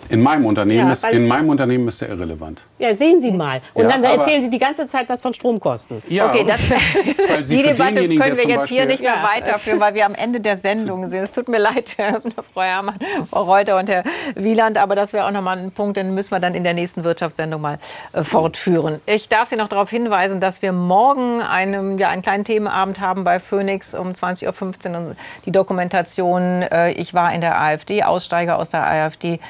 In 0.09 0.23
meinem 0.23 0.47
Unternehmen, 0.47 0.87
Ja, 0.87 0.93
ist, 0.93 1.05
in 1.05 1.27
meinem 1.29 1.49
Unternehmen 1.49 1.87
ist 1.89 2.01
der 2.01 2.09
irrelevant. 2.11 2.63
Ja, 2.79 2.95
sehen 2.95 3.21
Sie 3.21 3.31
mal. 3.31 3.61
Und 3.75 3.85
Ja, 3.85 3.91
dann 3.91 4.05
erzählen 4.05 4.43
Sie 4.43 4.51
die 4.51 4.59
ganze 4.59 4.87
Zeit 4.87 5.09
was 5.09 5.21
von 5.23 5.33
Stromkosten. 5.35 6.03
Ja, 6.09 6.31
Okay, 6.31 6.45
das, 6.47 6.71
weil 7.29 7.45
Sie 7.45 7.57
die 7.59 7.63
Debatte 7.65 7.95
können 7.95 8.09
wir 8.11 8.19
jetzt 8.19 8.39
hier 8.41 8.57
Beispiel- 8.59 8.87
nicht 8.87 9.01
mehr 9.03 9.15
Ja. 9.17 9.29
weiterführen, 9.37 9.81
weil 9.81 9.95
wir 9.95 10.07
am 10.07 10.15
Ende 10.15 10.41
der 10.41 10.57
Sendung 10.57 11.09
sind. 11.09 11.19
Es 11.23 11.33
tut 11.33 11.49
mir 11.49 11.59
leid, 11.59 11.97
Frau 12.55 12.61
Herrmann, 12.63 12.97
Frau 13.31 13.43
Reuter 13.43 13.79
und 13.79 13.89
Herr 13.89 14.05
Wieland, 14.35 14.79
aber 14.79 14.95
das 14.95 15.13
wäre 15.13 15.27
auch 15.27 15.31
nochmal 15.31 15.59
ein 15.59 15.71
Punkt, 15.73 15.97
den 15.97 16.15
müssen 16.15 16.31
wir 16.31 16.41
dann 16.41 16.55
in 16.55 16.65
der 16.65 16.75
nächsten 16.75 17.05
Wirtschaftssendung 17.05 17.61
mal 17.61 17.79
äh, 18.13 18.23
fortführen. 18.23 19.01
Ich 19.07 19.29
darf 19.29 19.49
Sie 19.49 19.57
noch 19.57 19.69
darauf 19.69 19.91
hinweisen, 19.91 20.41
dass 20.41 20.63
wir 20.63 20.73
morgen 20.73 21.41
einen, 21.43 21.99
ja, 21.99 22.09
einen 22.09 22.23
kleinen 22.23 22.45
Themenabend 22.45 23.01
haben 23.01 23.25
bei 23.25 23.41
Phoenix 23.41 23.95
um 23.95 24.09
20.15 24.13 24.47
Uhr. 24.93 24.97
Und 24.99 25.17
Die 25.47 25.53
Dokumentation 25.53 26.63
äh, 26.63 26.93
Ich 26.93 27.15
war 27.15 27.33
in 27.33 27.41
der 27.41 27.61
AfD, 27.61 28.03
Aussteiger 28.03 28.59
aus 28.59 28.71
der 28.71 28.87
AfD 28.87 29.41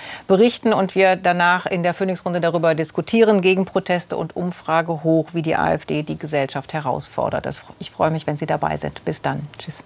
berichten 0.49 0.72
und 0.72 0.94
wir 0.94 1.16
danach 1.16 1.66
in 1.66 1.82
der 1.82 1.92
Phoenix-Runde 1.92 2.40
darüber 2.40 2.74
diskutieren, 2.74 3.42
gegen 3.42 3.66
Proteste 3.66 4.16
und 4.16 4.34
Umfrage 4.34 5.05
hoch, 5.05 5.34
wie 5.34 5.42
die 5.42 5.57
AfD 5.57 6.03
die 6.03 6.18
Gesellschaft 6.18 6.72
herausfordert. 6.72 7.46
Ich 7.78 7.90
freue 7.90 8.11
mich, 8.11 8.26
wenn 8.26 8.38
Sie 8.38 8.46
dabei 8.46 8.78
sind. 8.78 9.05
Bis 9.05 9.20
dann. 9.20 9.46
Tschüss. 9.59 9.82